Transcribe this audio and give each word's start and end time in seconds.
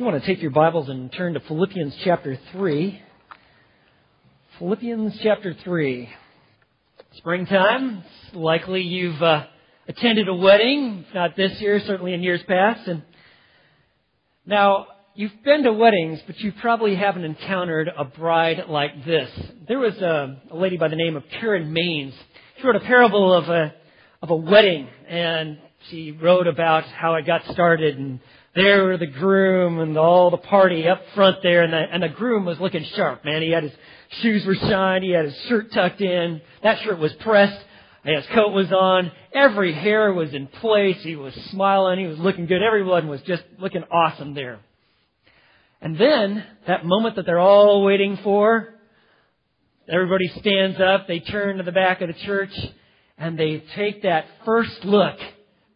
you 0.00 0.06
want 0.06 0.18
to 0.18 0.26
take 0.26 0.40
your 0.40 0.50
Bibles 0.50 0.88
and 0.88 1.12
turn 1.12 1.34
to 1.34 1.40
Philippians 1.40 1.94
chapter 2.04 2.38
3. 2.52 3.02
Philippians 4.58 5.20
chapter 5.22 5.54
3. 5.62 6.08
Springtime. 7.18 8.02
It's 8.26 8.34
likely 8.34 8.80
you've 8.80 9.20
uh, 9.20 9.44
attended 9.88 10.26
a 10.26 10.34
wedding, 10.34 11.04
not 11.12 11.36
this 11.36 11.60
year, 11.60 11.82
certainly 11.86 12.14
in 12.14 12.22
years 12.22 12.40
past. 12.48 12.88
And 12.88 13.02
now, 14.46 14.86
you've 15.14 15.44
been 15.44 15.64
to 15.64 15.72
weddings, 15.74 16.20
but 16.26 16.38
you 16.38 16.52
probably 16.62 16.96
haven't 16.96 17.24
encountered 17.24 17.90
a 17.94 18.06
bride 18.06 18.70
like 18.70 19.04
this. 19.04 19.28
There 19.68 19.80
was 19.80 19.98
a, 19.98 20.40
a 20.50 20.56
lady 20.56 20.78
by 20.78 20.88
the 20.88 20.96
name 20.96 21.14
of 21.14 21.24
Karen 21.40 21.74
Mains. 21.74 22.14
She 22.56 22.66
wrote 22.66 22.76
a 22.76 22.80
parable 22.80 23.34
of 23.34 23.50
a, 23.50 23.74
of 24.22 24.30
a 24.30 24.36
wedding, 24.36 24.88
and 25.06 25.58
she 25.90 26.12
wrote 26.12 26.46
about 26.46 26.84
how 26.84 27.16
it 27.16 27.26
got 27.26 27.44
started 27.52 27.98
and 27.98 28.20
there 28.54 28.84
were 28.84 28.98
the 28.98 29.06
groom 29.06 29.78
and 29.78 29.96
all 29.96 30.30
the 30.30 30.36
party 30.36 30.88
up 30.88 31.00
front 31.14 31.38
there, 31.42 31.62
and 31.62 31.72
the, 31.72 31.76
and 31.76 32.02
the 32.02 32.08
groom 32.08 32.44
was 32.44 32.58
looking 32.58 32.84
sharp, 32.96 33.24
man. 33.24 33.42
He 33.42 33.50
had 33.50 33.62
his 33.62 33.72
shoes 34.20 34.44
were 34.44 34.56
shined, 34.56 35.04
he 35.04 35.10
had 35.10 35.26
his 35.26 35.36
shirt 35.48 35.72
tucked 35.72 36.00
in, 36.00 36.40
that 36.62 36.82
shirt 36.82 36.98
was 36.98 37.12
pressed, 37.14 37.64
his 38.04 38.26
coat 38.34 38.52
was 38.52 38.72
on, 38.72 39.12
every 39.32 39.72
hair 39.72 40.12
was 40.12 40.34
in 40.34 40.48
place, 40.48 40.96
he 41.02 41.14
was 41.14 41.34
smiling, 41.50 42.00
he 42.00 42.06
was 42.06 42.18
looking 42.18 42.46
good, 42.46 42.62
everyone 42.62 43.08
was 43.08 43.20
just 43.22 43.44
looking 43.60 43.84
awesome 43.84 44.34
there. 44.34 44.58
And 45.80 45.96
then, 45.96 46.44
that 46.66 46.84
moment 46.84 47.16
that 47.16 47.26
they're 47.26 47.38
all 47.38 47.84
waiting 47.84 48.18
for, 48.24 48.74
everybody 49.88 50.28
stands 50.40 50.80
up, 50.80 51.06
they 51.06 51.20
turn 51.20 51.58
to 51.58 51.62
the 51.62 51.72
back 51.72 52.00
of 52.00 52.08
the 52.08 52.14
church, 52.24 52.52
and 53.16 53.38
they 53.38 53.62
take 53.76 54.02
that 54.02 54.24
first 54.44 54.84
look 54.84 55.16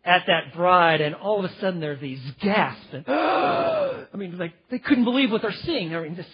at 0.04 0.24
that 0.26 0.54
bride, 0.54 1.00
and 1.00 1.14
all 1.14 1.42
of 1.42 1.50
a 1.50 1.54
sudden 1.60 1.80
there's 1.80 2.00
these 2.00 2.20
gasps. 2.40 2.86
And, 2.92 3.04
I 3.08 4.16
mean, 4.16 4.36
like, 4.38 4.52
they 4.70 4.78
couldn't 4.78 5.04
believe 5.04 5.30
what 5.30 5.42
they're 5.42 5.52
seeing. 5.64 5.94
I 5.94 6.02
mean, 6.02 6.16
this 6.16 6.26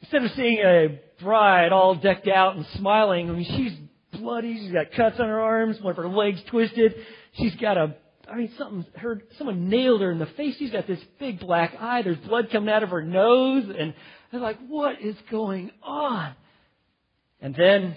instead 0.00 0.24
of 0.24 0.30
seeing 0.32 0.58
a 0.58 1.00
bride 1.22 1.72
all 1.72 1.94
decked 1.94 2.28
out 2.28 2.56
and 2.56 2.64
smiling, 2.76 3.30
I 3.30 3.32
mean, 3.32 3.44
she's 3.44 4.20
bloody, 4.20 4.56
she's 4.58 4.72
got 4.72 4.92
cuts 4.92 5.20
on 5.20 5.28
her 5.28 5.40
arms, 5.40 5.80
one 5.80 5.90
of 5.90 5.96
her 5.96 6.08
legs 6.08 6.40
twisted, 6.48 6.94
she's 7.34 7.54
got 7.56 7.76
a, 7.76 7.94
I 8.30 8.36
mean, 8.36 8.52
something, 8.56 8.86
her, 8.96 9.22
someone 9.36 9.68
nailed 9.68 10.00
her 10.00 10.10
in 10.10 10.18
the 10.18 10.26
face, 10.26 10.56
she's 10.58 10.70
got 10.70 10.86
this 10.86 11.00
big 11.18 11.40
black 11.40 11.74
eye, 11.78 12.02
there's 12.02 12.18
blood 12.18 12.48
coming 12.50 12.68
out 12.68 12.82
of 12.82 12.90
her 12.90 13.02
nose, 13.02 13.64
and 13.76 13.94
they're 14.30 14.40
like, 14.40 14.58
what 14.68 15.00
is 15.00 15.16
going 15.30 15.70
on? 15.82 16.34
And 17.40 17.54
then 17.54 17.96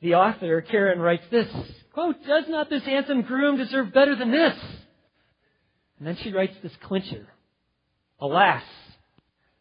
the 0.00 0.14
author, 0.14 0.60
Karen, 0.62 1.00
writes 1.00 1.24
this 1.30 1.48
Quote, 1.92 2.16
does 2.26 2.44
not 2.48 2.70
this 2.70 2.84
handsome 2.84 3.22
groom 3.22 3.56
deserve 3.56 3.92
better 3.92 4.14
than 4.14 4.30
this? 4.30 4.54
And 5.98 6.06
then 6.06 6.16
she 6.22 6.32
writes 6.32 6.54
this 6.62 6.72
clincher. 6.84 7.26
Alas, 8.20 8.62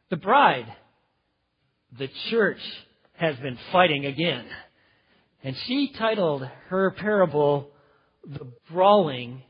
the 0.09 0.17
bride, 0.17 0.67
the 1.97 2.09
church, 2.29 2.59
has 3.13 3.35
been 3.37 3.57
fighting 3.71 4.05
again. 4.05 4.45
And 5.43 5.55
she 5.65 5.93
titled 5.97 6.47
her 6.67 6.91
parable, 6.91 7.71
The 8.23 8.51
Brawling 8.71 9.41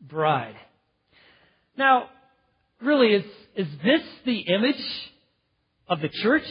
Bride. 0.00 0.56
Now, 1.76 2.08
really, 2.80 3.14
is, 3.14 3.24
is 3.54 3.68
this 3.84 4.02
the 4.24 4.38
image 4.38 4.84
of 5.88 6.00
the 6.00 6.08
church? 6.08 6.46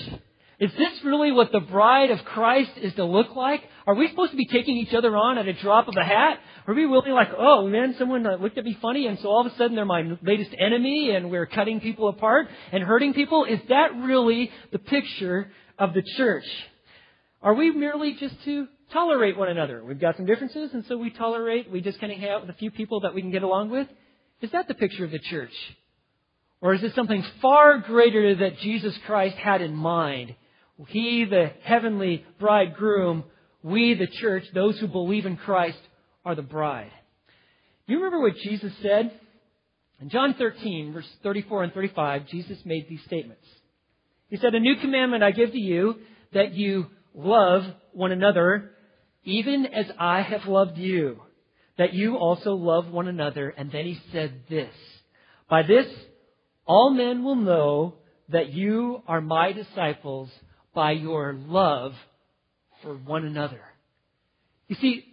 Is 0.59 0.71
this 0.77 1.03
really 1.03 1.31
what 1.31 1.51
the 1.51 1.59
bride 1.59 2.11
of 2.11 2.23
Christ 2.23 2.71
is 2.77 2.93
to 2.95 3.03
look 3.03 3.35
like? 3.35 3.61
Are 3.87 3.95
we 3.95 4.07
supposed 4.09 4.31
to 4.31 4.37
be 4.37 4.45
taking 4.45 4.77
each 4.77 4.93
other 4.93 5.15
on 5.15 5.37
at 5.37 5.47
a 5.47 5.53
drop 5.53 5.87
of 5.87 5.95
a 5.99 6.03
hat? 6.03 6.39
Are 6.67 6.73
we 6.73 6.83
really 6.83 7.11
like, 7.11 7.29
oh 7.37 7.67
man, 7.67 7.95
someone 7.97 8.23
looked 8.41 8.57
at 8.57 8.63
me 8.63 8.77
funny 8.81 9.07
and 9.07 9.17
so 9.19 9.29
all 9.29 9.45
of 9.45 9.51
a 9.51 9.55
sudden 9.57 9.75
they're 9.75 9.85
my 9.85 10.17
latest 10.21 10.51
enemy 10.57 11.11
and 11.15 11.31
we're 11.31 11.47
cutting 11.47 11.79
people 11.79 12.07
apart 12.07 12.47
and 12.71 12.83
hurting 12.83 13.13
people? 13.13 13.45
Is 13.45 13.59
that 13.69 13.95
really 13.95 14.51
the 14.71 14.79
picture 14.79 15.51
of 15.79 15.93
the 15.93 16.03
church? 16.17 16.45
Are 17.41 17.55
we 17.55 17.71
merely 17.71 18.13
just 18.13 18.35
to 18.45 18.67
tolerate 18.93 19.37
one 19.37 19.49
another? 19.49 19.83
We've 19.83 19.99
got 19.99 20.15
some 20.15 20.27
differences 20.27 20.71
and 20.73 20.85
so 20.87 20.97
we 20.97 21.09
tolerate, 21.09 21.71
we 21.71 21.81
just 21.81 21.99
kind 21.99 22.11
of 22.11 22.19
hang 22.19 22.29
out 22.29 22.41
with 22.41 22.51
a 22.51 22.59
few 22.59 22.69
people 22.69 23.01
that 23.01 23.15
we 23.15 23.21
can 23.21 23.31
get 23.31 23.41
along 23.41 23.71
with? 23.71 23.87
Is 24.41 24.51
that 24.51 24.67
the 24.67 24.75
picture 24.75 25.05
of 25.05 25.11
the 25.11 25.19
church? 25.19 25.53
Or 26.61 26.75
is 26.75 26.83
it 26.83 26.93
something 26.93 27.25
far 27.41 27.79
greater 27.79 28.35
that 28.35 28.59
Jesus 28.59 28.95
Christ 29.07 29.37
had 29.37 29.61
in 29.61 29.73
mind 29.73 30.35
he, 30.87 31.25
the 31.25 31.51
heavenly 31.63 32.25
bridegroom, 32.39 33.23
we, 33.63 33.93
the 33.93 34.07
church, 34.07 34.43
those 34.53 34.79
who 34.79 34.87
believe 34.87 35.25
in 35.25 35.37
Christ, 35.37 35.77
are 36.25 36.35
the 36.35 36.41
bride. 36.41 36.91
Do 37.87 37.93
you 37.93 37.99
remember 37.99 38.21
what 38.21 38.35
Jesus 38.37 38.71
said? 38.81 39.11
In 39.99 40.09
John 40.09 40.35
13, 40.37 40.93
verse 40.93 41.07
34 41.23 41.63
and 41.63 41.73
35, 41.73 42.27
Jesus 42.27 42.57
made 42.65 42.87
these 42.89 43.03
statements. 43.05 43.45
He 44.29 44.37
said, 44.37 44.55
A 44.55 44.59
new 44.59 44.75
commandment 44.77 45.23
I 45.23 45.31
give 45.31 45.51
to 45.51 45.59
you, 45.59 45.95
that 46.33 46.53
you 46.53 46.87
love 47.13 47.63
one 47.91 48.11
another, 48.11 48.71
even 49.23 49.65
as 49.65 49.85
I 49.99 50.21
have 50.21 50.45
loved 50.45 50.77
you, 50.77 51.21
that 51.77 51.93
you 51.93 52.17
also 52.17 52.53
love 52.53 52.87
one 52.87 53.07
another. 53.07 53.49
And 53.49 53.71
then 53.71 53.85
he 53.85 53.99
said 54.11 54.41
this, 54.49 54.73
By 55.49 55.63
this 55.63 55.87
all 56.65 56.91
men 56.91 57.23
will 57.23 57.35
know 57.35 57.95
that 58.29 58.53
you 58.53 59.03
are 59.07 59.21
my 59.21 59.51
disciples 59.51 60.29
by 60.73 60.91
your 60.91 61.33
love 61.33 61.93
for 62.81 62.95
one 62.95 63.25
another. 63.25 63.61
You 64.67 64.75
see, 64.75 65.05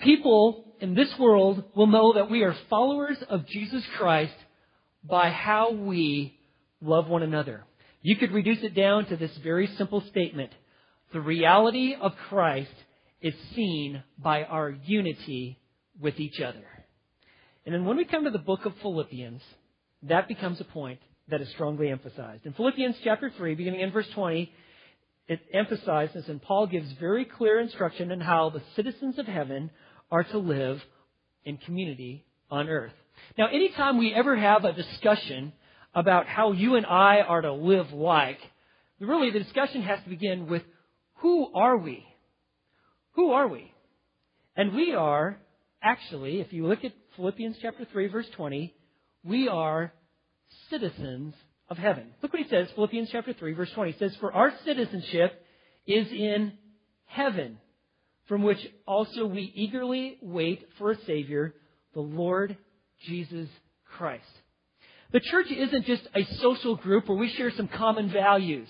people 0.00 0.64
in 0.80 0.94
this 0.94 1.12
world 1.18 1.64
will 1.74 1.86
know 1.86 2.14
that 2.14 2.30
we 2.30 2.42
are 2.42 2.56
followers 2.68 3.16
of 3.28 3.46
Jesus 3.46 3.82
Christ 3.96 4.34
by 5.02 5.30
how 5.30 5.72
we 5.72 6.38
love 6.80 7.08
one 7.08 7.22
another. 7.22 7.64
You 8.02 8.16
could 8.16 8.32
reduce 8.32 8.62
it 8.62 8.74
down 8.74 9.06
to 9.06 9.16
this 9.16 9.36
very 9.42 9.66
simple 9.78 10.02
statement. 10.02 10.52
The 11.12 11.20
reality 11.20 11.94
of 12.00 12.12
Christ 12.28 12.74
is 13.20 13.34
seen 13.54 14.02
by 14.18 14.44
our 14.44 14.70
unity 14.70 15.58
with 16.00 16.20
each 16.20 16.40
other. 16.40 16.64
And 17.66 17.74
then 17.74 17.84
when 17.84 17.96
we 17.96 18.04
come 18.04 18.24
to 18.24 18.30
the 18.30 18.38
book 18.38 18.64
of 18.64 18.74
Philippians, 18.82 19.42
that 20.04 20.28
becomes 20.28 20.60
a 20.60 20.64
point 20.64 21.00
that 21.28 21.40
is 21.40 21.48
strongly 21.50 21.90
emphasized. 21.90 22.46
In 22.46 22.52
Philippians 22.52 22.96
chapter 23.02 23.30
3, 23.36 23.54
beginning 23.54 23.80
in 23.80 23.90
verse 23.90 24.08
20, 24.14 24.50
it 25.28 25.40
emphasizes, 25.52 26.28
and 26.28 26.42
Paul 26.42 26.66
gives 26.66 26.90
very 26.92 27.26
clear 27.26 27.60
instruction 27.60 28.10
on 28.10 28.20
how 28.20 28.50
the 28.50 28.62
citizens 28.74 29.18
of 29.18 29.26
heaven 29.26 29.70
are 30.10 30.24
to 30.24 30.38
live 30.38 30.80
in 31.44 31.58
community 31.58 32.24
on 32.50 32.68
earth. 32.68 32.94
Now, 33.36 33.48
anytime 33.48 33.98
we 33.98 34.14
ever 34.14 34.36
have 34.36 34.64
a 34.64 34.72
discussion 34.72 35.52
about 35.94 36.26
how 36.26 36.52
you 36.52 36.76
and 36.76 36.86
I 36.86 37.20
are 37.20 37.42
to 37.42 37.52
live 37.52 37.92
like, 37.92 38.38
really 39.00 39.30
the 39.30 39.40
discussion 39.40 39.82
has 39.82 40.02
to 40.04 40.08
begin 40.08 40.48
with 40.48 40.62
who 41.16 41.52
are 41.54 41.76
we? 41.76 42.04
Who 43.12 43.32
are 43.32 43.48
we? 43.48 43.72
And 44.56 44.74
we 44.74 44.94
are, 44.94 45.38
actually, 45.82 46.40
if 46.40 46.52
you 46.52 46.66
look 46.66 46.84
at 46.84 46.92
Philippians 47.16 47.56
chapter 47.60 47.86
3, 47.92 48.08
verse 48.08 48.28
20, 48.34 48.74
we 49.24 49.48
are 49.48 49.92
citizens 50.70 51.34
of 51.68 51.78
heaven. 51.78 52.06
Look 52.22 52.32
what 52.32 52.42
he 52.42 52.48
says, 52.48 52.68
Philippians 52.74 53.10
chapter 53.10 53.32
3, 53.32 53.52
verse 53.52 53.70
20. 53.72 53.92
He 53.92 53.98
says, 53.98 54.16
For 54.20 54.32
our 54.32 54.52
citizenship 54.64 55.44
is 55.86 56.08
in 56.10 56.52
heaven, 57.06 57.58
from 58.26 58.42
which 58.42 58.58
also 58.86 59.26
we 59.26 59.52
eagerly 59.54 60.18
wait 60.20 60.66
for 60.78 60.90
a 60.90 61.04
Savior, 61.04 61.54
the 61.94 62.00
Lord 62.00 62.56
Jesus 63.06 63.48
Christ. 63.96 64.24
The 65.12 65.20
church 65.20 65.50
isn't 65.50 65.86
just 65.86 66.06
a 66.14 66.24
social 66.36 66.76
group 66.76 67.08
where 67.08 67.16
we 67.16 67.30
share 67.30 67.50
some 67.50 67.68
common 67.68 68.10
values. 68.10 68.68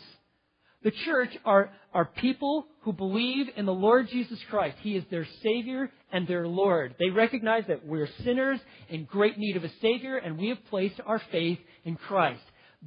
The 0.84 0.92
church 1.04 1.36
are, 1.44 1.72
are 1.92 2.04
people 2.04 2.66
who 2.82 2.92
believe 2.92 3.46
in 3.56 3.66
the 3.66 3.72
Lord 3.72 4.08
Jesus 4.08 4.38
Christ. 4.48 4.76
He 4.80 4.94
is 4.94 5.02
their 5.10 5.26
Savior 5.42 5.90
and 6.12 6.28
their 6.28 6.46
Lord. 6.46 6.94
They 7.00 7.10
recognize 7.10 7.64
that 7.66 7.84
we're 7.84 8.08
sinners 8.24 8.60
in 8.88 9.04
great 9.04 9.36
need 9.36 9.56
of 9.56 9.64
a 9.64 9.72
Savior, 9.82 10.18
and 10.18 10.38
we 10.38 10.50
have 10.50 10.64
placed 10.70 11.00
our 11.04 11.20
faith 11.32 11.58
in 11.84 11.96
Christ. 11.96 12.42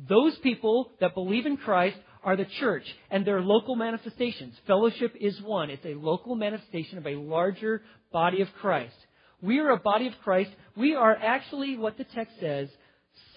Those 0.07 0.35
people 0.39 0.91
that 0.99 1.13
believe 1.13 1.45
in 1.45 1.57
Christ 1.57 1.97
are 2.23 2.35
the 2.35 2.45
church 2.59 2.83
and 3.09 3.25
their 3.25 3.41
local 3.41 3.75
manifestations. 3.75 4.55
Fellowship 4.67 5.15
is 5.19 5.41
one. 5.41 5.69
It's 5.69 5.85
a 5.85 5.95
local 5.95 6.35
manifestation 6.35 6.97
of 6.97 7.07
a 7.07 7.15
larger 7.15 7.81
body 8.11 8.41
of 8.41 8.47
Christ. 8.61 8.95
We 9.41 9.59
are 9.59 9.71
a 9.71 9.77
body 9.77 10.07
of 10.07 10.13
Christ. 10.23 10.51
We 10.75 10.95
are 10.95 11.15
actually 11.15 11.77
what 11.77 11.97
the 11.97 12.03
text 12.03 12.39
says, 12.39 12.69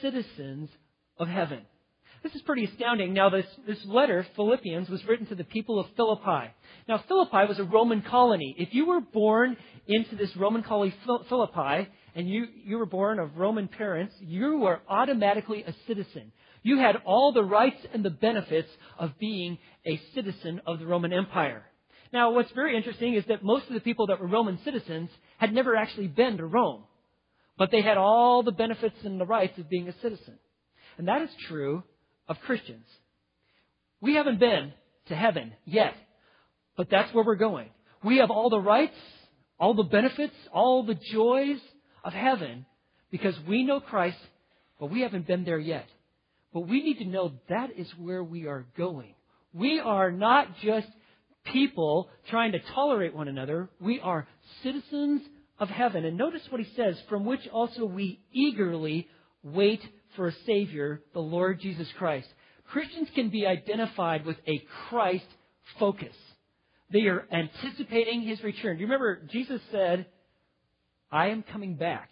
citizens 0.03 0.69
of 1.19 1.29
heaven. 1.29 1.63
This 2.23 2.35
is 2.35 2.43
pretty 2.43 2.65
astounding. 2.65 3.13
Now, 3.13 3.29
this, 3.29 3.47
this 3.67 3.85
letter, 3.85 4.27
Philippians, 4.35 4.89
was 4.89 5.05
written 5.07 5.27
to 5.27 5.35
the 5.35 5.45
people 5.45 5.79
of 5.79 5.87
Philippi. 5.95 6.51
Now, 6.89 7.03
Philippi 7.07 7.47
was 7.47 7.59
a 7.59 7.65
Roman 7.65 8.01
colony. 8.01 8.55
If 8.59 8.73
you 8.73 8.87
were 8.87 9.01
born 9.01 9.57
into 9.87 10.17
this 10.17 10.35
Roman 10.35 10.63
colony, 10.63 10.95
Philippi, 11.29 11.89
and 12.15 12.29
you, 12.29 12.47
you 12.65 12.79
were 12.79 12.87
born 12.87 13.19
of 13.19 13.37
Roman 13.37 13.69
parents, 13.69 14.15
you 14.21 14.59
were 14.59 14.81
automatically 14.89 15.65
a 15.65 15.75
citizen. 15.87 16.33
You 16.65 16.79
had 16.79 16.97
all 17.05 17.33
the 17.33 17.45
rights 17.45 17.87
and 17.93 18.03
the 18.03 18.11
benefits 18.11 18.71
of 18.99 19.19
being 19.21 19.59
a 19.87 20.01
citizen 20.15 20.63
of 20.67 20.79
the 20.81 20.87
Roman 20.87 21.13
Empire. 21.13 21.63
Now, 22.11 22.33
what's 22.33 22.51
very 22.53 22.75
interesting 22.75 23.15
is 23.15 23.25
that 23.29 23.45
most 23.45 23.69
of 23.69 23.75
the 23.75 23.81
people 23.81 24.07
that 24.07 24.19
were 24.19 24.27
Roman 24.27 24.59
citizens 24.65 25.11
had 25.37 25.53
never 25.53 25.77
actually 25.77 26.07
been 26.09 26.39
to 26.39 26.47
Rome, 26.47 26.85
but 27.59 27.71
they 27.71 27.83
had 27.83 27.99
all 27.99 28.43
the 28.43 28.51
benefits 28.51 28.97
and 29.05 29.21
the 29.21 29.27
rights 29.27 29.59
of 29.59 29.69
being 29.69 29.89
a 29.89 30.01
citizen. 30.01 30.39
And 30.97 31.07
that 31.07 31.21
is 31.21 31.29
true 31.49 31.83
of 32.29 32.41
Christians. 32.41 32.87
We 34.01 34.15
haven't 34.15 34.41
been 34.41 34.73
to 35.09 35.15
heaven 35.15 35.53
yet, 35.67 35.95
but 36.79 36.89
that's 36.91 37.13
where 37.13 37.25
we're 37.25 37.35
going. 37.35 37.69
We 38.03 38.19
have 38.19 38.31
all 38.31 38.49
the 38.49 38.61
rights, 38.61 38.97
all 39.59 39.75
the 39.75 39.83
benefits, 39.83 40.35
all 40.51 40.83
the 40.85 40.99
joys 41.13 41.59
of 42.03 42.15
heaven 42.15 42.65
because 43.11 43.35
we 43.47 43.65
know 43.65 43.81
Christ, 43.81 44.19
but 44.81 44.91
we 44.91 45.03
haven't 45.03 45.27
been 45.27 45.45
there 45.45 45.59
yet. 45.59 45.87
But 46.55 46.69
we 46.69 46.83
need 46.83 46.99
to 47.01 47.05
know 47.05 47.33
that 47.49 47.71
is 47.77 47.91
where 47.99 48.23
we 48.23 48.47
are 48.47 48.65
going. 48.79 49.15
We 49.53 49.81
are 49.81 50.13
not 50.13 50.57
just 50.63 50.87
people 51.53 52.09
trying 52.31 52.53
to 52.53 52.61
tolerate 52.75 53.15
one 53.15 53.29
another. 53.29 53.69
We 53.81 54.01
are 54.01 54.29
citizens 54.63 55.23
of 55.59 55.69
heaven. 55.69 56.05
And 56.05 56.17
notice 56.17 56.43
what 56.51 56.61
he 56.61 56.75
says, 56.77 56.97
from 57.09 57.25
which 57.25 57.47
also 57.53 57.85
we 57.85 58.21
eagerly 58.33 59.09
wait 59.43 59.83
for 60.15 60.29
a 60.29 60.35
Savior, 60.47 61.03
the 61.13 61.21
Lord 61.21 61.61
Jesus 61.61 61.89
Christ. 61.99 62.29
Christians 62.71 63.09
can 63.15 63.31
be 63.31 63.47
identified 63.47 64.25
with 64.25 64.37
a 64.47 64.63
Christ 64.89 65.27
focus. 65.79 66.15
They 66.93 67.07
are 67.07 67.27
anticipating 67.33 68.23
his 68.23 68.43
return. 68.45 68.77
Do 68.77 68.81
you 68.81 68.87
remember 68.87 69.23
Jesus 69.31 69.61
said, 69.73 70.07
I 71.11 71.29
am 71.29 71.43
coming 71.43 71.75
back. 71.75 72.11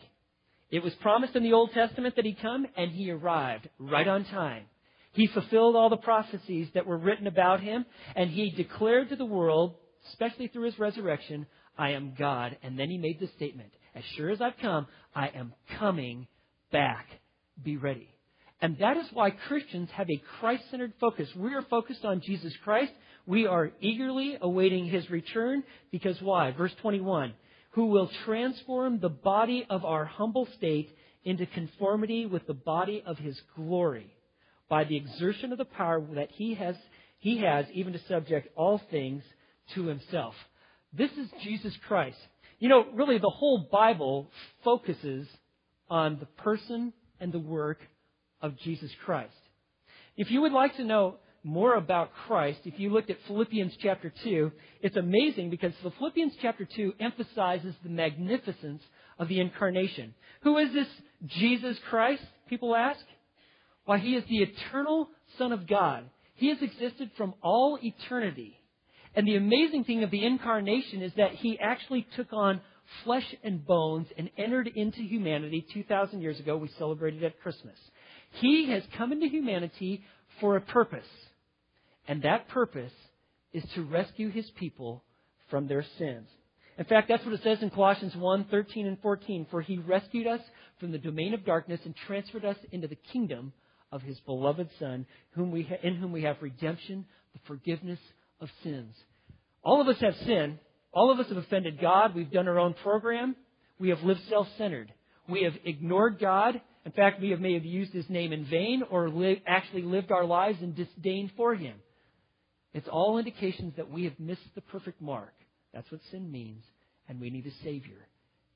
It 0.73 0.83
was 0.83 0.95
promised 0.95 1.37
in 1.37 1.43
the 1.43 1.53
Old 1.53 1.73
Testament 1.73 2.17
that 2.17 2.25
he'd 2.25 2.41
come, 2.41 2.67
and 2.79 2.91
he 2.91 3.11
arrived 3.11 3.69
right 3.79 4.09
on 4.09 4.25
time. 4.25 4.65
He 5.13 5.27
fulfilled 5.27 5.77
all 5.77 5.91
the 5.91 5.99
prophecies 5.99 6.69
that 6.73 6.87
were 6.87 6.97
written 6.97 7.27
about 7.27 7.61
him, 7.61 7.85
and 8.17 8.31
he 8.31 8.51
declared 8.51 9.11
to 9.11 9.17
the 9.17 9.27
world, 9.27 9.75
especially 10.13 10.49
through 10.49 10.65
his 10.65 10.79
resurrection, 10.79 11.47
I 11.77 11.91
am 11.91 12.15
God. 12.19 12.57
And 12.63 12.79
then 12.79 12.89
he 12.89 12.97
made 12.97 13.21
this 13.21 13.31
statement 13.37 13.71
As 13.95 14.03
sure 14.17 14.31
as 14.31 14.41
I've 14.41 14.57
come, 14.63 14.87
I 15.15 15.29
am 15.29 15.53
coming 15.79 16.27
back. 16.73 17.07
Be 17.63 17.77
ready. 17.77 18.09
And 18.63 18.79
that 18.79 18.97
is 18.97 19.07
why 19.13 19.31
Christians 19.31 19.91
have 19.93 20.09
a 20.09 20.23
Christ 20.41 20.63
centered 20.71 20.95
focus. 20.99 21.29
We 21.37 21.53
are 21.53 21.67
focused 21.69 22.07
on 22.07 22.23
Jesus 22.23 22.55
Christ. 22.65 22.93
We 23.27 23.47
are 23.47 23.73
eagerly 23.81 24.39
awaiting 24.41 24.87
his 24.87 25.11
return 25.11 25.65
because 25.91 26.17
why? 26.23 26.53
Verse 26.53 26.73
21 26.81 27.35
Who 27.73 27.87
will 27.87 28.11
transform 28.25 29.01
the 29.01 29.09
body 29.09 29.67
of 29.69 29.85
our 29.85 30.05
humble 30.05 30.47
state 30.57 30.91
into 31.25 31.47
conformity 31.47 32.27
with 32.27 32.47
the 32.47 32.55
body 32.55 33.03
of 33.07 33.19
his 33.19 33.41
glory 33.57 34.13
by 34.69 34.85
the 34.85 34.97
exertion 34.97 35.53
of 35.53 35.59
the 35.59 35.65
power 35.65 36.03
that 36.15 36.31
he 36.33 36.55
has, 36.55 36.77
he 37.19 37.39
has 37.39 37.67
even 37.73 37.93
to 37.93 38.01
subject 38.09 38.49
all 38.57 38.81
things 38.91 39.23
to 39.75 39.87
himself. 39.87 40.35
This 40.93 41.11
is 41.13 41.29
Jesus 41.43 41.75
Christ. 41.87 42.19
You 42.59 42.69
know, 42.69 42.87
really, 42.95 43.19
the 43.19 43.31
whole 43.31 43.69
Bible 43.71 44.29
focuses 44.65 45.27
on 45.89 46.19
the 46.19 46.27
person 46.27 46.93
and 47.21 47.33
the 47.33 47.39
work 47.39 47.79
of 48.41 48.59
Jesus 48.59 48.91
Christ. 49.05 49.33
If 50.17 50.31
you 50.31 50.43
would 50.43 50.53
like 50.53 50.77
to 50.77 50.85
know 50.85 51.17
more 51.45 51.75
about 51.75 52.11
Christ, 52.27 52.61
if 52.65 52.79
you 52.79 52.91
looked 52.91 53.11
at 53.11 53.17
Philippians 53.27 53.73
chapter 53.81 54.13
2, 54.23 54.53
it's 54.81 54.97
amazing 54.97 55.51
because 55.51 55.73
the 55.83 55.91
Philippians 55.93 56.35
chapter 56.41 56.65
2 56.65 56.95
emphasizes 57.01 57.75
the 57.83 57.91
magnificence 57.91 58.83
of 59.19 59.29
the 59.29 59.41
incarnation. 59.41 60.15
Who 60.43 60.59
is 60.59 60.73
this 60.73 60.87
Jesus 61.27 61.77
Christ? 61.91 62.23
People 62.49 62.77
ask. 62.77 63.01
Why, 63.85 63.99
he 63.99 64.15
is 64.15 64.25
the 64.29 64.39
eternal 64.39 65.09
Son 65.39 65.53
of 65.53 65.67
God. 65.67 66.05
He 66.35 66.49
has 66.49 66.59
existed 66.63 67.11
from 67.17 67.35
all 67.43 67.79
eternity. 67.83 68.59
And 69.15 69.27
the 69.27 69.37
amazing 69.37 69.85
thing 69.85 70.05
of 70.05 70.11
the 70.11 70.25
incarnation 70.25 71.03
is 71.03 71.13
that 71.17 71.35
he 71.35 71.59
actually 71.59 72.07
took 72.17 72.33
on 72.33 72.61
flesh 73.05 73.35
and 73.43 73.65
bones 73.65 74.07
and 74.17 74.31
entered 74.39 74.69
into 74.69 75.03
humanity 75.03 75.67
2,000 75.75 76.21
years 76.21 76.39
ago. 76.39 76.57
We 76.57 76.69
celebrated 76.79 77.25
at 77.25 77.41
Christmas. 77.41 77.77
He 78.41 78.71
has 78.71 78.83
come 78.97 79.13
into 79.13 79.27
humanity 79.27 80.05
for 80.41 80.57
a 80.57 80.61
purpose. 80.61 81.07
And 82.09 82.23
that 82.23 82.49
purpose 82.49 82.93
is 83.53 83.65
to 83.75 83.83
rescue 83.83 84.31
his 84.31 84.49
people 84.51 85.05
from 85.51 85.69
their 85.69 85.85
sins. 85.99 86.29
In 86.79 86.85
fact, 86.85 87.09
that's 87.09 87.25
what 87.25 87.35
it 87.35 87.43
says 87.43 87.63
in 87.63 87.71
Colossians 87.71 88.17
1 88.17 88.47
13 88.51 88.87
and 88.87 89.01
14. 89.01 89.47
For 89.51 89.61
he 89.61 89.79
rescued 89.79 90.27
us 90.27 90.41
from 90.81 90.91
the 90.91 90.99
domain 90.99 91.35
of 91.35 91.45
darkness 91.45 91.81
and 91.85 91.95
transferred 92.07 92.45
us 92.45 92.57
into 92.73 92.89
the 92.89 92.99
kingdom 93.13 93.53
of 93.93 94.03
his 94.03 94.19
beloved 94.21 94.69
Son, 94.79 95.07
whom 95.33 95.51
we 95.51 95.65
ha- 95.65 95.77
in 95.83 95.97
whom 95.97 96.13
we 96.13 96.23
have 96.23 96.37
redemption, 96.41 97.05
the 97.35 97.41
forgiveness 97.47 97.99
of 98.41 98.49
sins. 98.63 98.95
All 99.63 99.81
of 99.81 99.89
us 99.89 100.01
have 100.01 100.17
sinned. 100.27 100.59
All 100.93 101.11
of 101.11 101.21
us 101.21 101.29
have 101.29 101.37
offended 101.37 101.81
God. 101.81 102.15
We've 102.15 102.31
done 102.31 102.49
our 102.49 102.59
own 102.59 102.75
program. 102.83 103.37
We 103.79 103.91
have 103.91 104.03
lived 104.03 104.21
self 104.29 104.49
centered. 104.57 104.93
We 105.29 105.45
have 105.45 105.55
ignored 105.65 106.19
God. 106.19 106.61
In 106.85 106.93
fact, 106.93 107.21
we 107.21 107.31
have, 107.31 107.41
may 107.41 107.55
have 107.55 107.65
used 107.65 107.93
His 107.93 108.09
name 108.11 108.33
in 108.33 108.45
vain 108.47 108.83
or 108.91 109.09
li- 109.09 109.43
actually 109.47 109.83
lived 109.83 110.11
our 110.11 110.25
lives 110.25 110.61
in 110.63 110.75
disdain 110.75 111.31
for 111.37 111.55
Him. 111.55 111.77
It's 112.75 112.89
all 112.89 113.19
indications 113.19 113.75
that 113.77 113.91
we 113.91 114.05
have 114.05 114.19
missed 114.19 114.55
the 114.55 114.61
perfect 114.61 115.01
mark. 115.01 115.35
That's 115.75 115.91
what 115.91 116.01
sin 116.11 116.31
means, 116.31 116.65
and 117.09 117.21
we 117.21 117.31
need 117.31 117.47
a 117.47 117.65
Savior. 117.65 118.09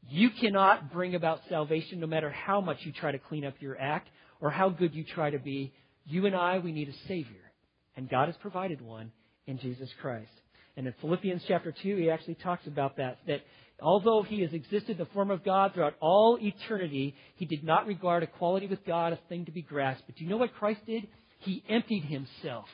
You 0.09 0.31
cannot 0.31 0.93
bring 0.93 1.15
about 1.15 1.41
salvation 1.49 2.01
no 2.01 2.07
matter 2.07 2.31
how 2.31 2.61
much 2.61 2.79
you 2.83 2.93
try 2.93 3.13
to 3.13 3.19
clean 3.19 3.45
up 3.45 3.55
your 3.61 3.79
act 3.81 4.09
or 4.41 4.51
how 4.51 4.69
good 4.69 4.95
you 4.95 5.05
try 5.05 5.31
to 5.31 5.39
be. 5.39 5.73
You 6.05 6.27
and 6.27 6.37
I, 6.37 6.59
we 6.59 6.73
need 6.73 6.89
a 6.89 7.09
Savior. 7.09 7.53
And 7.97 8.09
God 8.09 8.27
has 8.27 8.37
provided 8.37 8.81
one 8.81 9.11
in 9.47 9.59
Jesus 9.59 9.89
Christ. 10.01 10.31
And 10.77 10.87
in 10.87 10.95
Philippians 11.01 11.43
chapter 11.49 11.73
2, 11.83 11.97
he 11.97 12.11
actually 12.11 12.35
talks 12.35 12.67
about 12.67 12.99
that, 12.99 13.19
that 13.27 13.41
although 13.81 14.23
he 14.23 14.43
has 14.43 14.53
existed 14.53 14.91
in 14.91 14.99
the 14.99 15.07
form 15.07 15.31
of 15.31 15.43
God 15.45 15.73
throughout 15.73 15.95
all 16.01 16.39
eternity, 16.41 17.15
he 17.37 17.47
did 17.47 17.65
not 17.65 17.87
regard 17.87 18.23
equality 18.23 18.67
with 18.67 18.85
God 18.85 19.13
a 19.13 19.19
thing 19.29 19.47
to 19.47 19.53
be 19.53 19.63
grasped. 19.63 20.05
But 20.07 20.17
do 20.17 20.25
you 20.25 20.31
know 20.31 20.37
what 20.37 20.55
Christ 20.55 20.81
did? 20.87 21.09
He 21.39 21.65
emptied 21.69 22.05
himself. 22.05 22.67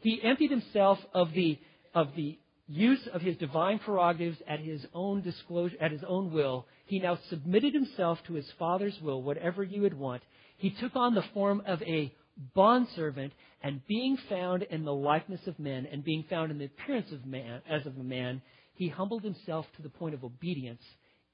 He 0.00 0.20
emptied 0.22 0.50
himself 0.50 0.98
of 1.12 1.32
the, 1.32 1.58
of 1.94 2.08
the 2.16 2.38
use 2.66 3.06
of 3.12 3.20
his 3.20 3.36
divine 3.36 3.78
prerogatives 3.80 4.38
at 4.46 4.60
his 4.60 4.86
own 4.94 5.22
disclosure, 5.22 5.76
at 5.80 5.90
his 5.90 6.04
own 6.06 6.32
will. 6.32 6.66
He 6.86 6.98
now 6.98 7.18
submitted 7.28 7.74
himself 7.74 8.18
to 8.26 8.34
his 8.34 8.50
Father's 8.58 8.98
will, 9.02 9.22
whatever 9.22 9.62
you 9.62 9.82
would 9.82 9.98
want. 9.98 10.22
He 10.56 10.70
took 10.70 10.94
on 10.94 11.14
the 11.14 11.24
form 11.34 11.62
of 11.66 11.82
a 11.82 12.14
bondservant, 12.54 13.32
and 13.62 13.86
being 13.86 14.16
found 14.28 14.62
in 14.62 14.84
the 14.84 14.94
likeness 14.94 15.46
of 15.46 15.58
men, 15.58 15.86
and 15.90 16.04
being 16.04 16.24
found 16.30 16.50
in 16.50 16.58
the 16.58 16.64
appearance 16.66 17.12
of 17.12 17.26
man, 17.26 17.60
as 17.68 17.84
of 17.84 17.96
a 17.98 18.02
man, 18.02 18.40
he 18.74 18.88
humbled 18.88 19.22
himself 19.22 19.66
to 19.76 19.82
the 19.82 19.90
point 19.90 20.14
of 20.14 20.24
obedience, 20.24 20.82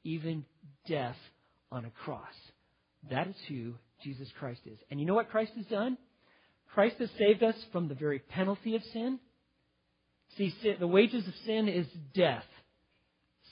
even 0.02 0.44
death 0.88 1.16
on 1.70 1.84
a 1.84 1.90
cross. 1.90 2.34
That 3.10 3.28
is 3.28 3.36
who 3.48 3.74
Jesus 4.02 4.28
Christ 4.38 4.62
is. 4.66 4.78
And 4.90 4.98
you 4.98 5.06
know 5.06 5.14
what 5.14 5.30
Christ 5.30 5.52
has 5.56 5.66
done? 5.66 5.96
Christ 6.74 6.96
has 6.98 7.10
saved 7.18 7.42
us 7.42 7.56
from 7.72 7.88
the 7.88 7.94
very 7.94 8.18
penalty 8.18 8.76
of 8.76 8.82
sin. 8.92 9.18
See, 10.36 10.52
the 10.78 10.86
wages 10.86 11.26
of 11.26 11.34
sin 11.46 11.68
is 11.68 11.86
death. 12.14 12.44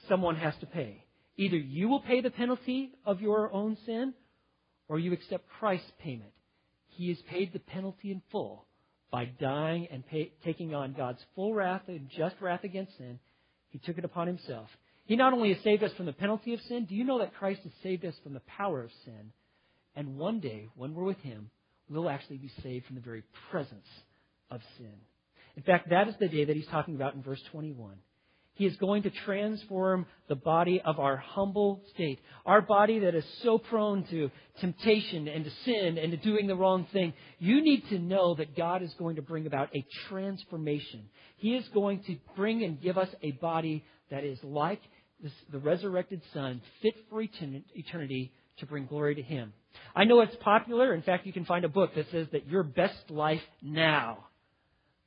Someone 0.09 0.37
has 0.37 0.55
to 0.61 0.67
pay. 0.67 1.05
Either 1.37 1.57
you 1.57 1.89
will 1.89 2.01
pay 2.01 2.21
the 2.21 2.31
penalty 2.31 2.91
of 3.05 3.21
your 3.21 3.53
own 3.53 3.77
sin, 3.87 4.15
or 4.89 4.99
you 4.99 5.13
accept 5.13 5.49
Christ's 5.59 5.91
payment. 5.99 6.31
He 6.89 7.09
has 7.09 7.19
paid 7.29 7.53
the 7.53 7.59
penalty 7.59 8.13
in 8.13 8.23
full 8.31 8.67
by 9.11 9.25
dying 9.41 9.89
and 9.91 10.07
pay, 10.07 10.33
taking 10.45 10.75
on 10.75 10.93
God's 10.93 11.25
full 11.35 11.55
wrath 11.55 11.83
and 11.89 12.09
just 12.17 12.37
wrath 12.41 12.65
against 12.65 12.97
sin. 12.99 13.19
He 13.71 13.79
took 13.79 13.99
it 13.99 14.05
upon 14.05 14.27
himself. 14.27 14.69
He 15.07 15.17
not 15.17 15.33
only 15.33 15.53
has 15.53 15.63
saved 15.63 15.83
us 15.83 15.93
from 15.97 16.07
the 16.07 16.13
penalty 16.13 16.55
of 16.55 16.61
sin, 16.63 16.85
do 16.85 16.95
you 16.95 17.05
know 17.05 17.19
that 17.19 17.35
Christ 17.35 17.63
has 17.65 17.73
saved 17.83 18.05
us 18.05 18.15
from 18.23 18.35
the 18.35 18.41
power 18.41 18.83
of 18.83 18.91
sin? 19.05 19.33
And 19.97 20.19
one 20.19 20.41
day, 20.41 20.69
when 20.77 20.95
we're 20.95 21.05
with 21.05 21.21
him, 21.21 21.51
we'll 21.89 22.09
actually 22.09 22.39
be 22.39 22.51
saved 22.63 22.87
from 22.87 22.97
the 22.97 23.03
very 23.03 23.23
presence 23.51 23.87
of 24.51 24.61
sin. 24.79 24.95
In 25.57 25.63
fact, 25.63 25.91
that 25.91 26.09
is 26.09 26.15
the 26.19 26.29
day 26.29 26.45
that 26.45 26.57
he's 26.57 26.67
talking 26.67 26.95
about 26.95 27.15
in 27.15 27.23
verse 27.23 27.43
21. 27.53 27.95
He 28.57 28.67
is 28.67 28.77
going 28.77 29.03
to 29.03 29.11
transform 29.11 30.07
the 30.29 30.37
body 30.37 30.81
of 30.85 31.01
our 31.01 31.17
humble 31.17 31.83
state. 31.93 32.21
Our 32.47 32.63
body 32.63 33.01
that 33.01 33.15
is 33.15 33.25
so 33.43 33.59
prone 33.59 34.05
to 34.11 34.31
temptation 34.61 35.27
and 35.27 35.45
to 35.45 35.51
sin 35.65 35.99
and 35.99 36.13
to 36.13 36.17
doing 36.17 36.47
the 36.47 36.55
wrong 36.55 36.87
thing. 36.93 37.15
You 37.41 37.63
need 37.63 37.89
to 37.89 37.99
know 37.99 38.37
that 38.37 38.57
God 38.57 38.83
is 38.83 38.95
going 38.95 39.17
to 39.17 39.23
bring 39.23 39.47
about 39.47 39.75
a 39.75 39.85
transformation. 40.09 41.09
He 41.37 41.57
is 41.57 41.67
going 41.75 42.05
to 42.05 42.17
bring 42.37 42.63
and 42.63 42.81
give 42.81 42.97
us 42.97 43.09
a 43.23 43.33
body 43.33 43.85
that 44.11 44.23
is 44.23 44.39
like 44.45 44.81
this, 45.25 45.33
the 45.51 45.59
resurrected 45.59 46.21
Son, 46.33 46.61
fit 46.83 46.95
for 47.11 47.21
eternity 47.23 48.31
to 48.59 48.67
bring 48.67 48.87
glory 48.87 49.17
to 49.17 49.23
Him. 49.23 49.53
I 49.97 50.05
know 50.05 50.21
it's 50.21 50.37
popular. 50.37 50.95
In 50.95 51.03
fact, 51.03 51.27
you 51.27 51.33
can 51.33 51.47
find 51.47 51.65
a 51.65 51.69
book 51.69 51.95
that 51.97 52.07
says 52.13 52.29
that 52.33 52.47
your 52.47 52.63
best 52.63 53.11
life 53.11 53.41
now. 53.63 54.27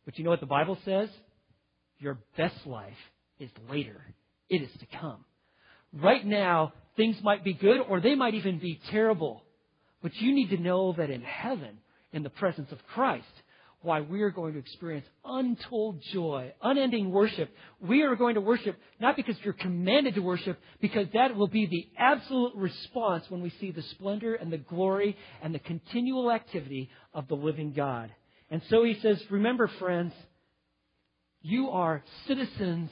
But 0.03 0.17
you 0.17 0.23
know 0.23 0.31
what 0.31 0.39
the 0.39 0.47
Bible 0.47 0.77
says? 0.83 1.09
Your 1.99 2.17
best 2.35 2.65
life 2.65 2.97
is 3.39 3.49
later. 3.69 4.01
It 4.49 4.63
is 4.63 4.71
to 4.79 4.97
come. 4.99 5.23
Right 5.93 6.25
now, 6.25 6.73
things 6.95 7.17
might 7.21 7.43
be 7.43 7.53
good 7.53 7.79
or 7.87 8.01
they 8.01 8.15
might 8.15 8.33
even 8.33 8.59
be 8.59 8.81
terrible. 8.89 9.43
But 10.01 10.15
you 10.15 10.33
need 10.33 10.49
to 10.49 10.57
know 10.57 10.93
that 10.97 11.09
in 11.09 11.21
heaven, 11.21 11.77
in 12.11 12.23
the 12.23 12.29
presence 12.29 12.71
of 12.71 12.79
Christ, 12.93 13.25
why 13.81 14.01
we 14.01 14.21
are 14.23 14.31
going 14.31 14.53
to 14.53 14.59
experience 14.59 15.05
untold 15.23 16.01
joy, 16.11 16.53
unending 16.61 17.11
worship. 17.11 17.49
We 17.79 18.01
are 18.03 18.15
going 18.15 18.35
to 18.35 18.41
worship 18.41 18.75
not 18.99 19.15
because 19.15 19.35
you're 19.43 19.53
commanded 19.53 20.15
to 20.15 20.21
worship, 20.21 20.59
because 20.81 21.07
that 21.13 21.35
will 21.35 21.47
be 21.47 21.67
the 21.67 21.87
absolute 21.97 22.55
response 22.55 23.25
when 23.29 23.41
we 23.41 23.51
see 23.61 23.71
the 23.71 23.83
splendor 23.83 24.35
and 24.35 24.51
the 24.51 24.57
glory 24.57 25.15
and 25.41 25.53
the 25.53 25.59
continual 25.59 26.31
activity 26.31 26.89
of 27.13 27.27
the 27.27 27.35
living 27.35 27.73
God. 27.73 28.11
And 28.49 28.61
so 28.69 28.83
he 28.83 28.97
says, 29.01 29.21
remember 29.29 29.67
friends, 29.79 30.13
you 31.41 31.69
are 31.69 32.03
citizens 32.27 32.89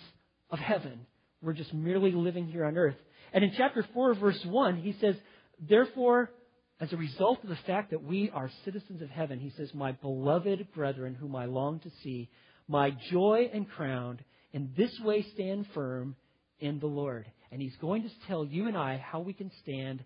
of 0.50 0.60
heaven. 0.60 1.08
We're 1.42 1.54
just 1.54 1.74
merely 1.74 2.12
living 2.12 2.48
here 2.48 2.65
on 2.65 2.77
earth. 2.77 2.96
And 3.34 3.44
in 3.44 3.51
chapter 3.58 3.86
4, 3.94 4.15
verse 4.15 4.46
1, 4.46 4.77
he 4.77 4.96
says, 5.01 5.15
Therefore, 5.60 6.32
as 6.79 6.91
a 6.91 6.98
result 6.98 7.41
of 7.44 7.50
the 7.50 7.58
fact 7.67 7.91
that 7.91 8.03
we 8.03 8.29
are 8.34 8.50
citizens 8.65 9.01
of 9.01 9.10
heaven, 9.10 9.39
he 9.39 9.51
says, 9.55 9.74
My 9.74 9.94
beloved 9.94 10.67
brethren, 10.74 11.15
whom 11.15 11.36
I 11.36 11.46
long 11.46 11.79
to 11.79 11.89
see, 12.03 12.29
my 12.67 12.91
joy 13.12 13.50
and 13.53 13.70
crown, 13.70 14.20
in 14.51 14.72
this 14.75 14.91
way 15.03 15.25
stand 15.34 15.67
firm 15.74 16.15
in 16.60 16.79
the 16.79 16.88
Lord. 16.88 17.25
And 17.51 17.62
he's 17.62 17.75
going 17.79 18.03
to 18.03 18.10
tell 18.27 18.44
you 18.44 18.67
and 18.67 18.75
I 18.77 18.98
how 18.98 19.22
we 19.22 19.32
can 19.32 19.51
stand 19.62 20.03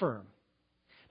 firm. 0.00 0.26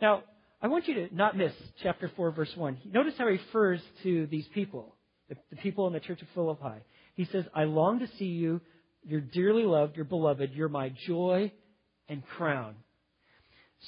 Now, 0.02 0.24
I 0.62 0.68
want 0.68 0.88
you 0.88 0.96
to 0.96 1.16
not 1.16 1.38
miss 1.38 1.54
chapter 1.84 2.12
4, 2.16 2.32
verse 2.32 2.52
1. 2.56 2.80
Notice 2.92 3.14
how 3.18 3.26
he 3.26 3.34
refers 3.34 3.82
to 4.02 4.26
these 4.28 4.48
people, 4.56 4.96
the, 5.30 5.36
people 5.58 5.86
in 5.86 5.94
the 5.94 6.00
church 6.00 6.22
of 6.24 6.28
Philippi. 6.34 6.82
He 7.14 7.26
says, 7.26 7.46
I 7.54 7.66
long 7.66 8.00
to 8.00 8.08
see 8.18 8.26
you. 8.26 8.62
You're 9.04 9.22
dearly 9.22 9.64
loved. 9.64 9.96
You're 9.96 10.06
beloved. 10.06 10.52
You're 10.54 10.70
my 10.70 10.92
joy 11.06 11.52
and 12.10 12.26
crown 12.26 12.76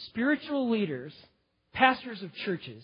spiritual 0.07 0.69
leaders, 0.69 1.13
pastors 1.73 2.21
of 2.21 2.33
churches, 2.45 2.83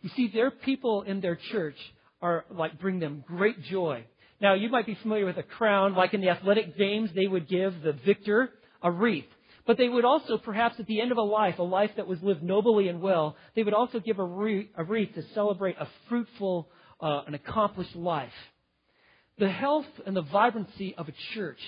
you 0.00 0.10
see, 0.16 0.28
their 0.28 0.50
people 0.50 1.02
in 1.02 1.20
their 1.20 1.36
church 1.50 1.76
are 2.20 2.44
like 2.50 2.78
bring 2.78 2.98
them 2.98 3.24
great 3.26 3.62
joy. 3.62 4.04
Now, 4.40 4.54
you 4.54 4.68
might 4.68 4.86
be 4.86 4.98
familiar 5.00 5.24
with 5.24 5.38
a 5.38 5.42
crown, 5.42 5.94
like 5.94 6.12
in 6.12 6.20
the 6.20 6.28
athletic 6.28 6.76
games, 6.76 7.10
they 7.14 7.26
would 7.26 7.48
give 7.48 7.80
the 7.82 7.92
victor 8.04 8.50
a 8.82 8.90
wreath. 8.90 9.24
But 9.66 9.78
they 9.78 9.88
would 9.88 10.04
also, 10.04 10.36
perhaps 10.36 10.78
at 10.78 10.86
the 10.86 11.00
end 11.00 11.10
of 11.10 11.16
a 11.16 11.22
life, 11.22 11.58
a 11.58 11.62
life 11.62 11.92
that 11.96 12.06
was 12.06 12.22
lived 12.22 12.42
nobly 12.42 12.88
and 12.88 13.00
well, 13.00 13.36
they 13.56 13.62
would 13.62 13.72
also 13.72 13.98
give 13.98 14.18
a 14.18 14.24
wreath, 14.24 14.68
a 14.76 14.84
wreath 14.84 15.14
to 15.14 15.22
celebrate 15.34 15.76
a 15.78 15.88
fruitful 16.08 16.68
uh, 17.00 17.22
and 17.26 17.34
accomplished 17.34 17.96
life. 17.96 18.32
The 19.38 19.50
health 19.50 19.86
and 20.04 20.14
the 20.14 20.22
vibrancy 20.22 20.94
of 20.96 21.08
a 21.08 21.14
church 21.34 21.60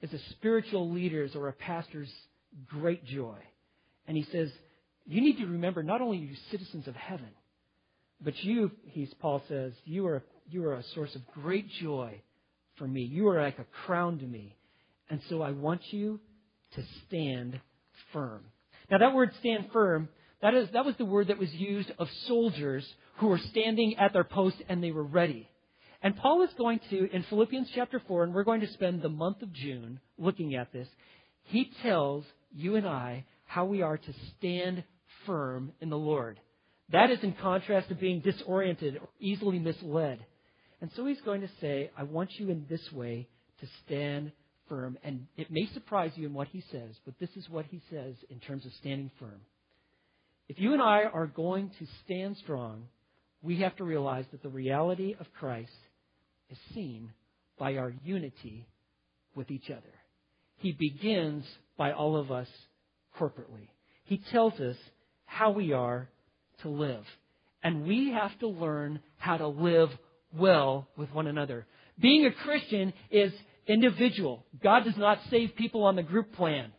is 0.00 0.12
a 0.12 0.18
spiritual 0.30 0.92
leader's 0.92 1.34
or 1.34 1.48
a 1.48 1.52
pastor's 1.52 2.12
great 2.68 3.04
joy. 3.04 3.38
And 4.06 4.16
he 4.16 4.24
says, 4.30 4.50
you 5.06 5.20
need 5.20 5.38
to 5.38 5.46
remember 5.46 5.82
not 5.82 6.00
only 6.00 6.18
you 6.18 6.34
citizens 6.50 6.88
of 6.88 6.94
heaven, 6.94 7.30
but 8.20 8.42
you, 8.42 8.70
he's, 8.84 9.12
Paul 9.14 9.42
says, 9.48 9.72
you 9.84 10.06
are, 10.06 10.22
you 10.48 10.64
are 10.66 10.74
a 10.74 10.82
source 10.94 11.14
of 11.14 11.26
great 11.28 11.68
joy 11.80 12.20
for 12.76 12.86
me. 12.86 13.02
You 13.02 13.28
are 13.28 13.40
like 13.40 13.58
a 13.58 13.66
crown 13.84 14.18
to 14.18 14.24
me. 14.24 14.56
And 15.10 15.20
so 15.28 15.42
I 15.42 15.50
want 15.50 15.82
you 15.90 16.20
to 16.74 16.82
stand 17.06 17.60
firm. 18.12 18.44
Now 18.90 18.98
that 18.98 19.14
word 19.14 19.32
stand 19.40 19.68
firm, 19.72 20.08
that 20.42 20.54
is, 20.54 20.68
that 20.72 20.84
was 20.84 20.94
the 20.96 21.04
word 21.04 21.28
that 21.28 21.38
was 21.38 21.52
used 21.52 21.90
of 21.98 22.08
soldiers 22.26 22.86
who 23.16 23.28
were 23.28 23.38
standing 23.38 23.96
at 23.96 24.12
their 24.12 24.24
post 24.24 24.56
and 24.68 24.82
they 24.82 24.90
were 24.90 25.04
ready. 25.04 25.48
And 26.02 26.16
Paul 26.16 26.42
is 26.42 26.50
going 26.58 26.80
to, 26.90 27.10
in 27.14 27.22
Philippians 27.24 27.68
chapter 27.74 28.00
4, 28.06 28.24
and 28.24 28.34
we're 28.34 28.44
going 28.44 28.60
to 28.60 28.72
spend 28.72 29.00
the 29.00 29.08
month 29.08 29.40
of 29.40 29.52
June 29.54 30.00
looking 30.18 30.54
at 30.54 30.70
this, 30.70 30.86
he 31.44 31.70
tells 31.82 32.24
you 32.54 32.76
and 32.76 32.86
I 32.86 33.24
how 33.54 33.64
we 33.64 33.82
are 33.82 33.96
to 33.96 34.12
stand 34.36 34.82
firm 35.26 35.70
in 35.80 35.88
the 35.88 35.96
Lord. 35.96 36.40
That 36.90 37.10
is 37.10 37.20
in 37.22 37.34
contrast 37.34 37.88
to 37.88 37.94
being 37.94 38.18
disoriented 38.18 38.96
or 38.96 39.08
easily 39.20 39.60
misled. 39.60 40.18
And 40.80 40.90
so 40.96 41.06
he's 41.06 41.20
going 41.20 41.40
to 41.42 41.50
say, 41.60 41.92
I 41.96 42.02
want 42.02 42.30
you 42.32 42.50
in 42.50 42.66
this 42.68 42.82
way 42.92 43.28
to 43.60 43.66
stand 43.86 44.32
firm. 44.68 44.98
And 45.04 45.28
it 45.36 45.52
may 45.52 45.68
surprise 45.72 46.10
you 46.16 46.26
in 46.26 46.34
what 46.34 46.48
he 46.48 46.64
says, 46.72 46.96
but 47.04 47.14
this 47.20 47.30
is 47.36 47.48
what 47.48 47.66
he 47.66 47.80
says 47.90 48.16
in 48.28 48.40
terms 48.40 48.66
of 48.66 48.72
standing 48.72 49.12
firm. 49.20 49.40
If 50.48 50.58
you 50.58 50.72
and 50.72 50.82
I 50.82 51.04
are 51.04 51.28
going 51.28 51.70
to 51.78 51.86
stand 52.04 52.36
strong, 52.38 52.88
we 53.40 53.60
have 53.60 53.76
to 53.76 53.84
realize 53.84 54.24
that 54.32 54.42
the 54.42 54.48
reality 54.48 55.14
of 55.20 55.26
Christ 55.38 55.70
is 56.50 56.58
seen 56.74 57.12
by 57.56 57.76
our 57.76 57.94
unity 58.02 58.66
with 59.36 59.52
each 59.52 59.70
other. 59.70 59.94
He 60.56 60.72
begins 60.72 61.44
by 61.78 61.92
all 61.92 62.16
of 62.16 62.32
us 62.32 62.48
corporately. 63.18 63.68
He 64.04 64.18
tells 64.30 64.54
us 64.60 64.76
how 65.24 65.50
we 65.50 65.72
are 65.72 66.08
to 66.62 66.68
live. 66.68 67.04
And 67.62 67.86
we 67.86 68.10
have 68.12 68.38
to 68.40 68.48
learn 68.48 69.00
how 69.16 69.38
to 69.38 69.48
live 69.48 69.90
well 70.36 70.88
with 70.96 71.10
one 71.12 71.26
another. 71.26 71.66
Being 71.98 72.26
a 72.26 72.32
Christian 72.32 72.92
is 73.10 73.32
individual. 73.66 74.44
God 74.62 74.84
does 74.84 74.96
not 74.96 75.18
save 75.30 75.56
people 75.56 75.84
on 75.84 75.96
the 75.96 76.02
group 76.02 76.34
plan. 76.34 76.72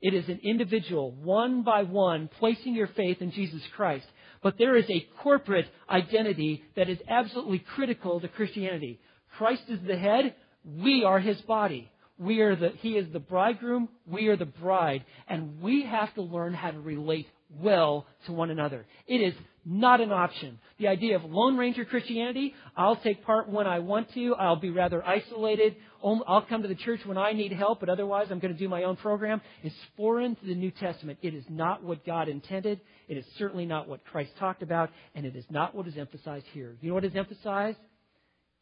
It 0.00 0.14
is 0.14 0.28
an 0.28 0.40
individual, 0.42 1.10
one 1.10 1.62
by 1.62 1.82
one, 1.82 2.30
placing 2.38 2.74
your 2.74 2.86
faith 2.88 3.20
in 3.20 3.32
Jesus 3.32 3.60
Christ. 3.76 4.06
But 4.42 4.56
there 4.56 4.76
is 4.76 4.88
a 4.88 5.06
corporate 5.22 5.66
identity 5.90 6.62
that 6.76 6.88
is 6.88 6.98
absolutely 7.08 7.58
critical 7.58 8.20
to 8.20 8.28
Christianity. 8.28 8.98
Christ 9.36 9.62
is 9.68 9.80
the 9.86 9.98
head. 9.98 10.34
We 10.64 11.04
are 11.04 11.20
his 11.20 11.40
body. 11.42 11.90
We 12.20 12.42
are 12.42 12.54
the, 12.54 12.72
he 12.80 12.98
is 12.98 13.10
the 13.14 13.18
bridegroom, 13.18 13.88
we 14.06 14.28
are 14.28 14.36
the 14.36 14.44
bride, 14.44 15.06
and 15.26 15.62
we 15.62 15.86
have 15.86 16.12
to 16.16 16.22
learn 16.22 16.52
how 16.52 16.70
to 16.70 16.78
relate 16.78 17.26
well 17.58 18.06
to 18.26 18.32
one 18.32 18.50
another. 18.50 18.84
It 19.06 19.22
is 19.22 19.32
not 19.64 20.02
an 20.02 20.12
option. 20.12 20.58
The 20.78 20.88
idea 20.88 21.16
of 21.16 21.24
Lone 21.24 21.56
Ranger 21.56 21.86
Christianity, 21.86 22.54
I'll 22.76 22.96
take 22.96 23.24
part 23.24 23.48
when 23.48 23.66
I 23.66 23.78
want 23.78 24.12
to, 24.12 24.34
I'll 24.34 24.60
be 24.60 24.68
rather 24.68 25.02
isolated, 25.02 25.76
I'll 26.04 26.44
come 26.46 26.60
to 26.60 26.68
the 26.68 26.74
church 26.74 27.00
when 27.06 27.16
I 27.16 27.32
need 27.32 27.52
help, 27.52 27.80
but 27.80 27.88
otherwise 27.88 28.26
I'm 28.30 28.38
going 28.38 28.52
to 28.52 28.58
do 28.58 28.68
my 28.68 28.82
own 28.82 28.96
program, 28.96 29.40
is 29.64 29.72
foreign 29.96 30.36
to 30.36 30.46
the 30.46 30.54
New 30.54 30.72
Testament. 30.72 31.20
It 31.22 31.32
is 31.32 31.44
not 31.48 31.82
what 31.82 32.04
God 32.04 32.28
intended, 32.28 32.82
it 33.08 33.16
is 33.16 33.24
certainly 33.38 33.64
not 33.64 33.88
what 33.88 34.04
Christ 34.04 34.32
talked 34.38 34.62
about, 34.62 34.90
and 35.14 35.24
it 35.24 35.36
is 35.36 35.46
not 35.48 35.74
what 35.74 35.88
is 35.88 35.96
emphasized 35.96 36.44
here. 36.52 36.76
You 36.82 36.90
know 36.90 36.96
what 36.96 37.04
is 37.06 37.16
emphasized? 37.16 37.78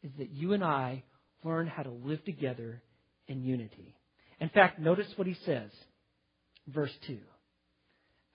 Is 0.01 0.11
that 0.17 0.29
you 0.29 0.53
and 0.53 0.63
I 0.63 1.03
learn 1.43 1.67
how 1.67 1.83
to 1.83 1.89
live 1.89 2.23
together 2.23 2.81
in 3.29 3.43
unity. 3.43 3.95
In 4.41 4.49
fact, 4.49 4.79
notice 4.79 5.07
what 5.15 5.27
he 5.27 5.37
says. 5.45 5.69
Verse 6.67 6.91
2. 7.07 7.17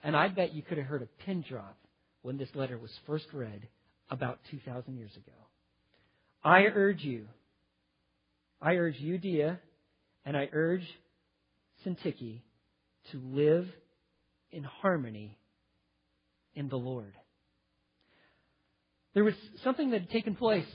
And 0.03 0.17
I 0.17 0.29
bet 0.29 0.55
you 0.55 0.63
could 0.63 0.79
have 0.79 0.87
heard 0.87 1.03
a 1.03 1.25
pin 1.25 1.45
drop 1.47 1.77
when 2.23 2.39
this 2.39 2.49
letter 2.55 2.79
was 2.79 2.91
first 3.07 3.27
read 3.35 3.69
about 4.11 4.39
2,000 4.51 4.97
years 4.97 5.13
ago. 5.17 5.37
I 6.43 6.65
urge 6.75 7.03
you, 7.03 7.27
I 8.61 8.75
urge 8.75 8.97
Euodia, 8.97 9.59
and 10.25 10.37
I 10.37 10.49
urge 10.53 10.87
Syntyche 11.85 12.41
to 13.13 13.21
live 13.33 13.67
in 14.51 14.63
harmony 14.65 15.39
in 16.55 16.69
the 16.69 16.77
Lord. 16.77 17.13
There 19.15 19.25
was 19.25 19.35
something 19.63 19.91
that 19.91 20.03
had 20.03 20.11
taken 20.11 20.35
place 20.35 20.67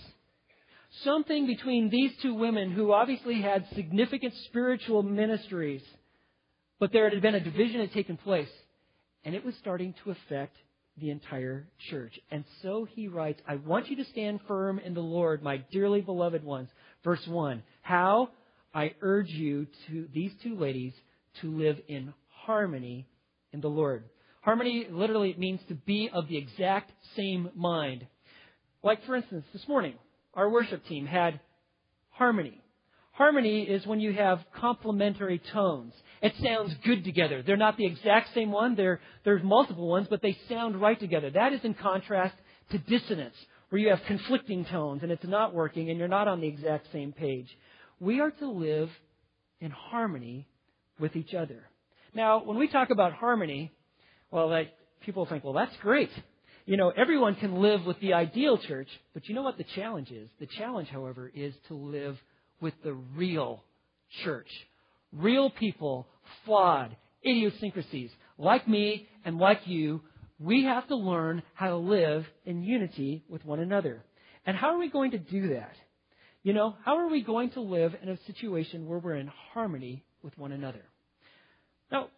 something 1.04 1.46
between 1.46 1.90
these 1.90 2.12
two 2.22 2.34
women 2.34 2.72
who 2.72 2.92
obviously 2.92 3.42
had 3.42 3.68
significant 3.76 4.34
spiritual 4.46 5.04
ministries, 5.04 5.84
but 6.80 6.92
there 6.92 7.10
had 7.10 7.22
been 7.22 7.36
a 7.36 7.40
division 7.40 7.82
had 7.82 7.94
taken 7.94 8.18
place, 8.18 8.50
and 9.24 9.36
it 9.36 9.46
was 9.46 9.56
starting 9.60 9.94
to 10.04 10.12
affect 10.12 10.56
the 10.98 11.10
entire 11.10 11.68
church. 11.90 12.20
And 12.32 12.44
so 12.62 12.88
he 12.94 13.08
writes, 13.08 13.42
I 13.48 13.56
want 13.56 13.90
you 13.90 13.96
to 13.98 14.06
stand 14.06 14.40
firm 14.48 14.80
in 14.80 14.94
the 14.94 15.00
Lord, 15.02 15.42
my 15.42 15.58
dearly 15.72 16.02
beloved 16.02 16.44
ones. 16.44 16.70
Verse 17.04 17.26
1. 17.28 17.64
How? 17.82 18.30
I 18.74 18.94
urge 19.02 19.30
you 19.30 19.68
to, 19.88 20.08
these 20.14 20.32
two 20.44 20.58
ladies, 20.58 20.94
to 21.42 21.52
live 21.58 21.80
in 21.88 22.14
harmony 22.28 23.08
in 23.54 23.62
the 23.62 23.70
Lord. 23.70 24.04
Harmony 24.42 24.88
literally 24.90 25.36
means 25.38 25.60
to 25.68 25.76
be 25.76 26.10
of 26.12 26.28
the 26.28 26.38
exact 26.38 26.92
same 27.16 27.50
mind. 27.56 28.06
Like, 28.84 29.06
for 29.06 29.16
instance, 29.16 29.46
this 29.54 29.68
morning, 29.68 29.96
our 30.40 30.50
worship 30.50 30.86
team 30.86 31.06
had 31.06 31.42
harmony. 32.12 32.62
Harmony 33.12 33.64
is 33.64 33.86
when 33.86 34.00
you 34.00 34.14
have 34.14 34.40
complementary 34.56 35.42
tones. 35.52 35.94
It 36.22 36.34
sounds 36.42 36.74
good 36.86 37.04
together. 37.04 37.44
They're 37.46 37.58
not 37.58 37.76
the 37.76 37.86
exact 37.86 38.34
same 38.34 38.50
one. 38.50 38.76
There, 38.76 39.02
there's 39.26 39.44
multiple 39.44 39.90
ones, 39.90 40.08
but 40.10 40.22
they 40.22 40.38
sound 40.48 40.80
right 40.80 40.98
together. 40.98 41.30
That 41.30 41.52
is 41.52 41.60
in 41.66 41.74
contrast 41.74 42.36
to 42.72 42.78
dissonance, 42.78 43.36
where 43.68 43.82
you 43.82 43.90
have 43.90 44.00
conflicting 44.08 44.64
tones 44.64 45.04
and 45.04 45.12
it's 45.12 45.26
not 45.26 45.54
working 45.54 45.90
and 45.90 46.00
you're 46.00 46.08
not 46.08 46.30
on 46.30 46.40
the 46.40 46.48
exact 46.48 46.88
same 46.94 47.12
page. 47.12 47.50
We 48.00 48.22
are 48.22 48.32
to 48.32 48.50
live 48.50 48.90
in 49.60 49.72
harmony 49.72 50.48
with 51.02 51.18
each 51.18 51.34
other. 51.34 51.64
Now, 52.14 52.46
when 52.46 52.58
we 52.58 52.70
talk 52.70 52.92
about 52.92 53.12
harmony, 53.12 53.74
well, 54.32 54.64
people 55.02 55.26
think, 55.26 55.44
well, 55.44 55.54
that's 55.54 55.76
great. 55.82 56.12
You 56.70 56.78
know, 56.78 56.94
everyone 56.96 57.34
can 57.34 57.56
live 57.56 57.84
with 57.88 58.00
the 58.00 58.14
ideal 58.14 58.60
church, 58.60 58.90
but 59.16 59.28
you 59.28 59.34
know 59.34 59.42
what 59.42 59.58
the 59.58 59.66
challenge 59.76 60.12
is? 60.12 60.30
The 60.40 60.46
challenge, 60.46 60.88
however, 60.88 61.32
is 61.34 61.52
to 61.68 61.74
live 61.74 62.16
with 62.62 62.76
the 62.84 62.94
real 62.94 63.64
church. 64.24 64.46
Real 65.12 65.50
people, 65.50 66.06
flawed, 66.46 66.96
idiosyncrasies, 67.26 68.12
like 68.38 68.68
me 68.68 69.10
and 69.26 69.40
like 69.40 69.62
you, 69.66 70.02
we 70.38 70.66
have 70.66 70.88
to 70.90 70.96
learn 70.96 71.42
how 71.56 71.70
to 71.70 71.76
live 71.76 72.24
in 72.46 72.62
unity 72.62 73.24
with 73.28 73.44
one 73.44 73.60
another. 73.60 74.06
And 74.46 74.56
how 74.56 74.76
are 74.76 74.78
we 74.78 74.92
going 74.92 75.10
to 75.10 75.18
do 75.18 75.56
that? 75.56 75.74
You 76.44 76.54
know, 76.54 76.76
how 76.86 76.98
are 76.98 77.10
we 77.10 77.24
going 77.24 77.50
to 77.54 77.62
live 77.62 77.96
in 78.00 78.10
a 78.10 78.18
situation 78.28 78.86
where 78.86 79.00
we're 79.00 79.16
in 79.16 79.32
harmony 79.54 80.04
with 80.22 80.38
one 80.38 80.52
another? 80.52 80.86
Now, 81.92 82.10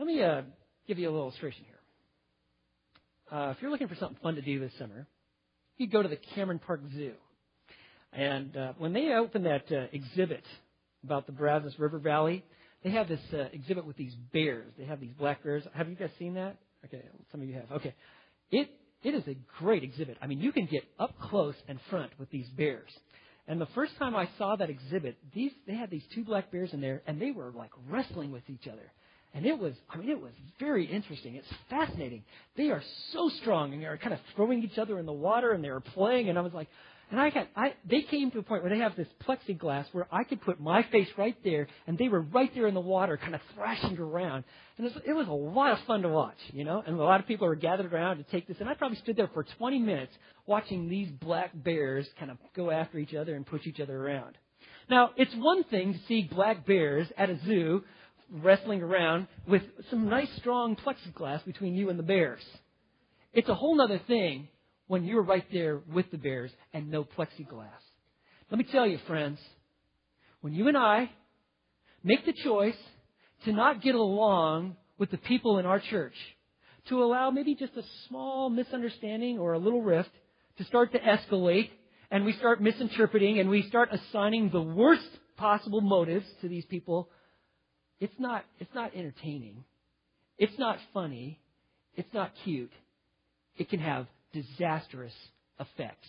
let 0.00 0.08
me 0.08 0.20
uh, 0.20 0.42
give 0.88 0.98
you 0.98 1.08
a 1.08 1.12
little 1.12 1.28
illustration 1.28 1.62
here. 1.64 1.73
Uh, 3.34 3.50
if 3.50 3.56
you're 3.60 3.70
looking 3.72 3.88
for 3.88 3.96
something 3.96 4.16
fun 4.22 4.36
to 4.36 4.42
do 4.42 4.60
this 4.60 4.70
summer, 4.78 5.08
you 5.76 5.88
go 5.88 6.00
to 6.00 6.08
the 6.08 6.18
Cameron 6.36 6.60
Park 6.64 6.80
Zoo. 6.94 7.14
And 8.12 8.56
uh, 8.56 8.74
when 8.78 8.92
they 8.92 9.12
open 9.12 9.42
that 9.42 9.64
uh, 9.72 9.86
exhibit 9.92 10.44
about 11.02 11.26
the 11.26 11.32
Brazos 11.32 11.76
River 11.76 11.98
Valley, 11.98 12.44
they 12.84 12.90
have 12.90 13.08
this 13.08 13.18
uh, 13.32 13.46
exhibit 13.52 13.86
with 13.86 13.96
these 13.96 14.14
bears. 14.32 14.72
They 14.78 14.84
have 14.84 15.00
these 15.00 15.14
black 15.18 15.42
bears. 15.42 15.64
Have 15.74 15.88
you 15.88 15.96
guys 15.96 16.10
seen 16.16 16.34
that? 16.34 16.58
Okay, 16.84 17.02
some 17.32 17.42
of 17.42 17.48
you 17.48 17.54
have. 17.54 17.72
Okay, 17.72 17.92
it 18.52 18.70
it 19.02 19.14
is 19.14 19.26
a 19.26 19.36
great 19.58 19.82
exhibit. 19.82 20.16
I 20.22 20.28
mean, 20.28 20.38
you 20.38 20.52
can 20.52 20.66
get 20.66 20.84
up 21.00 21.18
close 21.18 21.56
and 21.66 21.80
front 21.90 22.12
with 22.20 22.30
these 22.30 22.46
bears. 22.50 22.90
And 23.48 23.60
the 23.60 23.66
first 23.74 23.96
time 23.98 24.14
I 24.14 24.28
saw 24.38 24.54
that 24.54 24.70
exhibit, 24.70 25.16
these 25.34 25.50
they 25.66 25.74
had 25.74 25.90
these 25.90 26.04
two 26.14 26.22
black 26.22 26.52
bears 26.52 26.72
in 26.72 26.80
there, 26.80 27.02
and 27.04 27.20
they 27.20 27.32
were 27.32 27.50
like 27.50 27.70
wrestling 27.90 28.30
with 28.30 28.48
each 28.48 28.68
other. 28.68 28.92
And 29.34 29.44
it 29.44 29.58
was, 29.58 29.74
I 29.90 29.96
mean, 29.96 30.10
it 30.10 30.20
was 30.20 30.32
very 30.60 30.86
interesting. 30.86 31.34
It's 31.34 31.48
fascinating. 31.68 32.22
They 32.56 32.70
are 32.70 32.82
so 33.12 33.28
strong, 33.40 33.72
and 33.72 33.82
they're 33.82 33.96
kind 33.96 34.14
of 34.14 34.20
throwing 34.36 34.62
each 34.62 34.78
other 34.78 34.98
in 35.00 35.06
the 35.06 35.12
water, 35.12 35.50
and 35.52 35.62
they 35.62 35.70
were 35.70 35.80
playing. 35.80 36.28
And 36.28 36.38
I 36.38 36.42
was 36.42 36.52
like, 36.52 36.68
and 37.10 37.20
I 37.20 37.30
got, 37.30 37.48
I, 37.54 37.74
they 37.88 38.02
came 38.02 38.30
to 38.30 38.38
a 38.38 38.42
point 38.42 38.62
where 38.62 38.70
they 38.74 38.78
have 38.78 38.96
this 38.96 39.08
plexiglass 39.26 39.86
where 39.92 40.06
I 40.10 40.24
could 40.24 40.40
put 40.40 40.60
my 40.60 40.84
face 40.84 41.08
right 41.18 41.36
there, 41.44 41.66
and 41.86 41.98
they 41.98 42.08
were 42.08 42.20
right 42.20 42.50
there 42.54 42.68
in 42.68 42.74
the 42.74 42.80
water, 42.80 43.16
kind 43.16 43.34
of 43.34 43.40
thrashing 43.54 43.98
around. 43.98 44.44
And 44.78 44.86
it 44.86 44.94
was, 44.94 45.02
it 45.06 45.12
was 45.12 45.26
a 45.26 45.32
lot 45.32 45.72
of 45.72 45.84
fun 45.86 46.02
to 46.02 46.08
watch, 46.08 46.38
you 46.52 46.64
know. 46.64 46.82
And 46.86 46.98
a 46.98 47.02
lot 47.02 47.20
of 47.20 47.26
people 47.26 47.46
were 47.46 47.56
gathered 47.56 47.92
around 47.92 48.18
to 48.18 48.22
take 48.24 48.46
this, 48.46 48.56
and 48.60 48.68
I 48.68 48.74
probably 48.74 48.98
stood 48.98 49.16
there 49.16 49.30
for 49.34 49.44
20 49.58 49.80
minutes 49.80 50.12
watching 50.46 50.88
these 50.88 51.10
black 51.10 51.50
bears 51.54 52.06
kind 52.18 52.30
of 52.30 52.38
go 52.54 52.70
after 52.70 52.98
each 52.98 53.14
other 53.14 53.34
and 53.34 53.44
push 53.44 53.66
each 53.66 53.80
other 53.80 53.96
around. 53.96 54.38
Now, 54.88 55.10
it's 55.16 55.34
one 55.34 55.64
thing 55.64 55.94
to 55.94 55.98
see 56.06 56.28
black 56.30 56.66
bears 56.66 57.08
at 57.16 57.30
a 57.30 57.38
zoo 57.46 57.84
wrestling 58.30 58.82
around 58.82 59.26
with 59.46 59.62
some 59.90 60.08
nice 60.08 60.28
strong 60.38 60.76
plexiglass 60.76 61.44
between 61.44 61.74
you 61.74 61.90
and 61.90 61.98
the 61.98 62.04
bears. 62.04 62.44
It's 63.32 63.48
a 63.48 63.54
whole 63.54 63.80
other 63.80 64.00
thing 64.06 64.48
when 64.86 65.04
you're 65.04 65.22
right 65.22 65.44
there 65.52 65.80
with 65.92 66.10
the 66.10 66.18
bears 66.18 66.50
and 66.72 66.90
no 66.90 67.04
plexiglass. 67.04 67.68
Let 68.50 68.58
me 68.58 68.64
tell 68.64 68.86
you, 68.86 68.98
friends, 69.06 69.38
when 70.40 70.52
you 70.52 70.68
and 70.68 70.76
I 70.76 71.10
make 72.02 72.24
the 72.26 72.32
choice 72.32 72.76
to 73.44 73.52
not 73.52 73.82
get 73.82 73.94
along 73.94 74.76
with 74.98 75.10
the 75.10 75.18
people 75.18 75.58
in 75.58 75.66
our 75.66 75.80
church, 75.80 76.14
to 76.88 77.02
allow 77.02 77.30
maybe 77.30 77.54
just 77.54 77.76
a 77.76 77.82
small 78.08 78.50
misunderstanding 78.50 79.38
or 79.38 79.54
a 79.54 79.58
little 79.58 79.82
rift 79.82 80.10
to 80.58 80.64
start 80.64 80.92
to 80.92 80.98
escalate, 81.00 81.70
and 82.10 82.24
we 82.24 82.32
start 82.34 82.62
misinterpreting 82.62 83.40
and 83.40 83.48
we 83.48 83.62
start 83.62 83.88
assigning 83.90 84.50
the 84.50 84.60
worst 84.60 85.08
possible 85.36 85.80
motives 85.80 86.26
to 86.42 86.48
these 86.48 86.64
people, 86.66 87.08
it's 88.00 88.14
not, 88.18 88.44
it's 88.58 88.74
not 88.74 88.94
entertaining. 88.94 89.64
It's 90.38 90.58
not 90.58 90.78
funny. 90.92 91.40
It's 91.96 92.12
not 92.12 92.32
cute. 92.44 92.72
It 93.56 93.70
can 93.70 93.80
have 93.80 94.06
disastrous 94.32 95.14
effects. 95.60 96.08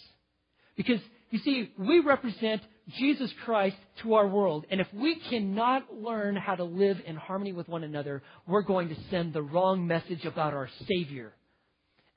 Because, 0.76 1.00
you 1.30 1.40
see, 1.40 1.72
we 1.78 2.00
represent 2.00 2.62
Jesus 2.98 3.32
Christ 3.46 3.78
to 4.02 4.16
our 4.16 4.28
world, 4.28 4.66
and 4.70 4.82
if 4.82 4.88
we 4.94 5.16
cannot 5.30 5.94
learn 5.94 6.36
how 6.36 6.56
to 6.56 6.64
live 6.64 6.98
in 7.06 7.16
harmony 7.16 7.54
with 7.54 7.68
one 7.68 7.84
another, 7.84 8.22
we're 8.48 8.62
going 8.62 8.90
to 8.90 8.96
send 9.10 9.34
the 9.34 9.42
wrong 9.42 9.88
message 9.88 10.26
about 10.26 10.54
our 10.54 10.70
Savior. 10.88 11.34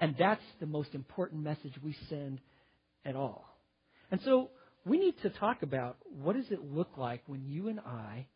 And 0.00 0.14
that's 0.18 0.42
the 0.60 0.66
most 0.66 0.94
important 0.94 1.42
message 1.42 1.72
we 1.82 1.96
send 2.08 2.40
at 3.04 3.16
all. 3.16 3.44
And 4.10 4.20
so, 4.24 4.50
we 4.84 4.98
need 4.98 5.14
to 5.22 5.30
talk 5.30 5.62
about 5.62 5.98
what 6.22 6.36
does 6.36 6.50
it 6.50 6.64
look 6.64 6.96
like 6.96 7.22
when 7.26 7.44
you 7.46 7.68
and 7.68 7.78
I 7.80 8.26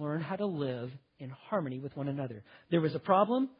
learn 0.00 0.20
how 0.20 0.36
to 0.36 0.46
live 0.46 0.90
in 1.18 1.30
harmony 1.48 1.78
with 1.78 1.96
one 1.96 2.08
another. 2.08 2.42
There 2.70 2.80
was 2.80 2.94
a 2.94 2.98
problem. 2.98 3.50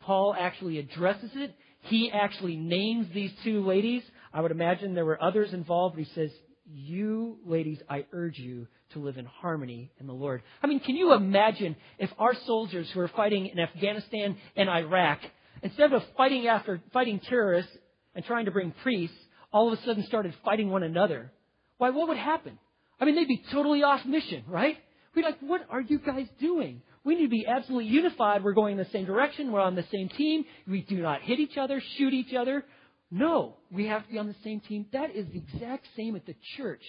Paul 0.00 0.34
actually 0.38 0.78
addresses 0.78 1.30
it. 1.34 1.54
He 1.82 2.10
actually 2.10 2.56
names 2.56 3.06
these 3.12 3.32
two 3.44 3.64
ladies. 3.66 4.02
I 4.32 4.40
would 4.40 4.50
imagine 4.50 4.94
there 4.94 5.04
were 5.04 5.22
others 5.22 5.52
involved. 5.52 5.98
He 5.98 6.06
says, 6.14 6.30
You 6.66 7.38
ladies, 7.44 7.78
I 7.88 8.06
urge 8.12 8.38
you 8.38 8.66
to 8.92 9.00
live 9.00 9.18
in 9.18 9.26
harmony 9.26 9.90
in 10.00 10.06
the 10.06 10.12
Lord. 10.12 10.42
I 10.62 10.66
mean, 10.66 10.80
can 10.80 10.96
you 10.96 11.12
imagine 11.12 11.76
if 11.98 12.10
our 12.18 12.34
soldiers 12.46 12.88
who 12.92 13.00
are 13.00 13.08
fighting 13.08 13.46
in 13.46 13.58
Afghanistan 13.58 14.36
and 14.56 14.68
Iraq, 14.68 15.20
instead 15.62 15.92
of 15.92 16.02
fighting 16.16 16.46
after 16.46 16.80
fighting 16.92 17.20
terrorists 17.20 17.72
and 18.14 18.24
trying 18.24 18.46
to 18.46 18.50
bring 18.50 18.72
peace, 18.84 19.10
all 19.52 19.72
of 19.72 19.78
a 19.78 19.82
sudden 19.82 20.04
started 20.06 20.34
fighting 20.44 20.70
one 20.70 20.82
another? 20.82 21.32
Why, 21.78 21.90
what 21.90 22.08
would 22.08 22.16
happen? 22.16 22.58
I 23.00 23.04
mean, 23.04 23.14
they'd 23.14 23.28
be 23.28 23.42
totally 23.52 23.82
off 23.82 24.04
mission, 24.04 24.44
right? 24.48 24.76
We'd 25.14 25.22
be 25.22 25.26
like, 25.26 25.38
what 25.40 25.62
are 25.70 25.80
you 25.80 25.98
guys 25.98 26.26
doing? 26.40 26.82
We 27.04 27.16
need 27.16 27.22
to 27.22 27.30
be 27.30 27.46
absolutely 27.46 27.90
unified. 27.90 28.44
We're 28.44 28.52
going 28.52 28.72
in 28.72 28.78
the 28.78 28.90
same 28.92 29.04
direction. 29.04 29.52
We're 29.52 29.60
on 29.60 29.74
the 29.74 29.84
same 29.90 30.08
team. 30.10 30.44
We 30.66 30.82
do 30.82 31.00
not 31.00 31.22
hit 31.22 31.40
each 31.40 31.56
other, 31.56 31.82
shoot 31.96 32.12
each 32.12 32.34
other. 32.34 32.64
No, 33.10 33.56
we 33.70 33.86
have 33.86 34.04
to 34.04 34.12
be 34.12 34.18
on 34.18 34.26
the 34.26 34.34
same 34.44 34.60
team. 34.60 34.86
That 34.92 35.14
is 35.14 35.26
the 35.32 35.38
exact 35.38 35.86
same 35.96 36.16
at 36.16 36.26
the 36.26 36.34
church. 36.56 36.82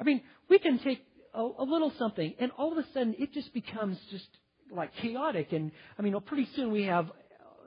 I 0.00 0.04
mean, 0.04 0.22
we 0.48 0.58
can 0.58 0.78
take 0.78 1.04
a, 1.34 1.42
a 1.42 1.64
little 1.64 1.92
something, 1.98 2.34
and 2.38 2.50
all 2.52 2.72
of 2.72 2.78
a 2.78 2.86
sudden 2.92 3.14
it 3.18 3.32
just 3.32 3.52
becomes 3.52 3.98
just 4.10 4.26
like 4.70 4.94
chaotic. 4.96 5.52
And 5.52 5.70
I 5.98 6.02
mean, 6.02 6.18
pretty 6.24 6.48
soon 6.56 6.72
we 6.72 6.84
have 6.84 7.06
uh, 7.06 7.12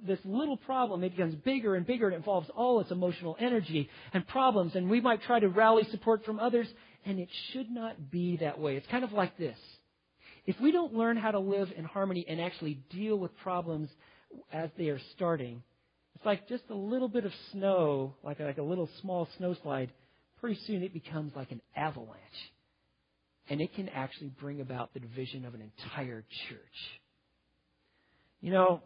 this 0.06 0.20
little 0.26 0.58
problem, 0.58 1.04
it 1.04 1.16
becomes 1.16 1.36
bigger 1.36 1.76
and 1.76 1.86
bigger. 1.86 2.10
It 2.10 2.16
involves 2.16 2.50
all 2.56 2.80
its 2.80 2.92
emotional 2.92 3.38
energy 3.40 3.90
and 4.13 4.28
problems, 4.28 4.76
and 4.76 4.90
we 4.90 5.00
might 5.00 5.22
try 5.24 5.40
to 5.40 5.48
rally 5.48 5.84
support 5.92 6.26
from 6.26 6.40
others, 6.40 6.68
and 7.08 7.20
it 7.20 7.30
should 7.52 7.72
not 7.72 8.12
be 8.12 8.38
that 8.38 8.60
way. 8.60 8.76
It's 8.76 8.88
kind 8.88 9.06
of 9.06 9.13
like 9.13 9.38
this. 9.38 9.58
If 10.46 10.60
we 10.60 10.72
don't 10.72 10.93
learn 10.93 11.15
how 11.15 11.32
to 11.32 11.39
live 11.39 11.70
in 11.76 11.86
harmony 11.86 12.26
and 12.28 12.41
actually 12.41 12.82
deal 12.89 13.17
with 13.17 13.36
problems 13.38 13.89
as 14.52 14.70
they 14.78 14.89
are 14.89 15.00
starting, 15.15 15.63
it's 16.15 16.26
like 16.26 16.50
just 16.50 16.63
a 16.70 16.76
little 16.76 17.08
bit 17.08 17.26
of 17.26 17.32
snow, 17.54 18.13
like 18.24 18.41
a, 18.41 18.43
like 18.43 18.58
a 18.58 18.63
little 18.63 18.89
small 19.02 19.28
snowslide. 19.39 19.89
Pretty 20.41 20.60
soon 20.67 20.84
it 20.84 20.93
becomes 20.93 21.32
like 21.36 21.52
an 21.52 21.62
avalanche. 21.76 22.20
And 23.50 23.62
it 23.62 23.74
can 23.74 23.88
actually 23.88 24.32
bring 24.41 24.60
about 24.60 24.93
the 24.93 25.00
division 25.00 25.46
of 25.46 25.54
an 25.54 25.62
entire 25.62 26.26
church. 26.50 26.60
You 28.41 28.52
know, 28.52 28.82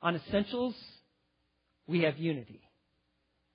on 0.00 0.16
essentials, 0.16 0.74
we 1.86 2.02
have 2.02 2.16
unity. 2.16 2.62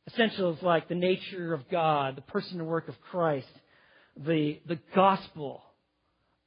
Essentials 0.07 0.59
like 0.61 0.87
the 0.87 0.95
nature 0.95 1.53
of 1.53 1.67
God, 1.69 2.15
the 2.15 2.21
person 2.21 2.59
and 2.59 2.67
work 2.67 2.87
of 2.87 2.95
Christ, 3.09 3.47
the, 4.25 4.59
the 4.67 4.79
gospel, 4.95 5.63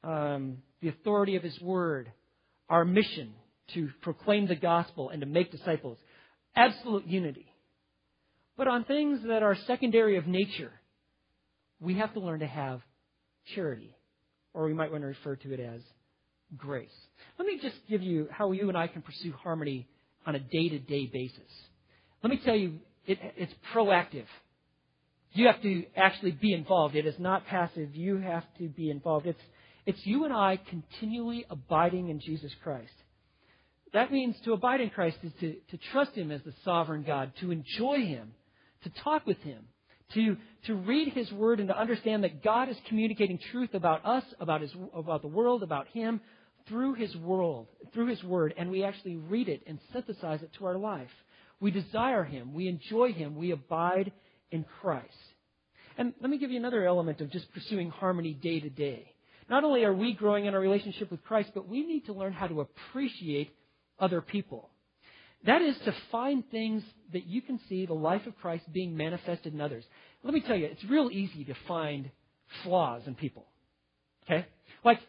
um, 0.02 0.58
the 0.80 0.88
authority 0.88 1.36
of 1.36 1.42
His 1.42 1.58
Word, 1.60 2.10
our 2.68 2.84
mission 2.84 3.32
to 3.74 3.90
proclaim 4.02 4.46
the 4.46 4.56
gospel 4.56 5.10
and 5.10 5.20
to 5.20 5.26
make 5.26 5.50
disciples. 5.50 5.98
Absolute 6.56 7.06
unity. 7.06 7.46
But 8.56 8.68
on 8.68 8.84
things 8.84 9.20
that 9.26 9.42
are 9.42 9.56
secondary 9.66 10.16
of 10.16 10.26
nature, 10.26 10.72
we 11.80 11.94
have 11.94 12.12
to 12.14 12.20
learn 12.20 12.40
to 12.40 12.46
have 12.46 12.80
charity, 13.54 13.94
or 14.52 14.64
we 14.64 14.74
might 14.74 14.90
want 14.90 15.02
to 15.02 15.08
refer 15.08 15.36
to 15.36 15.52
it 15.52 15.60
as 15.60 15.80
grace. 16.56 16.88
Let 17.38 17.46
me 17.46 17.58
just 17.60 17.76
give 17.88 18.02
you 18.02 18.28
how 18.30 18.52
you 18.52 18.68
and 18.68 18.78
I 18.78 18.86
can 18.86 19.02
pursue 19.02 19.32
harmony 19.32 19.88
on 20.26 20.34
a 20.34 20.38
day 20.38 20.68
to 20.68 20.78
day 20.78 21.06
basis. 21.12 21.40
Let 22.22 22.30
me 22.30 22.40
tell 22.44 22.54
you, 22.54 22.78
it, 23.06 23.18
it's 23.36 23.52
proactive. 23.74 24.26
You 25.34 25.46
have 25.48 25.60
to 25.62 25.84
actually 25.96 26.30
be 26.30 26.52
involved. 26.52 26.94
It 26.94 27.06
is 27.06 27.18
not 27.18 27.46
passive. 27.46 27.94
You 27.94 28.18
have 28.18 28.44
to 28.58 28.68
be 28.68 28.90
involved. 28.90 29.26
It's 29.26 29.42
it's 29.86 30.00
you 30.04 30.24
and 30.24 30.32
I 30.32 30.58
continually 30.70 31.44
abiding 31.50 32.08
in 32.08 32.20
Jesus 32.20 32.52
Christ. 32.62 32.92
That 33.92 34.10
means 34.10 34.34
to 34.44 34.52
abide 34.52 34.80
in 34.80 34.90
Christ 34.90 35.18
is 35.22 35.32
to, 35.40 35.56
to 35.70 35.78
trust 35.92 36.12
Him 36.12 36.30
as 36.30 36.40
the 36.42 36.54
sovereign 36.64 37.04
God, 37.06 37.32
to 37.40 37.50
enjoy 37.50 37.98
Him, 37.98 38.32
to 38.82 38.90
talk 39.02 39.26
with 39.26 39.38
Him, 39.38 39.64
to, 40.14 40.36
to 40.66 40.74
read 40.74 41.12
His 41.12 41.30
Word 41.30 41.60
and 41.60 41.68
to 41.68 41.78
understand 41.78 42.24
that 42.24 42.42
God 42.42 42.68
is 42.68 42.76
communicating 42.88 43.38
truth 43.52 43.74
about 43.74 44.04
us, 44.04 44.24
about, 44.40 44.62
his, 44.62 44.72
about 44.94 45.22
the 45.22 45.28
world, 45.28 45.62
about 45.62 45.86
Him 45.88 46.20
through 46.66 46.94
His 46.94 47.14
world, 47.16 47.66
through 47.92 48.06
His 48.06 48.22
Word, 48.24 48.54
and 48.56 48.70
we 48.70 48.82
actually 48.82 49.16
read 49.16 49.48
it 49.48 49.62
and 49.66 49.78
synthesize 49.92 50.42
it 50.42 50.50
to 50.58 50.66
our 50.66 50.78
life. 50.78 51.10
We 51.60 51.70
desire 51.70 52.24
Him, 52.24 52.54
we 52.54 52.68
enjoy 52.68 53.12
Him, 53.12 53.36
we 53.36 53.50
abide 53.50 54.12
in 54.54 54.64
Christ. 54.80 55.12
And 55.98 56.14
let 56.20 56.30
me 56.30 56.38
give 56.38 56.50
you 56.50 56.58
another 56.58 56.86
element 56.86 57.20
of 57.20 57.30
just 57.30 57.52
pursuing 57.52 57.90
harmony 57.90 58.32
day 58.32 58.60
to 58.60 58.70
day. 58.70 59.12
Not 59.50 59.64
only 59.64 59.84
are 59.84 59.92
we 59.92 60.14
growing 60.14 60.46
in 60.46 60.54
our 60.54 60.60
relationship 60.60 61.10
with 61.10 61.22
Christ, 61.24 61.50
but 61.54 61.68
we 61.68 61.86
need 61.86 62.06
to 62.06 62.12
learn 62.12 62.32
how 62.32 62.46
to 62.46 62.60
appreciate 62.60 63.54
other 63.98 64.20
people. 64.20 64.70
That 65.44 65.60
is 65.60 65.76
to 65.84 65.94
find 66.10 66.42
things 66.50 66.82
that 67.12 67.26
you 67.26 67.42
can 67.42 67.60
see 67.68 67.84
the 67.84 67.92
life 67.92 68.26
of 68.26 68.36
Christ 68.38 68.64
being 68.72 68.96
manifested 68.96 69.52
in 69.52 69.60
others. 69.60 69.84
Let 70.22 70.32
me 70.32 70.40
tell 70.40 70.56
you, 70.56 70.66
it's 70.66 70.84
real 70.84 71.10
easy 71.12 71.44
to 71.44 71.54
find 71.68 72.10
flaws 72.62 73.02
in 73.06 73.14
people. 73.14 73.44
Okay? 74.24 74.46
Like, 74.84 75.00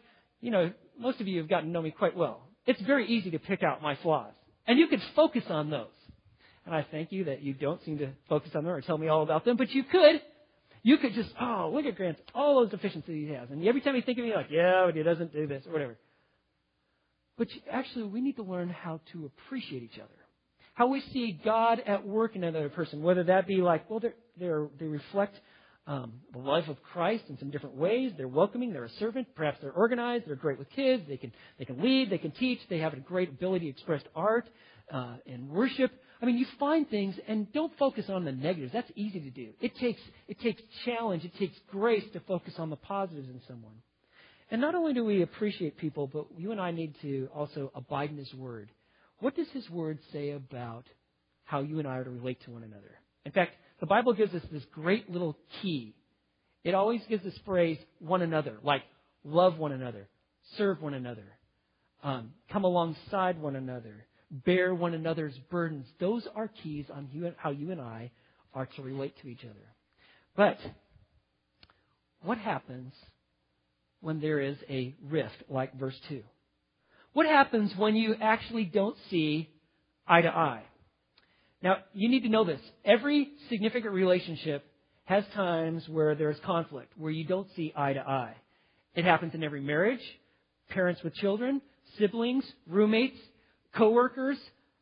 you 0.42 0.50
know, 0.50 0.72
most 0.98 1.20
of 1.20 1.26
you 1.26 1.38
have 1.38 1.48
gotten 1.48 1.68
to 1.68 1.72
know 1.72 1.80
me 1.80 1.90
quite 1.90 2.16
well. 2.16 2.42
It's 2.66 2.80
very 2.82 3.08
easy 3.08 3.30
to 3.30 3.38
pick 3.38 3.62
out 3.62 3.80
my 3.80 3.96
flaws. 4.02 4.34
And 4.66 4.78
you 4.78 4.88
could 4.88 5.02
focus 5.14 5.44
on 5.48 5.70
those. 5.70 5.86
And 6.66 6.74
I 6.74 6.84
thank 6.90 7.12
you 7.12 7.24
that 7.24 7.42
you 7.42 7.54
don't 7.54 7.82
seem 7.84 7.98
to 7.98 8.10
focus 8.28 8.50
on 8.54 8.64
them 8.64 8.72
or 8.72 8.80
tell 8.80 8.98
me 8.98 9.08
all 9.08 9.22
about 9.22 9.44
them, 9.44 9.56
but 9.56 9.70
you 9.70 9.84
could. 9.84 10.20
you 10.82 10.98
could 10.98 11.14
just, 11.14 11.30
oh, 11.40 11.70
look 11.72 11.84
at 11.86 11.96
Grant, 11.96 12.18
all 12.34 12.60
those 12.60 12.70
deficiencies 12.70 13.28
he 13.28 13.34
has. 13.34 13.50
And 13.50 13.66
every 13.66 13.80
time 13.80 13.96
you 13.96 14.02
think 14.02 14.18
of 14.18 14.22
me, 14.22 14.28
you're 14.28 14.36
like, 14.36 14.50
yeah, 14.50 14.82
but 14.86 14.94
he 14.94 15.02
doesn't 15.02 15.32
do 15.32 15.46
this, 15.46 15.64
or 15.66 15.72
whatever. 15.72 15.96
But 17.38 17.48
actually, 17.70 18.04
we 18.04 18.20
need 18.20 18.36
to 18.36 18.42
learn 18.42 18.68
how 18.68 19.00
to 19.12 19.26
appreciate 19.26 19.82
each 19.82 19.98
other. 19.98 20.08
How 20.74 20.86
we 20.88 21.00
see 21.12 21.40
God 21.44 21.80
at 21.86 22.06
work 22.06 22.36
in 22.36 22.44
another 22.44 22.68
person, 22.68 23.02
whether 23.02 23.24
that 23.24 23.46
be 23.46 23.56
like, 23.56 23.88
well, 23.90 24.00
they're, 24.00 24.14
they're, 24.38 24.68
they 24.78 24.86
reflect 24.86 25.38
um, 25.86 26.14
the 26.32 26.38
life 26.38 26.68
of 26.68 26.82
Christ 26.82 27.24
in 27.28 27.38
some 27.38 27.50
different 27.50 27.76
ways. 27.76 28.12
They're 28.16 28.28
welcoming. 28.28 28.72
They're 28.72 28.84
a 28.84 28.90
servant. 28.98 29.28
Perhaps 29.34 29.58
they're 29.62 29.72
organized. 29.72 30.26
They're 30.26 30.34
great 30.34 30.58
with 30.58 30.70
kids. 30.70 31.04
They 31.08 31.16
can 31.16 31.32
they 31.58 31.64
can 31.64 31.80
lead. 31.80 32.10
They 32.10 32.18
can 32.18 32.32
teach. 32.32 32.58
They 32.68 32.78
have 32.78 32.92
a 32.92 32.96
great 32.96 33.28
ability 33.28 33.66
to 33.66 33.70
express 33.70 34.02
art 34.14 34.48
uh, 34.92 35.16
and 35.26 35.48
worship. 35.48 35.92
I 36.20 36.26
mean, 36.26 36.38
you 36.38 36.46
find 36.58 36.88
things 36.88 37.14
and 37.28 37.52
don't 37.52 37.72
focus 37.78 38.06
on 38.08 38.24
the 38.24 38.32
negatives. 38.32 38.72
That's 38.72 38.90
easy 38.94 39.20
to 39.20 39.30
do. 39.30 39.50
It 39.60 39.76
takes 39.76 40.00
it 40.28 40.40
takes 40.40 40.62
challenge. 40.84 41.24
It 41.24 41.36
takes 41.38 41.56
grace 41.70 42.04
to 42.14 42.20
focus 42.20 42.54
on 42.58 42.70
the 42.70 42.76
positives 42.76 43.28
in 43.28 43.40
someone. 43.46 43.74
And 44.50 44.60
not 44.60 44.74
only 44.74 44.94
do 44.94 45.04
we 45.04 45.22
appreciate 45.22 45.76
people, 45.76 46.06
but 46.06 46.26
you 46.38 46.52
and 46.52 46.60
I 46.60 46.70
need 46.70 46.94
to 47.02 47.28
also 47.34 47.72
abide 47.74 48.10
in 48.10 48.16
His 48.16 48.32
Word. 48.34 48.70
What 49.18 49.34
does 49.34 49.48
His 49.52 49.68
Word 49.68 49.98
say 50.12 50.30
about 50.30 50.86
how 51.44 51.60
you 51.60 51.78
and 51.80 51.88
I 51.88 51.96
are 51.96 52.04
to 52.04 52.10
relate 52.10 52.42
to 52.44 52.52
one 52.52 52.62
another? 52.62 52.92
In 53.24 53.32
fact, 53.32 53.52
the 53.80 53.86
Bible 53.86 54.12
gives 54.12 54.32
us 54.34 54.42
this 54.52 54.64
great 54.72 55.10
little 55.10 55.36
key. 55.60 55.94
It 56.64 56.74
always 56.74 57.00
gives 57.08 57.24
this 57.24 57.38
phrase, 57.44 57.78
one 57.98 58.22
another, 58.22 58.56
like 58.62 58.82
love 59.24 59.58
one 59.58 59.72
another, 59.72 60.08
serve 60.56 60.80
one 60.80 60.94
another, 60.94 61.26
um, 62.02 62.32
come 62.52 62.64
alongside 62.64 63.40
one 63.40 63.56
another, 63.56 64.06
bear 64.44 64.74
one 64.74 64.94
another's 64.94 65.36
burdens. 65.50 65.86
Those 66.00 66.26
are 66.34 66.48
keys 66.62 66.86
on 66.92 67.08
how 67.36 67.50
you 67.50 67.70
and 67.70 67.80
I 67.80 68.10
are 68.54 68.66
to 68.66 68.82
relate 68.82 69.14
to 69.22 69.28
each 69.28 69.44
other. 69.44 69.54
But 70.36 70.58
what 72.22 72.38
happens 72.38 72.92
when 74.00 74.20
there 74.20 74.40
is 74.40 74.56
a 74.68 74.94
rift, 75.08 75.44
like 75.48 75.78
verse 75.78 75.98
2? 76.08 76.22
What 77.12 77.26
happens 77.26 77.72
when 77.76 77.96
you 77.96 78.14
actually 78.20 78.64
don't 78.64 78.96
see 79.10 79.48
eye 80.06 80.22
to 80.22 80.28
eye? 80.28 80.64
Now, 81.62 81.76
you 81.94 82.08
need 82.08 82.24
to 82.24 82.28
know 82.28 82.44
this. 82.44 82.60
Every 82.84 83.30
significant 83.48 83.94
relationship 83.94 84.64
has 85.04 85.24
times 85.34 85.88
where 85.88 86.14
there's 86.14 86.38
conflict, 86.44 86.92
where 86.96 87.10
you 87.10 87.24
don't 87.24 87.48
see 87.56 87.72
eye 87.74 87.94
to 87.94 88.00
eye. 88.00 88.34
It 88.94 89.04
happens 89.04 89.34
in 89.34 89.42
every 89.42 89.60
marriage, 89.60 90.00
parents 90.68 91.02
with 91.02 91.14
children, 91.14 91.62
siblings, 91.98 92.44
roommates, 92.66 93.18
coworkers. 93.76 94.38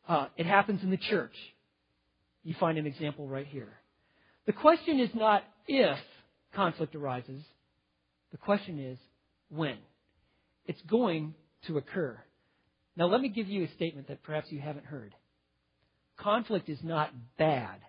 Uh, 0.07 0.27
it 0.37 0.45
happens 0.45 0.83
in 0.83 0.89
the 0.89 0.97
church. 0.97 1.35
You 2.43 2.55
find 2.59 2.77
an 2.77 2.85
example 2.85 3.27
right 3.27 3.47
here. 3.47 3.73
The 4.45 4.53
question 4.53 4.99
is 4.99 5.09
not 5.15 5.43
if 5.67 5.97
conflict 6.53 6.95
arises. 6.95 7.41
The 8.31 8.37
question 8.37 8.79
is 8.79 8.97
when. 9.49 9.77
It's 10.65 10.81
going 10.83 11.33
to 11.67 11.77
occur. 11.77 12.17
Now, 12.97 13.07
let 13.07 13.21
me 13.21 13.29
give 13.29 13.47
you 13.47 13.63
a 13.63 13.71
statement 13.75 14.07
that 14.07 14.23
perhaps 14.23 14.47
you 14.51 14.59
haven't 14.59 14.85
heard. 14.85 15.13
Conflict 16.17 16.69
is 16.69 16.79
not 16.83 17.11
bad. 17.37 17.79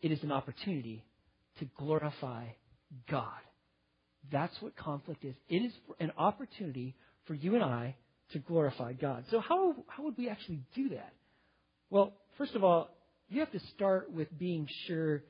It 0.00 0.12
is 0.12 0.22
an 0.22 0.32
opportunity 0.32 1.04
to 1.58 1.66
glorify 1.76 2.46
God. 3.10 3.40
That's 4.30 4.54
what 4.60 4.76
conflict 4.76 5.24
is. 5.24 5.34
It 5.48 5.58
is 5.58 5.72
an 6.00 6.12
opportunity 6.16 6.94
for 7.26 7.34
you 7.34 7.54
and 7.54 7.64
I 7.64 7.96
to 8.32 8.38
glorify 8.38 8.92
God. 8.92 9.24
So 9.30 9.40
how, 9.40 9.74
how 9.86 10.04
would 10.04 10.16
we 10.18 10.28
actually 10.28 10.60
do 10.74 10.90
that? 10.90 11.12
Well, 11.90 12.12
first 12.36 12.54
of 12.54 12.64
all, 12.64 12.90
you 13.28 13.40
have 13.40 13.52
to 13.52 13.60
start 13.74 14.12
with 14.12 14.28
being 14.38 14.68
sure 14.86 15.22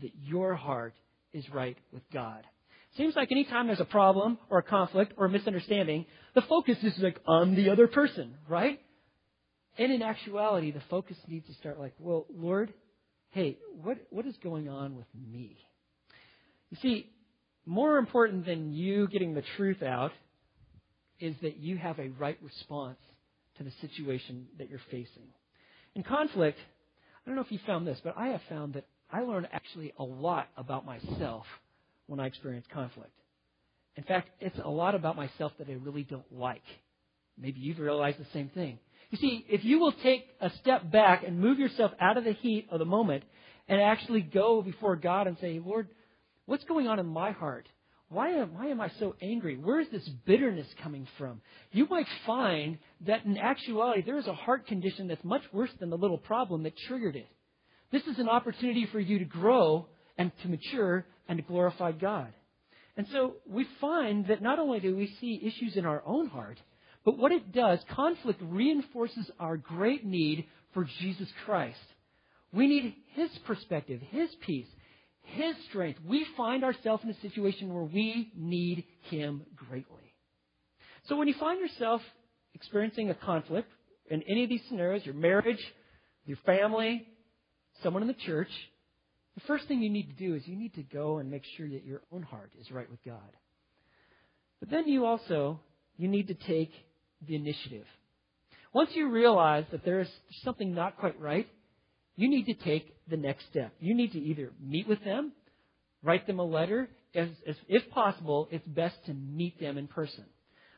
that 0.00 0.10
your 0.24 0.54
heart 0.54 0.94
is 1.32 1.48
right 1.50 1.76
with 1.92 2.02
God. 2.12 2.42
Seems 2.96 3.14
like 3.14 3.30
anytime 3.30 3.66
there's 3.66 3.80
a 3.80 3.84
problem 3.84 4.38
or 4.48 4.58
a 4.58 4.62
conflict 4.62 5.12
or 5.16 5.26
a 5.26 5.28
misunderstanding, 5.28 6.06
the 6.34 6.42
focus 6.42 6.78
is 6.82 6.94
like 6.98 7.20
on 7.26 7.54
the 7.54 7.70
other 7.70 7.86
person, 7.88 8.34
right? 8.48 8.80
And 9.78 9.92
in 9.92 10.00
actuality, 10.00 10.70
the 10.70 10.82
focus 10.88 11.16
needs 11.28 11.46
to 11.48 11.54
start 11.54 11.78
like, 11.78 11.92
well, 11.98 12.26
Lord, 12.34 12.72
hey, 13.30 13.58
what, 13.82 13.98
what 14.10 14.26
is 14.26 14.34
going 14.42 14.68
on 14.68 14.96
with 14.96 15.06
me? 15.14 15.58
You 16.70 16.78
see, 16.80 17.10
more 17.66 17.98
important 17.98 18.46
than 18.46 18.72
you 18.72 19.08
getting 19.08 19.34
the 19.34 19.44
truth 19.56 19.82
out 19.82 20.12
is 21.20 21.34
that 21.42 21.56
you 21.56 21.76
have 21.76 21.98
a 21.98 22.08
right 22.18 22.38
response 22.42 22.98
to 23.58 23.64
the 23.64 23.72
situation 23.80 24.46
that 24.58 24.68
you're 24.68 24.80
facing. 24.90 25.28
In 25.94 26.02
conflict, 26.02 26.58
I 26.58 27.28
don't 27.28 27.36
know 27.36 27.42
if 27.42 27.50
you 27.50 27.58
found 27.66 27.86
this, 27.86 27.98
but 28.04 28.14
I 28.16 28.28
have 28.28 28.42
found 28.48 28.74
that 28.74 28.84
I 29.10 29.20
learn 29.20 29.46
actually 29.52 29.92
a 29.98 30.04
lot 30.04 30.48
about 30.56 30.84
myself 30.84 31.44
when 32.06 32.20
I 32.20 32.26
experience 32.26 32.66
conflict. 32.72 33.10
In 33.96 34.04
fact, 34.04 34.28
it's 34.40 34.58
a 34.62 34.68
lot 34.68 34.94
about 34.94 35.16
myself 35.16 35.52
that 35.58 35.68
I 35.68 35.72
really 35.72 36.02
don't 36.02 36.30
like. 36.30 36.62
Maybe 37.38 37.60
you've 37.60 37.78
realized 37.78 38.18
the 38.18 38.26
same 38.32 38.50
thing. 38.50 38.78
You 39.10 39.18
see, 39.18 39.46
if 39.48 39.64
you 39.64 39.78
will 39.78 39.92
take 39.92 40.26
a 40.40 40.50
step 40.60 40.90
back 40.90 41.22
and 41.26 41.40
move 41.40 41.58
yourself 41.58 41.92
out 42.00 42.16
of 42.16 42.24
the 42.24 42.32
heat 42.32 42.66
of 42.70 42.78
the 42.78 42.84
moment 42.84 43.24
and 43.68 43.80
actually 43.80 44.20
go 44.20 44.62
before 44.62 44.96
God 44.96 45.26
and 45.26 45.36
say, 45.40 45.60
Lord, 45.64 45.88
what's 46.46 46.64
going 46.64 46.88
on 46.88 46.98
in 46.98 47.06
my 47.06 47.30
heart? 47.30 47.68
Why 48.08 48.30
am, 48.30 48.54
why 48.54 48.66
am 48.66 48.80
I 48.80 48.90
so 49.00 49.16
angry? 49.20 49.56
Where 49.56 49.80
is 49.80 49.88
this 49.90 50.08
bitterness 50.26 50.68
coming 50.82 51.08
from? 51.18 51.40
You 51.72 51.86
might 51.88 52.06
find 52.24 52.78
that 53.06 53.24
in 53.24 53.36
actuality, 53.36 54.02
there 54.02 54.18
is 54.18 54.28
a 54.28 54.34
heart 54.34 54.66
condition 54.66 55.08
that's 55.08 55.24
much 55.24 55.42
worse 55.52 55.70
than 55.80 55.90
the 55.90 55.98
little 55.98 56.18
problem 56.18 56.62
that 56.62 56.76
triggered 56.86 57.16
it. 57.16 57.26
This 57.90 58.06
is 58.06 58.18
an 58.18 58.28
opportunity 58.28 58.86
for 58.92 59.00
you 59.00 59.18
to 59.18 59.24
grow 59.24 59.86
and 60.16 60.30
to 60.42 60.48
mature 60.48 61.04
and 61.28 61.38
to 61.38 61.42
glorify 61.42 61.92
God. 61.92 62.32
And 62.96 63.06
so 63.12 63.34
we 63.48 63.66
find 63.80 64.28
that 64.28 64.40
not 64.40 64.58
only 64.58 64.80
do 64.80 64.96
we 64.96 65.14
see 65.20 65.40
issues 65.42 65.76
in 65.76 65.84
our 65.84 66.02
own 66.06 66.28
heart, 66.28 66.58
but 67.04 67.18
what 67.18 67.32
it 67.32 67.52
does, 67.52 67.78
conflict 67.94 68.40
reinforces 68.42 69.30
our 69.38 69.56
great 69.56 70.04
need 70.04 70.46
for 70.74 70.86
Jesus 71.00 71.28
Christ. 71.44 71.78
We 72.52 72.66
need 72.68 72.94
His 73.14 73.30
perspective, 73.46 74.00
His 74.10 74.30
peace, 74.40 74.66
His 75.34 75.54
strength. 75.68 76.00
We 76.06 76.26
find 76.36 76.64
ourselves 76.64 77.04
in 77.04 77.10
a 77.10 77.20
situation 77.20 77.72
where 77.72 77.84
we 77.84 78.32
need 78.36 78.84
Him 79.10 79.42
greatly. 79.54 80.14
So 81.08 81.16
when 81.16 81.28
you 81.28 81.34
find 81.38 81.60
yourself 81.60 82.00
experiencing 82.54 83.10
a 83.10 83.14
conflict 83.14 83.68
in 84.10 84.22
any 84.22 84.44
of 84.44 84.48
these 84.48 84.62
scenarios, 84.68 85.04
your 85.04 85.14
marriage, 85.14 85.60
your 86.24 86.38
family, 86.46 87.06
someone 87.82 88.02
in 88.02 88.08
the 88.08 88.14
church, 88.14 88.48
the 89.34 89.42
first 89.46 89.68
thing 89.68 89.82
you 89.82 89.90
need 89.90 90.08
to 90.08 90.26
do 90.26 90.34
is 90.34 90.46
you 90.46 90.56
need 90.56 90.74
to 90.74 90.82
go 90.82 91.18
and 91.18 91.30
make 91.30 91.42
sure 91.56 91.68
that 91.68 91.84
your 91.84 92.00
own 92.12 92.22
heart 92.22 92.50
is 92.58 92.70
right 92.70 92.90
with 92.90 93.02
God. 93.04 93.20
But 94.60 94.70
then 94.70 94.88
you 94.88 95.04
also 95.04 95.60
you 95.96 96.08
need 96.08 96.28
to 96.28 96.34
take 96.34 96.72
the 97.26 97.34
initiative. 97.34 97.86
Once 98.72 98.90
you 98.94 99.10
realize 99.10 99.64
that 99.70 99.84
there's 99.84 100.10
something 100.44 100.74
not 100.74 100.98
quite 100.98 101.20
right, 101.20 101.46
you 102.16 102.28
need 102.28 102.46
to 102.46 102.54
take 102.54 102.94
the 103.08 103.16
next 103.16 103.46
step. 103.50 103.72
You 103.78 103.94
need 103.94 104.12
to 104.12 104.18
either 104.18 104.50
meet 104.60 104.88
with 104.88 105.04
them, 105.04 105.32
write 106.02 106.26
them 106.26 106.38
a 106.38 106.44
letter. 106.44 106.88
As, 107.14 107.28
as, 107.46 107.56
if 107.68 107.88
possible, 107.90 108.48
it's 108.50 108.66
best 108.66 108.96
to 109.06 109.14
meet 109.14 109.60
them 109.60 109.78
in 109.78 109.86
person. 109.86 110.24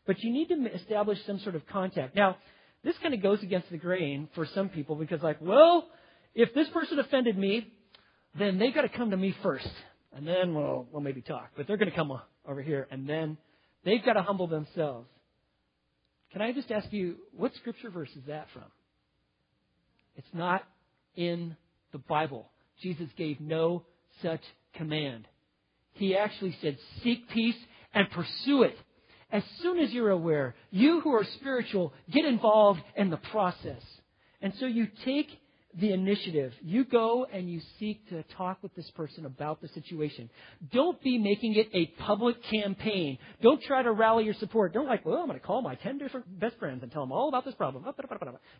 But 0.06 0.22
you 0.22 0.32
need 0.32 0.48
to 0.48 0.74
establish 0.74 1.18
some 1.26 1.38
sort 1.40 1.54
of 1.54 1.66
contact. 1.66 2.14
Now, 2.14 2.36
this 2.84 2.96
kind 3.02 3.14
of 3.14 3.22
goes 3.22 3.42
against 3.42 3.70
the 3.70 3.76
grain 3.76 4.28
for 4.34 4.46
some 4.54 4.68
people 4.68 4.96
because, 4.96 5.20
like, 5.22 5.38
well, 5.40 5.88
if 6.34 6.54
this 6.54 6.68
person 6.68 6.98
offended 6.98 7.36
me, 7.36 7.72
then 8.38 8.58
they've 8.58 8.74
got 8.74 8.82
to 8.82 8.88
come 8.88 9.10
to 9.10 9.16
me 9.16 9.34
first. 9.42 9.68
And 10.14 10.26
then 10.26 10.54
we'll, 10.54 10.86
we'll 10.92 11.02
maybe 11.02 11.20
talk. 11.20 11.50
But 11.56 11.66
they're 11.66 11.76
going 11.76 11.90
to 11.90 11.96
come 11.96 12.12
over 12.46 12.62
here. 12.62 12.86
And 12.90 13.08
then 13.08 13.36
they've 13.84 14.04
got 14.04 14.14
to 14.14 14.22
humble 14.22 14.46
themselves. 14.46 15.08
Can 16.32 16.42
I 16.42 16.52
just 16.52 16.70
ask 16.70 16.92
you, 16.92 17.16
what 17.36 17.54
scripture 17.56 17.90
verse 17.90 18.10
is 18.10 18.22
that 18.26 18.46
from? 18.52 18.64
It's 20.16 20.28
not 20.32 20.62
in 21.18 21.56
the 21.92 21.98
Bible. 21.98 22.48
Jesus 22.80 23.08
gave 23.16 23.40
no 23.40 23.84
such 24.22 24.40
command. 24.74 25.26
He 25.94 26.16
actually 26.16 26.56
said, 26.62 26.78
seek 27.02 27.28
peace 27.30 27.56
and 27.92 28.08
pursue 28.10 28.62
it. 28.62 28.76
As 29.30 29.42
soon 29.60 29.80
as 29.80 29.90
you're 29.92 30.10
aware, 30.10 30.54
you 30.70 31.00
who 31.00 31.12
are 31.12 31.26
spiritual, 31.34 31.92
get 32.10 32.24
involved 32.24 32.80
in 32.96 33.10
the 33.10 33.16
process. 33.16 33.82
And 34.40 34.54
so 34.60 34.66
you 34.66 34.86
take 35.04 35.28
the 35.74 35.92
initiative. 35.92 36.52
You 36.62 36.84
go 36.84 37.26
and 37.30 37.50
you 37.50 37.60
seek 37.78 38.08
to 38.10 38.22
talk 38.36 38.62
with 38.62 38.74
this 38.74 38.88
person 38.92 39.26
about 39.26 39.60
the 39.60 39.68
situation. 39.68 40.30
Don't 40.72 41.02
be 41.02 41.18
making 41.18 41.56
it 41.56 41.68
a 41.74 41.86
public 42.02 42.36
campaign. 42.44 43.18
Don't 43.42 43.62
try 43.62 43.82
to 43.82 43.92
rally 43.92 44.24
your 44.24 44.34
support. 44.34 44.72
Don't 44.72 44.86
like, 44.86 45.04
well, 45.04 45.18
I'm 45.18 45.26
going 45.26 45.38
to 45.38 45.44
call 45.44 45.62
my 45.62 45.74
10 45.74 45.98
different 45.98 46.38
best 46.38 46.56
friends 46.58 46.82
and 46.82 46.92
tell 46.92 47.02
them 47.02 47.12
all 47.12 47.28
about 47.28 47.44
this 47.44 47.54
problem. 47.54 47.84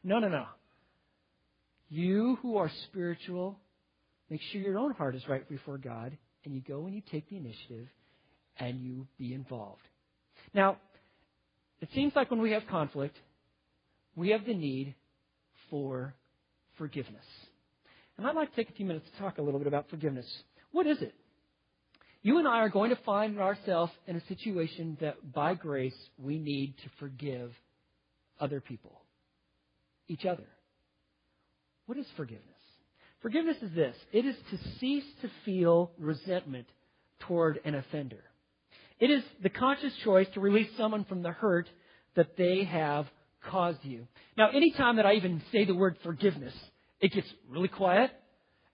No, 0.05 0.19
no, 0.19 0.29
no. 0.29 0.45
You 1.89 2.39
who 2.43 2.57
are 2.57 2.71
spiritual, 2.85 3.59
make 4.31 4.41
sure 4.53 4.61
your 4.61 4.79
own 4.79 4.93
heart 4.93 5.15
is 5.15 5.23
right 5.29 5.49
before 5.49 5.79
God, 5.79 6.17
and 6.45 6.55
you 6.55 6.61
go 6.61 6.87
and 6.87 6.95
you 6.95 7.03
take 7.11 7.29
the 7.29 7.37
initiative 7.37 7.89
and 8.59 8.81
you 8.81 9.07
be 9.19 9.33
involved. 9.35 9.83
Now, 10.55 10.79
it 11.81 11.89
seems 11.95 12.15
like 12.15 12.31
when 12.31 12.41
we 12.41 12.53
have 12.53 12.67
conflict, 12.69 13.17
we 14.17 14.31
have 14.31 14.45
the 14.45 14.55
need 14.55 14.95
for 15.71 16.15
forgiveness. 16.77 17.25
And 18.17 18.27
I'd 18.27 18.35
like 18.35 18.51
to 18.51 18.57
take 18.57 18.71
a 18.71 18.73
few 18.73 18.87
minutes 18.87 19.07
to 19.13 19.23
talk 19.23 19.39
a 19.39 19.43
little 19.43 19.61
bit 19.61 19.69
about 19.69 19.89
forgiveness. 19.91 20.27
What 20.73 20.87
is 20.87 21.01
it? 21.01 21.15
you 22.23 22.39
and 22.39 22.49
I 22.49 22.59
are 22.61 22.69
going 22.69 22.91
to 22.91 23.03
find 23.05 23.39
ourselves 23.39 23.93
in 24.07 24.17
a 24.17 24.27
situation 24.27 24.99
that 25.01 25.33
by 25.33 25.55
grace 25.55 25.97
we 26.19 26.39
need 26.39 26.75
to 26.79 26.91
forgive 26.99 27.53
other 28.41 28.61
people, 28.61 29.01
each 30.09 30.25
other. 30.25 30.47
What 31.89 31.97
is 31.97 32.07
forgiveness? 32.19 32.45
Forgiveness 33.23 33.57
is 33.63 33.75
this 33.75 33.97
it 34.13 34.27
is 34.27 34.37
to 34.51 34.59
cease 34.79 35.07
to 35.23 35.31
feel 35.47 35.91
resentment 35.99 36.67
toward 37.21 37.61
an 37.65 37.75
offender. 37.75 38.23
It 39.01 39.11
is 39.11 39.23
the 39.43 39.49
conscious 39.49 39.95
choice 40.05 40.27
to 40.35 40.41
release 40.41 40.69
someone 40.77 41.07
from 41.07 41.23
the 41.23 41.33
hurt 41.33 41.67
that 42.15 42.37
they 42.37 42.65
have 42.65 43.07
caused 43.51 43.79
you. 43.85 44.07
Now, 44.37 44.51
anytime 44.51 44.97
that 44.97 45.07
I 45.07 45.15
even 45.15 45.41
say 45.51 45.65
the 45.65 45.75
word 45.75 45.97
forgiveness, 46.05 46.53
it 47.01 47.13
gets 47.13 47.27
really 47.49 47.69
quiet, 47.69 48.11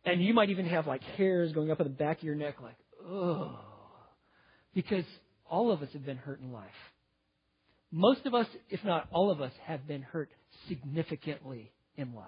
and 0.04 0.20
you 0.20 0.34
might 0.34 0.50
even 0.50 0.66
have 0.66 0.88
like 0.88 1.04
hairs 1.16 1.52
going 1.52 1.70
up 1.70 1.78
at 1.78 1.86
the 1.86 1.92
back 1.92 2.18
of 2.18 2.24
your 2.24 2.34
neck, 2.34 2.56
like, 2.60 2.76
oh. 3.06 3.56
Because 4.74 5.04
all 5.48 5.70
of 5.70 5.82
us 5.82 5.88
have 5.92 6.04
been 6.04 6.16
hurt 6.16 6.40
in 6.40 6.50
life. 6.50 6.66
Most 7.92 8.26
of 8.26 8.34
us, 8.34 8.48
if 8.70 8.82
not 8.82 9.06
all 9.12 9.30
of 9.30 9.40
us, 9.40 9.52
have 9.66 9.86
been 9.86 10.02
hurt 10.02 10.30
significantly 10.66 11.70
in 11.96 12.12
life. 12.12 12.26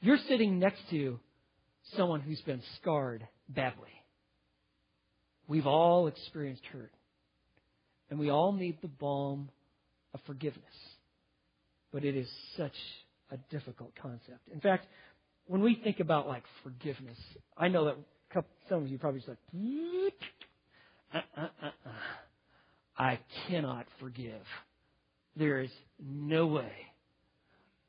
You're 0.00 0.18
sitting 0.28 0.58
next 0.58 0.80
to 0.90 1.18
someone 1.96 2.20
who's 2.20 2.40
been 2.42 2.62
scarred 2.80 3.26
badly. 3.48 3.88
We've 5.48 5.66
all 5.66 6.06
experienced 6.06 6.64
hurt. 6.72 6.92
And 8.10 8.18
we 8.18 8.30
all 8.30 8.52
need 8.52 8.78
the 8.80 8.88
balm 8.88 9.50
of 10.14 10.20
forgiveness. 10.26 10.64
But 11.92 12.04
it 12.04 12.16
is 12.16 12.28
such 12.56 12.76
a 13.30 13.36
difficult 13.50 13.92
concept. 14.00 14.48
In 14.52 14.60
fact, 14.60 14.86
when 15.46 15.62
we 15.62 15.74
think 15.82 16.00
about 16.00 16.28
like 16.28 16.44
forgiveness, 16.62 17.18
I 17.56 17.68
know 17.68 17.86
that 17.86 18.44
some 18.68 18.82
of 18.82 18.88
you 18.88 18.98
probably 18.98 19.20
just 19.20 19.30
like, 19.30 19.38
uh, 21.12 21.18
uh, 21.36 21.40
uh, 21.40 21.66
uh, 21.66 21.90
I 22.96 23.18
cannot 23.48 23.86
forgive. 23.98 24.42
There 25.36 25.60
is 25.60 25.70
no 25.98 26.46
way. 26.46 26.72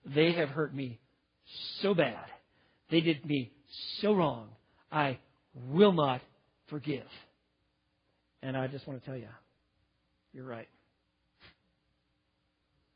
They 0.05 0.33
have 0.33 0.49
hurt 0.49 0.73
me 0.73 0.99
so 1.81 1.93
bad. 1.93 2.25
They 2.89 3.01
did 3.01 3.25
me 3.25 3.51
so 4.01 4.13
wrong. 4.13 4.49
I 4.91 5.19
will 5.69 5.93
not 5.93 6.21
forgive. 6.69 7.07
And 8.41 8.55
I 8.55 8.67
just 8.67 8.87
want 8.87 8.99
to 9.01 9.05
tell 9.05 9.17
you, 9.17 9.27
you're 10.33 10.45
right. 10.45 10.67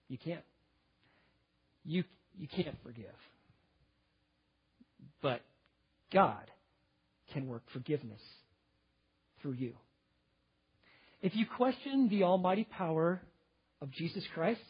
You 0.08 0.18
can't. 0.18 0.44
You, 1.86 2.04
you 2.38 2.48
can't 2.48 2.78
forgive. 2.84 3.06
But 5.22 5.42
God 6.12 6.50
can 7.34 7.48
work 7.48 7.63
forgiveness 7.74 8.22
through 9.42 9.54
you. 9.54 9.74
If 11.22 11.36
you 11.36 11.46
question 11.58 12.10
the 12.10 12.24
almighty 12.24 12.66
power 12.66 13.22
of 13.82 13.92
Jesus 13.92 14.24
Christ, 14.34 14.62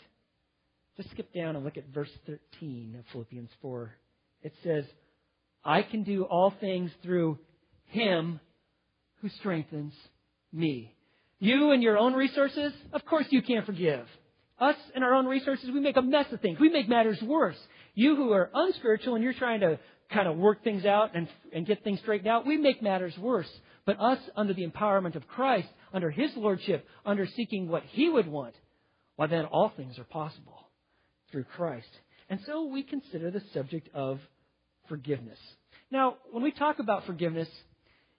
just 0.97 1.10
skip 1.12 1.34
down 1.34 1.56
and 1.56 1.65
look 1.65 1.77
at 1.77 1.88
verse 1.93 2.10
13 2.27 2.95
of 2.99 3.06
Philippians 3.12 3.49
4. 3.62 3.91
It 4.43 4.53
says, 4.63 4.86
I 5.63 5.82
can 5.82 6.03
do 6.03 6.23
all 6.23 6.53
things 6.60 6.91
through 7.01 7.39
Him 7.86 8.39
who 9.21 9.29
strengthens 9.29 9.93
me. 10.51 10.93
You 11.39 11.71
and 11.71 11.82
your 11.82 11.97
own 11.97 12.13
resources, 12.13 12.73
of 12.91 13.06
course 13.06 13.25
you 13.29 13.41
can't 13.41 13.65
forgive. 13.65 14.06
Us 14.60 14.75
and 14.93 15.03
our 15.03 15.15
own 15.15 15.25
resources, 15.25 15.71
we 15.71 15.79
make 15.79 15.97
a 15.97 16.01
mess 16.01 16.32
of 16.32 16.41
things. 16.41 16.60
We 16.60 16.69
make 16.69 16.88
matters 16.88 17.21
worse. 17.21 17.58
You 17.95 18.15
who 18.15 18.32
are 18.32 18.51
unspiritual 18.53 19.15
and 19.15 19.23
you're 19.23 19.34
trying 19.34 19.62
to 19.62 19.79
kind 20.12 20.27
of 20.27 20.38
work 20.38 20.63
things 20.63 20.86
out 20.86 21.15
and, 21.15 21.27
and 21.53 21.65
get 21.65 21.84
things 21.84 21.99
straightened 22.01 22.27
out, 22.27 22.45
we 22.45 22.58
make 22.58 22.84
matters 22.84 23.17
worse. 23.17 23.49
But 23.86 23.99
us, 23.99 24.19
under 24.36 24.53
the 24.53 24.65
empowerment 24.65 25.15
of 25.15 25.27
Christ, 25.27 25.67
under 25.91 26.12
His 26.12 26.32
Lordship, 26.36 26.86
under 27.06 27.25
seeking 27.25 27.67
what 27.67 27.84
He 27.89 28.10
would 28.10 28.27
want, 28.27 28.53
why 29.15 29.27
then 29.27 29.45
all 29.45 29.73
things 29.75 29.97
are 29.97 30.06
possible 30.06 30.62
through 31.34 31.43
Christ. 31.56 31.89
And 32.30 32.39
so 32.46 32.67
we 32.67 32.84
consider 32.84 33.30
the 33.32 33.41
subject 33.54 33.89
of 33.93 34.19
forgiveness. 34.88 35.39
Now, 35.91 36.15
when 36.32 36.43
we 36.43 36.52
talk 36.52 36.80
about 36.80 37.06
forgiveness, 37.06 37.50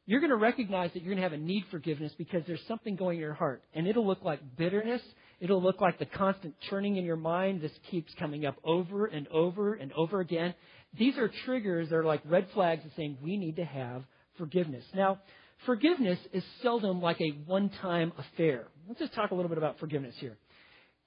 you're 0.05 0.21
going 0.21 0.31
to 0.31 0.37
recognize 0.37 0.91
that 0.93 1.03
you're 1.03 1.15
going 1.15 1.23
to 1.23 1.31
have 1.31 1.33
a 1.33 1.43
need 1.43 1.65
for 1.71 1.79
forgiveness 1.79 2.13
because 2.19 2.43
there's 2.47 2.61
something 2.69 2.97
going 2.97 3.17
in 3.17 3.23
your 3.23 3.33
heart. 3.33 3.63
And 3.73 3.87
it'll 3.87 4.07
look 4.07 4.23
like 4.23 4.41
bitterness. 4.59 5.01
It'll 5.41 5.63
look 5.63 5.81
like 5.81 5.99
the 5.99 6.05
constant 6.07 6.55
churning 6.69 6.97
in 6.97 7.05
your 7.05 7.17
mind. 7.17 7.63
This 7.63 7.73
keeps 7.91 8.13
coming 8.19 8.45
up 8.45 8.57
over 8.65 9.07
and 9.07 9.27
over 9.29 9.75
and 9.75 9.93
over 9.93 10.21
again. 10.21 10.55
These 10.99 11.17
are 11.17 11.31
triggers. 11.47 11.89
They're 11.89 12.05
like 12.05 12.21
red 12.27 12.49
flags 12.53 12.83
saying 12.97 13.19
we 13.23 13.39
need 13.39 13.57
to 13.57 13.65
have 13.65 14.03
forgiveness. 14.37 14.85
Now, 14.95 15.21
forgiveness 15.65 16.19
is 16.33 16.45
seldom 16.63 17.01
like 17.01 17.21
a 17.21 17.31
one-time 17.47 18.13
affair. 18.19 18.67
Let's 18.87 19.01
just 19.01 19.15
talk 19.15 19.31
a 19.31 19.35
little 19.35 19.49
bit 19.49 19.59
about 19.59 19.79
forgiveness 19.79 20.15
here. 20.19 20.37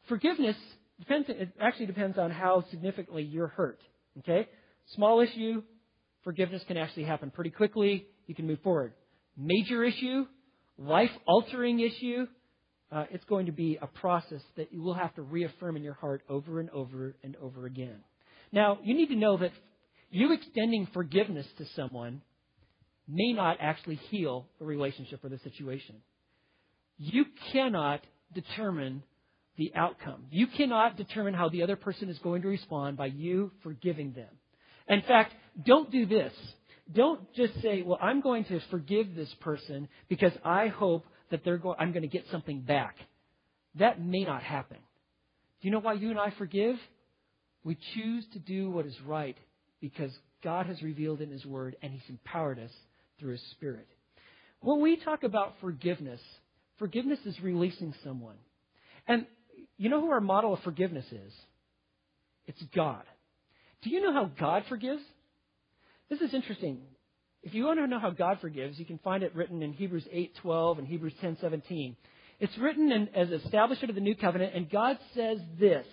Forgiveness 0.09 0.55
depends, 0.99 1.27
it 1.29 1.49
actually 1.59 1.87
depends 1.87 2.17
on 2.17 2.31
how 2.31 2.63
significantly 2.69 3.23
you're 3.23 3.47
hurt. 3.47 3.79
Okay? 4.19 4.47
Small 4.95 5.21
issue, 5.21 5.63
forgiveness 6.23 6.63
can 6.67 6.77
actually 6.77 7.03
happen 7.03 7.31
pretty 7.31 7.51
quickly. 7.51 8.07
You 8.25 8.35
can 8.35 8.47
move 8.47 8.59
forward. 8.61 8.93
Major 9.37 9.83
issue, 9.83 10.25
life 10.77 11.11
altering 11.25 11.79
issue, 11.79 12.27
uh, 12.91 13.05
it's 13.11 13.25
going 13.25 13.47
to 13.47 13.51
be 13.51 13.77
a 13.81 13.87
process 13.87 14.41
that 14.55 14.71
you 14.71 14.81
will 14.81 14.93
have 14.93 15.13
to 15.15 15.21
reaffirm 15.21 15.75
in 15.75 15.83
your 15.83 15.93
heart 15.93 16.21
over 16.29 16.59
and 16.59 16.69
over 16.69 17.15
and 17.23 17.35
over 17.37 17.65
again. 17.65 17.99
Now, 18.51 18.79
you 18.83 18.95
need 18.95 19.09
to 19.09 19.15
know 19.15 19.37
that 19.37 19.51
you 20.09 20.31
extending 20.31 20.87
forgiveness 20.93 21.45
to 21.57 21.65
someone 21.75 22.21
may 23.07 23.33
not 23.33 23.57
actually 23.59 23.95
heal 24.09 24.47
the 24.59 24.65
relationship 24.65 25.23
or 25.23 25.29
the 25.29 25.39
situation. 25.39 25.95
You 26.97 27.25
cannot 27.51 28.01
determine 28.33 29.03
the 29.57 29.71
outcome. 29.75 30.25
You 30.29 30.47
cannot 30.47 30.97
determine 30.97 31.33
how 31.33 31.49
the 31.49 31.63
other 31.63 31.75
person 31.75 32.09
is 32.09 32.17
going 32.19 32.43
to 32.43 32.47
respond 32.47 32.97
by 32.97 33.07
you 33.07 33.51
forgiving 33.63 34.13
them. 34.13 34.29
In 34.87 35.01
fact, 35.01 35.33
don't 35.65 35.91
do 35.91 36.05
this. 36.05 36.33
Don't 36.93 37.33
just 37.35 37.61
say, 37.61 37.81
well, 37.81 37.99
I'm 38.01 38.21
going 38.21 38.45
to 38.45 38.61
forgive 38.71 39.15
this 39.15 39.33
person 39.41 39.89
because 40.07 40.31
I 40.45 40.67
hope 40.67 41.05
that 41.31 41.43
they're 41.43 41.57
go- 41.57 41.75
I'm 41.77 41.91
going 41.91 42.03
to 42.03 42.07
get 42.07 42.25
something 42.31 42.61
back. 42.61 42.95
That 43.75 44.01
may 44.01 44.23
not 44.23 44.43
happen. 44.43 44.77
Do 45.61 45.67
you 45.67 45.71
know 45.71 45.79
why 45.79 45.93
you 45.93 46.11
and 46.11 46.19
I 46.19 46.31
forgive? 46.37 46.77
We 47.63 47.77
choose 47.95 48.23
to 48.33 48.39
do 48.39 48.69
what 48.69 48.85
is 48.85 48.95
right 49.05 49.35
because 49.81 50.11
God 50.43 50.67
has 50.67 50.81
revealed 50.81 51.19
in 51.19 51.31
His 51.31 51.45
Word 51.45 51.75
and 51.81 51.91
He's 51.91 52.09
empowered 52.09 52.59
us 52.59 52.71
through 53.19 53.31
His 53.31 53.43
Spirit. 53.51 53.87
When 54.61 54.81
we 54.81 54.95
talk 54.97 55.23
about 55.23 55.55
forgiveness, 55.59 56.21
forgiveness 56.79 57.19
is 57.25 57.39
releasing 57.41 57.93
someone. 58.03 58.37
And 59.07 59.25
you 59.77 59.89
know 59.89 60.01
who 60.01 60.11
our 60.11 60.21
model 60.21 60.53
of 60.53 60.59
forgiveness 60.61 61.05
is? 61.11 61.33
It's 62.47 62.61
God. 62.75 63.03
Do 63.83 63.89
you 63.89 64.01
know 64.01 64.13
how 64.13 64.31
God 64.39 64.63
forgives? 64.69 65.01
This 66.09 66.21
is 66.21 66.33
interesting. 66.33 66.79
If 67.43 67.53
you 67.53 67.65
want 67.65 67.79
to 67.79 67.87
know 67.87 67.99
how 67.99 68.09
God 68.09 68.39
forgives, 68.41 68.79
you 68.79 68.85
can 68.85 68.97
find 68.99 69.23
it 69.23 69.35
written 69.35 69.61
in 69.61 69.73
Hebrews 69.73 70.07
8:12 70.11 70.79
and 70.79 70.87
Hebrews 70.87 71.13
10:17. 71.21 71.95
It's 72.39 72.57
written 72.57 72.91
in, 72.91 73.09
as 73.15 73.31
establishment 73.31 73.89
of 73.89 73.95
the 73.95 74.01
new 74.01 74.15
covenant, 74.15 74.53
and 74.55 74.69
God 74.69 74.97
says 75.13 75.39
this. 75.59 75.85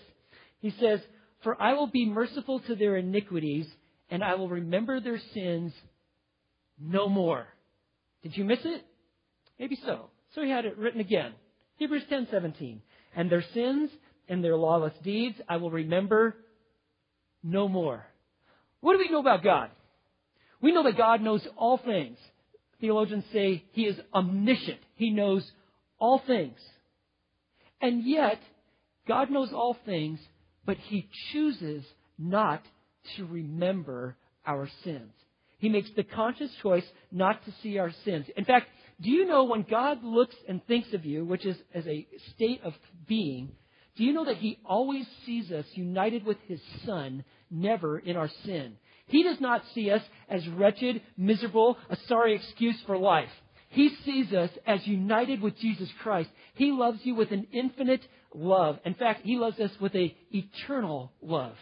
He 0.60 0.70
says, 0.70 1.00
"For 1.42 1.60
I 1.60 1.74
will 1.74 1.86
be 1.86 2.06
merciful 2.06 2.60
to 2.60 2.74
their 2.74 2.96
iniquities, 2.96 3.66
and 4.10 4.22
I 4.22 4.34
will 4.34 4.48
remember 4.48 5.00
their 5.00 5.18
sins 5.18 5.72
no 6.78 7.08
more." 7.08 7.46
Did 8.22 8.36
you 8.36 8.44
miss 8.44 8.64
it? 8.64 8.84
Maybe 9.58 9.76
so. 9.76 10.10
So 10.34 10.42
he 10.42 10.50
had 10.50 10.64
it 10.64 10.78
written 10.78 11.00
again. 11.00 11.34
Hebrews 11.76 12.04
10:17. 12.06 12.80
And 13.16 13.30
their 13.30 13.44
sins 13.54 13.90
and 14.28 14.42
their 14.42 14.56
lawless 14.56 14.94
deeds 15.02 15.36
I 15.48 15.58
will 15.58 15.70
remember 15.70 16.36
no 17.42 17.68
more. 17.68 18.06
What 18.80 18.94
do 18.94 18.98
we 18.98 19.10
know 19.10 19.20
about 19.20 19.42
God? 19.42 19.70
We 20.60 20.72
know 20.72 20.82
that 20.84 20.96
God 20.96 21.20
knows 21.20 21.46
all 21.56 21.78
things. 21.78 22.18
Theologians 22.80 23.24
say 23.32 23.64
he 23.72 23.82
is 23.82 23.96
omniscient. 24.12 24.80
He 24.96 25.10
knows 25.10 25.48
all 25.98 26.22
things. 26.26 26.58
And 27.80 28.04
yet, 28.04 28.40
God 29.06 29.30
knows 29.30 29.52
all 29.52 29.76
things, 29.84 30.18
but 30.64 30.76
he 30.76 31.08
chooses 31.32 31.84
not 32.18 32.62
to 33.16 33.26
remember 33.26 34.16
our 34.46 34.68
sins. 34.84 35.12
He 35.58 35.68
makes 35.68 35.90
the 35.96 36.04
conscious 36.04 36.50
choice 36.62 36.84
not 37.10 37.44
to 37.44 37.52
see 37.62 37.78
our 37.78 37.92
sins. 38.04 38.26
In 38.36 38.44
fact, 38.44 38.68
do 39.00 39.10
you 39.10 39.26
know 39.26 39.44
when 39.44 39.62
God 39.62 40.04
looks 40.04 40.36
and 40.48 40.64
thinks 40.66 40.92
of 40.92 41.04
you, 41.04 41.24
which 41.24 41.44
is 41.44 41.56
as 41.74 41.86
a 41.86 42.06
state 42.34 42.60
of 42.62 42.74
being, 43.06 43.52
do 43.96 44.04
you 44.04 44.12
know 44.12 44.24
that 44.24 44.36
He 44.36 44.58
always 44.64 45.06
sees 45.24 45.50
us 45.50 45.66
united 45.74 46.24
with 46.24 46.38
His 46.46 46.60
Son, 46.84 47.24
never 47.50 47.98
in 47.98 48.16
our 48.16 48.30
sin? 48.44 48.76
He 49.06 49.22
does 49.22 49.40
not 49.40 49.62
see 49.74 49.90
us 49.90 50.02
as 50.28 50.46
wretched, 50.48 51.02
miserable, 51.16 51.76
a 51.90 51.96
sorry 52.08 52.34
excuse 52.34 52.76
for 52.86 52.96
life. 52.96 53.28
He 53.68 53.90
sees 54.04 54.32
us 54.32 54.50
as 54.66 54.86
united 54.86 55.42
with 55.42 55.58
Jesus 55.58 55.88
Christ. 56.02 56.30
He 56.54 56.70
loves 56.70 57.00
you 57.02 57.14
with 57.14 57.32
an 57.32 57.48
infinite 57.52 58.02
love. 58.32 58.78
In 58.84 58.94
fact, 58.94 59.22
He 59.24 59.36
loves 59.36 59.58
us 59.58 59.72
with 59.80 59.94
an 59.94 60.12
eternal 60.30 61.12
love. 61.20 61.56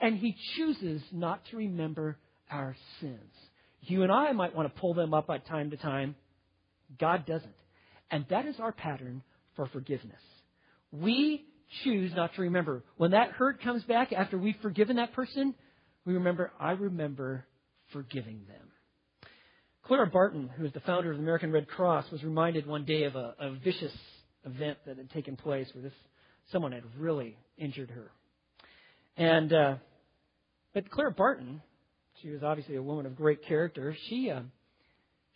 And 0.00 0.18
He 0.18 0.36
chooses 0.56 1.02
not 1.12 1.44
to 1.46 1.56
remember 1.56 2.18
our 2.50 2.76
sins. 3.00 3.32
You 3.82 4.02
and 4.02 4.12
I 4.12 4.32
might 4.32 4.54
want 4.54 4.72
to 4.72 4.80
pull 4.80 4.94
them 4.94 5.14
up 5.14 5.30
at 5.30 5.46
time 5.46 5.70
to 5.70 5.76
time, 5.76 6.16
God 6.98 7.26
doesn't. 7.26 7.54
And 8.10 8.24
that 8.30 8.46
is 8.46 8.56
our 8.58 8.72
pattern 8.72 9.22
for 9.56 9.66
forgiveness. 9.66 10.20
We 10.92 11.44
choose 11.84 12.12
not 12.14 12.34
to 12.34 12.42
remember. 12.42 12.82
When 12.96 13.12
that 13.12 13.30
hurt 13.30 13.62
comes 13.62 13.82
back 13.84 14.12
after 14.12 14.36
we've 14.36 14.56
forgiven 14.62 14.96
that 14.96 15.12
person, 15.12 15.54
we 16.04 16.14
remember, 16.14 16.50
I 16.58 16.72
remember 16.72 17.44
forgiving 17.92 18.42
them. 18.48 18.68
Clara 19.84 20.06
Barton, 20.06 20.50
who 20.56 20.64
is 20.64 20.72
the 20.72 20.80
founder 20.80 21.10
of 21.10 21.16
the 21.16 21.22
American 21.22 21.52
Red 21.52 21.68
Cross, 21.68 22.10
was 22.10 22.22
reminded 22.22 22.66
one 22.66 22.84
day 22.84 23.04
of 23.04 23.16
a, 23.16 23.34
a 23.38 23.52
vicious 23.62 23.92
event 24.44 24.78
that 24.86 24.96
had 24.96 25.10
taken 25.10 25.36
place 25.36 25.68
where 25.74 25.82
this 25.82 25.92
someone 26.52 26.72
had 26.72 26.82
really 26.98 27.36
injured 27.58 27.90
her. 27.90 28.10
And 29.16 29.52
uh, 29.52 29.74
but 30.74 30.90
Clara 30.90 31.10
Barton, 31.12 31.60
she 32.22 32.30
was 32.30 32.42
obviously 32.42 32.76
a 32.76 32.82
woman 32.82 33.06
of 33.06 33.16
great 33.16 33.44
character. 33.46 33.96
She 34.08 34.30
uh, 34.30 34.42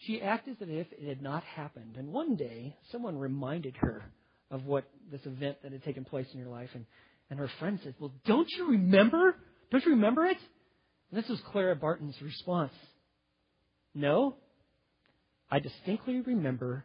she 0.07 0.21
acted 0.21 0.57
as 0.61 0.69
if 0.69 0.87
it 0.93 1.09
had 1.09 1.23
not 1.23 1.43
happened. 1.45 1.97
And 1.97 2.13
one 2.13 2.37
day, 2.37 2.77
someone 2.93 3.19
reminded 3.19 3.77
her 3.79 4.05
of 4.51 4.65
what 4.67 4.85
this 5.11 5.25
event 5.25 5.59
that 5.63 5.73
had 5.73 5.83
taken 5.85 6.05
place 6.05 6.27
in 6.33 6.39
your 6.39 6.49
life, 6.49 6.71
and 6.75 6.87
and 7.31 7.39
her 7.39 7.51
friend 7.59 7.81
said, 7.83 7.95
"Well, 7.99 8.13
don't 8.27 8.49
you 8.51 8.69
remember? 8.69 9.37
Don't 9.71 9.85
you 9.85 9.93
remember 9.93 10.27
it?" 10.27 10.37
And 11.11 11.23
this 11.23 11.29
was 11.29 11.41
Clara 11.53 11.75
Barton's 11.75 12.21
response. 12.21 12.73
No, 13.95 14.37
I 15.51 15.59
distinctly 15.61 16.21
remember 16.21 16.85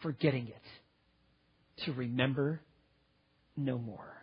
forgetting 0.00 0.48
it. 0.48 1.84
To 1.84 1.92
remember 1.92 2.60
no 3.56 3.78
more. 3.78 4.14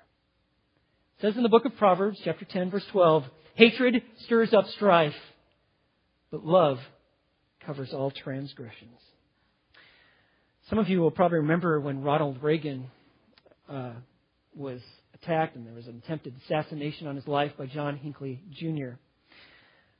It 1.18 1.22
says 1.22 1.36
in 1.36 1.44
the 1.44 1.50
book 1.50 1.66
of 1.66 1.76
Proverbs, 1.78 2.20
chapter 2.24 2.46
10, 2.46 2.70
verse 2.70 2.86
12, 2.92 3.24
hatred 3.56 4.04
stirs 4.20 4.54
up 4.54 4.66
strife, 4.68 5.16
but 6.32 6.46
love 6.46 6.78
covers 7.70 7.94
all 7.94 8.10
transgressions. 8.10 8.98
Some 10.72 10.80
of 10.80 10.90
you 10.90 11.02
will 11.02 11.12
probably 11.12 11.38
remember 11.38 11.80
when 11.80 12.02
Ronald 12.02 12.42
Reagan 12.42 12.90
uh, 13.72 13.92
was 14.56 14.82
attacked 15.14 15.56
and 15.56 15.68
there 15.68 15.76
was 15.76 15.86
an 15.86 16.02
attempted 16.04 16.34
assassination 16.44 17.06
on 17.06 17.16
his 17.16 17.28
life 17.28 17.52
by 17.60 17.68
John 17.68 17.96
Hinckley 17.96 18.42
Jr. 18.54 18.98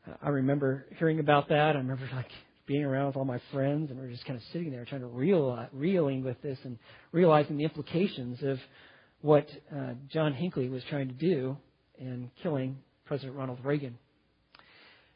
Uh, 0.08 0.16
I 0.20 0.30
remember 0.30 0.88
hearing 0.98 1.20
about 1.20 1.50
that. 1.50 1.76
I 1.76 1.78
remember 1.78 2.10
like 2.12 2.32
being 2.66 2.84
around 2.84 3.06
with 3.06 3.18
all 3.18 3.26
my 3.26 3.40
friends, 3.54 3.92
and 3.92 4.00
we 4.00 4.08
are 4.08 4.12
just 4.12 4.26
kind 4.26 4.38
of 4.38 4.44
sitting 4.52 4.72
there 4.72 4.84
trying 4.86 5.02
to 5.02 5.08
reel, 5.08 5.68
reeling 5.72 6.24
with 6.24 6.42
this 6.42 6.58
and 6.64 6.80
realizing 7.12 7.56
the 7.58 7.66
implications 7.66 8.42
of 8.42 8.58
what 9.22 9.48
uh, 9.72 9.94
John 10.12 10.34
Hinckley 10.34 10.70
was 10.70 10.82
trying 10.90 11.10
to 11.10 11.14
do 11.14 11.56
in 12.00 12.32
killing 12.42 12.80
President 13.06 13.38
Ronald 13.38 13.60
Reagan. 13.64 14.00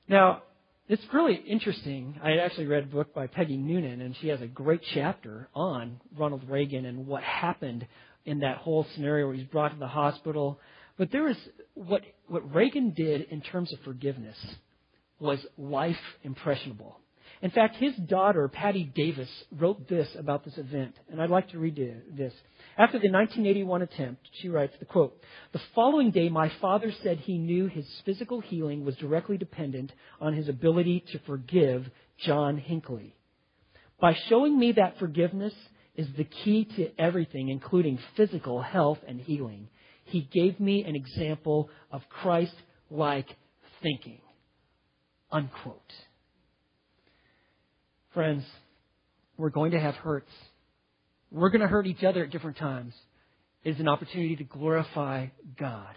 Now, 0.07 0.43
it's 0.87 1.03
really 1.13 1.35
interesting. 1.35 2.19
I 2.21 2.37
actually 2.37 2.67
read 2.67 2.83
a 2.83 2.87
book 2.87 3.13
by 3.13 3.27
Peggy 3.27 3.57
Noonan, 3.57 4.01
and 4.01 4.15
she 4.19 4.27
has 4.27 4.41
a 4.41 4.47
great 4.47 4.81
chapter 4.93 5.47
on 5.55 6.01
Ronald 6.17 6.49
Reagan 6.49 6.85
and 6.85 7.07
what 7.07 7.23
happened 7.23 7.87
in 8.25 8.39
that 8.39 8.57
whole 8.57 8.85
scenario 8.93 9.27
where 9.27 9.35
he's 9.35 9.47
brought 9.47 9.69
to 9.69 9.79
the 9.79 9.87
hospital. 9.87 10.59
But 10.97 11.11
there 11.11 11.23
was 11.23 11.37
what 11.73 12.01
what 12.27 12.53
Reagan 12.53 12.91
did 12.91 13.21
in 13.31 13.41
terms 13.41 13.71
of 13.73 13.79
forgiveness 13.81 14.37
was 15.19 15.39
life 15.57 15.95
impressionable. 16.23 16.99
In 17.43 17.51
fact, 17.51 17.75
his 17.75 17.93
daughter, 17.97 18.47
Patti 18.47 18.85
Davis, 18.95 19.27
wrote 19.51 19.89
this 19.89 20.07
about 20.17 20.45
this 20.45 20.57
event, 20.57 20.95
and 21.11 21.21
I'd 21.21 21.29
like 21.29 21.49
to 21.49 21.59
read 21.59 21.75
this. 21.75 22.33
After 22.77 22.99
the 22.99 23.11
1981 23.11 23.81
attempt, 23.81 24.29
she 24.39 24.47
writes 24.47 24.73
the 24.79 24.85
quote, 24.85 25.21
The 25.51 25.59
following 25.75 26.11
day, 26.11 26.29
my 26.29 26.49
father 26.61 26.89
said 27.03 27.17
he 27.17 27.37
knew 27.37 27.67
his 27.67 27.85
physical 28.05 28.39
healing 28.39 28.85
was 28.85 28.95
directly 28.95 29.37
dependent 29.37 29.91
on 30.21 30.33
his 30.33 30.47
ability 30.47 31.03
to 31.11 31.19
forgive 31.27 31.85
John 32.17 32.57
Hinckley. 32.57 33.13
By 33.99 34.15
showing 34.29 34.57
me 34.57 34.71
that 34.71 34.97
forgiveness 34.97 35.53
is 35.97 36.07
the 36.15 36.23
key 36.23 36.63
to 36.77 36.97
everything, 36.97 37.49
including 37.49 37.99
physical 38.15 38.61
health 38.61 38.99
and 39.05 39.19
healing, 39.19 39.67
he 40.05 40.21
gave 40.31 40.61
me 40.61 40.85
an 40.85 40.95
example 40.95 41.69
of 41.91 42.03
Christ 42.07 42.55
like 42.89 43.27
thinking. 43.81 44.21
Unquote. 45.29 45.91
Friends, 48.13 48.43
we're 49.37 49.49
going 49.49 49.71
to 49.71 49.79
have 49.79 49.95
hurts. 49.95 50.29
We're 51.31 51.49
going 51.49 51.61
to 51.61 51.67
hurt 51.67 51.87
each 51.87 52.03
other 52.03 52.23
at 52.23 52.29
different 52.29 52.57
times. 52.57 52.93
It 53.63 53.71
is 53.71 53.79
an 53.79 53.87
opportunity 53.87 54.35
to 54.35 54.43
glorify 54.43 55.27
God. 55.59 55.95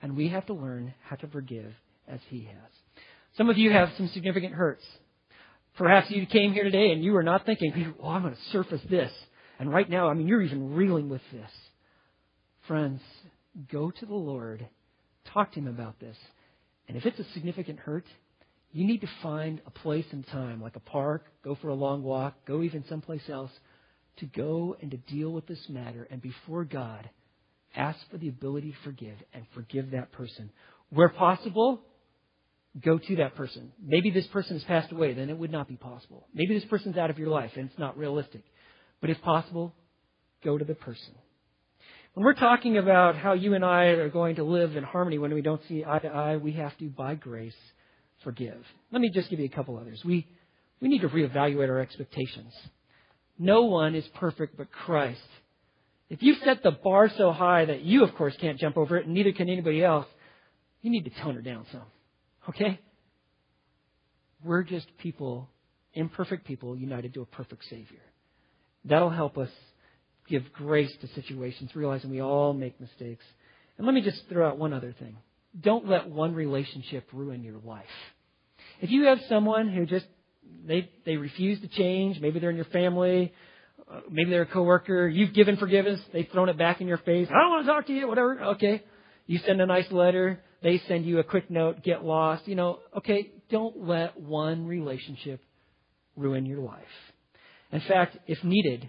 And 0.00 0.16
we 0.16 0.28
have 0.28 0.46
to 0.46 0.54
learn 0.54 0.94
how 1.02 1.16
to 1.16 1.26
forgive 1.26 1.72
as 2.08 2.20
He 2.28 2.44
has. 2.44 3.04
Some 3.36 3.50
of 3.50 3.58
you 3.58 3.70
have 3.70 3.90
some 3.98 4.08
significant 4.08 4.54
hurts. 4.54 4.84
Perhaps 5.76 6.10
you 6.10 6.24
came 6.24 6.54
here 6.54 6.64
today 6.64 6.92
and 6.92 7.04
you 7.04 7.12
were 7.12 7.22
not 7.22 7.44
thinking, 7.44 7.94
oh, 8.02 8.08
I'm 8.08 8.22
going 8.22 8.34
to 8.34 8.40
surface 8.52 8.80
this. 8.88 9.12
And 9.58 9.70
right 9.70 9.88
now, 9.88 10.08
I 10.08 10.14
mean, 10.14 10.28
you're 10.28 10.42
even 10.42 10.74
reeling 10.74 11.10
with 11.10 11.22
this. 11.30 11.50
Friends, 12.66 13.02
go 13.70 13.90
to 13.90 14.06
the 14.06 14.14
Lord. 14.14 14.66
Talk 15.34 15.52
to 15.52 15.58
Him 15.58 15.68
about 15.68 16.00
this. 16.00 16.16
And 16.88 16.96
if 16.96 17.04
it's 17.04 17.18
a 17.18 17.32
significant 17.34 17.80
hurt, 17.80 18.06
you 18.72 18.86
need 18.86 19.00
to 19.00 19.08
find 19.22 19.60
a 19.66 19.70
place 19.70 20.06
and 20.12 20.26
time, 20.28 20.62
like 20.62 20.76
a 20.76 20.80
park, 20.80 21.26
go 21.42 21.56
for 21.60 21.68
a 21.68 21.74
long 21.74 22.02
walk, 22.02 22.34
go 22.46 22.62
even 22.62 22.84
someplace 22.88 23.28
else, 23.28 23.50
to 24.18 24.26
go 24.26 24.76
and 24.80 24.90
to 24.92 24.96
deal 24.96 25.30
with 25.30 25.46
this 25.46 25.68
matter. 25.68 26.06
And 26.10 26.22
before 26.22 26.64
God, 26.64 27.08
ask 27.74 27.98
for 28.10 28.18
the 28.18 28.28
ability 28.28 28.70
to 28.70 28.76
forgive 28.84 29.16
and 29.34 29.44
forgive 29.54 29.90
that 29.90 30.12
person. 30.12 30.50
Where 30.90 31.08
possible, 31.08 31.80
go 32.80 32.98
to 32.98 33.16
that 33.16 33.34
person. 33.34 33.72
Maybe 33.82 34.10
this 34.10 34.26
person 34.28 34.56
has 34.56 34.64
passed 34.64 34.92
away, 34.92 35.14
then 35.14 35.30
it 35.30 35.38
would 35.38 35.50
not 35.50 35.68
be 35.68 35.76
possible. 35.76 36.26
Maybe 36.32 36.54
this 36.54 36.68
person's 36.68 36.96
out 36.96 37.10
of 37.10 37.18
your 37.18 37.28
life 37.28 37.52
and 37.56 37.68
it's 37.68 37.78
not 37.78 37.98
realistic. 37.98 38.42
But 39.00 39.10
if 39.10 39.20
possible, 39.22 39.74
go 40.44 40.58
to 40.58 40.64
the 40.64 40.74
person. 40.74 41.14
When 42.14 42.24
we're 42.24 42.34
talking 42.34 42.76
about 42.76 43.16
how 43.16 43.32
you 43.34 43.54
and 43.54 43.64
I 43.64 43.84
are 43.84 44.10
going 44.10 44.36
to 44.36 44.44
live 44.44 44.76
in 44.76 44.84
harmony 44.84 45.18
when 45.18 45.32
we 45.32 45.42
don't 45.42 45.62
see 45.68 45.84
eye 45.84 46.00
to 46.00 46.08
eye, 46.08 46.36
we 46.36 46.52
have 46.52 46.76
to, 46.78 46.88
by 46.88 47.14
grace, 47.14 47.54
forgive. 48.24 48.62
Let 48.90 49.00
me 49.00 49.10
just 49.10 49.30
give 49.30 49.38
you 49.38 49.46
a 49.46 49.54
couple 49.54 49.78
others. 49.78 50.02
We, 50.04 50.26
we 50.80 50.88
need 50.88 51.00
to 51.00 51.08
reevaluate 51.08 51.68
our 51.68 51.80
expectations. 51.80 52.52
No 53.38 53.62
one 53.62 53.94
is 53.94 54.06
perfect 54.16 54.56
but 54.56 54.70
Christ. 54.70 55.20
If 56.08 56.22
you 56.22 56.34
set 56.44 56.62
the 56.62 56.72
bar 56.72 57.10
so 57.16 57.32
high 57.32 57.64
that 57.66 57.82
you, 57.82 58.04
of 58.04 58.14
course, 58.16 58.36
can't 58.40 58.58
jump 58.58 58.76
over 58.76 58.96
it, 58.96 59.06
and 59.06 59.14
neither 59.14 59.32
can 59.32 59.48
anybody 59.48 59.82
else, 59.82 60.06
you 60.82 60.90
need 60.90 61.04
to 61.04 61.22
tone 61.22 61.36
her 61.36 61.42
down 61.42 61.66
some. 61.70 61.86
Okay? 62.48 62.80
We're 64.44 64.64
just 64.64 64.86
people, 64.98 65.48
imperfect 65.94 66.46
people, 66.46 66.76
united 66.76 67.14
to 67.14 67.22
a 67.22 67.26
perfect 67.26 67.64
Savior. 67.64 68.00
That'll 68.84 69.10
help 69.10 69.38
us 69.38 69.50
give 70.28 70.52
grace 70.52 70.92
to 71.00 71.08
situations, 71.08 71.74
realizing 71.74 72.10
we 72.10 72.22
all 72.22 72.52
make 72.52 72.80
mistakes. 72.80 73.24
And 73.76 73.86
let 73.86 73.94
me 73.94 74.00
just 74.02 74.22
throw 74.28 74.48
out 74.48 74.58
one 74.58 74.72
other 74.72 74.94
thing. 74.98 75.16
Don't 75.58 75.88
let 75.88 76.08
one 76.08 76.34
relationship 76.34 77.08
ruin 77.12 77.42
your 77.42 77.58
life. 77.64 77.84
If 78.80 78.90
you 78.90 79.04
have 79.04 79.18
someone 79.28 79.68
who 79.68 79.86
just 79.86 80.06
they 80.66 80.90
they 81.04 81.16
refuse 81.16 81.60
to 81.60 81.68
change, 81.68 82.20
maybe 82.20 82.38
they're 82.38 82.50
in 82.50 82.56
your 82.56 82.64
family, 82.66 83.32
uh, 83.90 84.00
maybe 84.10 84.30
they're 84.30 84.42
a 84.42 84.46
coworker, 84.46 85.08
you've 85.08 85.34
given 85.34 85.56
forgiveness, 85.56 86.00
they've 86.12 86.28
thrown 86.32 86.48
it 86.48 86.56
back 86.56 86.80
in 86.80 86.86
your 86.86 86.98
face. 86.98 87.28
I 87.30 87.40
don't 87.40 87.50
want 87.50 87.66
to 87.66 87.72
talk 87.72 87.86
to 87.86 87.92
you, 87.92 88.08
whatever. 88.08 88.40
Okay. 88.54 88.82
You 89.26 89.38
send 89.46 89.60
a 89.60 89.66
nice 89.66 89.90
letter, 89.92 90.40
they 90.62 90.80
send 90.88 91.04
you 91.06 91.20
a 91.20 91.24
quick 91.24 91.50
note, 91.50 91.82
get 91.84 92.04
lost. 92.04 92.48
You 92.48 92.56
know, 92.56 92.80
okay, 92.98 93.30
don't 93.50 93.86
let 93.86 94.18
one 94.20 94.66
relationship 94.66 95.40
ruin 96.16 96.46
your 96.46 96.60
life. 96.60 96.82
In 97.72 97.80
fact, 97.80 98.16
if 98.26 98.42
needed, 98.42 98.88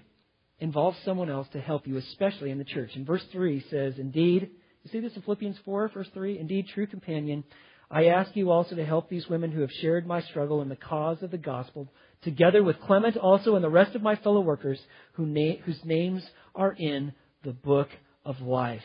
involve 0.60 0.96
someone 1.06 1.30
else 1.30 1.48
to 1.54 1.62
help 1.62 1.88
you, 1.88 1.98
especially 1.98 2.52
in 2.52 2.58
the 2.58 2.64
church. 2.64 2.92
In 2.96 3.06
verse 3.06 3.24
3 3.32 3.64
says, 3.70 3.94
Indeed, 3.98 4.52
you 4.84 4.92
see 4.92 5.00
this 5.00 5.16
in 5.16 5.22
Philippians 5.22 5.58
4, 5.64 5.90
verse 5.90 6.08
3? 6.14 6.40
Indeed, 6.40 6.68
true 6.74 6.88
companion, 6.88 7.44
I 7.90 8.06
ask 8.06 8.36
you 8.36 8.52
also 8.52 8.76
to 8.76 8.86
help 8.86 9.10
these 9.10 9.28
women 9.28 9.52
who 9.52 9.62
have 9.62 9.72
shared 9.82 10.08
my 10.08 10.22
struggle 10.22 10.62
in 10.62 10.70
the 10.70 10.76
cause 10.76 11.22
of 11.22 11.32
the 11.32 11.38
gospel, 11.38 11.92
together 12.24 12.64
with 12.64 12.80
Clement 12.82 13.18
also 13.18 13.56
and 13.56 13.64
the 13.64 13.70
rest 13.70 13.96
of 13.96 14.02
my 14.02 14.16
fellow 14.16 14.40
workers 14.40 14.80
who 15.14 15.26
na- 15.26 15.58
whose 15.66 15.84
names 15.84 16.24
are 16.56 16.72
in 16.72 17.14
the 17.44 17.52
book 17.52 17.90
of 18.26 18.40
life. 18.40 18.84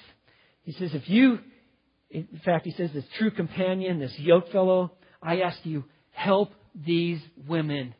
He 0.64 0.72
says, 0.72 0.92
if 0.92 1.08
you, 1.08 1.38
in 2.10 2.40
fact, 2.44 2.64
he 2.64 2.72
says, 2.72 2.90
this 2.92 3.04
true 3.18 3.30
companion, 3.30 4.00
this 4.00 4.18
yoke 4.18 4.50
fellow, 4.50 4.92
I 5.22 5.40
ask 5.42 5.58
you, 5.64 5.84
help 6.10 6.52
these 6.74 7.20
women. 7.46 7.94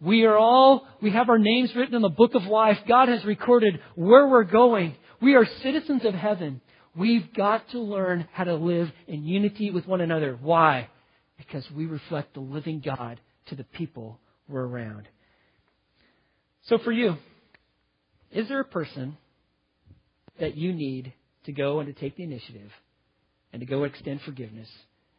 We 0.00 0.24
are 0.24 0.36
all, 0.36 0.86
we 1.02 1.10
have 1.10 1.28
our 1.28 1.38
names 1.38 1.74
written 1.74 1.94
in 1.94 2.02
the 2.02 2.08
book 2.08 2.34
of 2.34 2.44
life. 2.44 2.78
God 2.88 3.08
has 3.08 3.24
recorded 3.24 3.80
where 3.94 4.26
we're 4.26 4.44
going. 4.44 4.94
We 5.20 5.34
are 5.34 5.46
citizens 5.62 6.04
of 6.04 6.14
heaven. 6.14 6.60
We've 6.96 7.32
got 7.34 7.68
to 7.70 7.78
learn 7.78 8.26
how 8.32 8.44
to 8.44 8.54
live 8.54 8.90
in 9.06 9.24
unity 9.24 9.70
with 9.70 9.86
one 9.86 10.00
another. 10.00 10.38
Why? 10.40 10.88
Because 11.36 11.64
we 11.70 11.86
reflect 11.86 12.34
the 12.34 12.40
living 12.40 12.80
God 12.84 13.20
to 13.48 13.54
the 13.54 13.64
people 13.64 14.18
we're 14.48 14.66
around. 14.66 15.08
So 16.62 16.78
for 16.78 16.92
you, 16.92 17.16
is 18.32 18.48
there 18.48 18.60
a 18.60 18.64
person 18.64 19.16
that 20.40 20.56
you 20.56 20.72
need 20.72 21.12
to 21.44 21.52
go 21.52 21.80
and 21.80 21.94
to 21.94 22.00
take 22.00 22.16
the 22.16 22.24
initiative 22.24 22.70
and 23.52 23.60
to 23.60 23.66
go 23.66 23.84
extend 23.84 24.22
forgiveness 24.22 24.68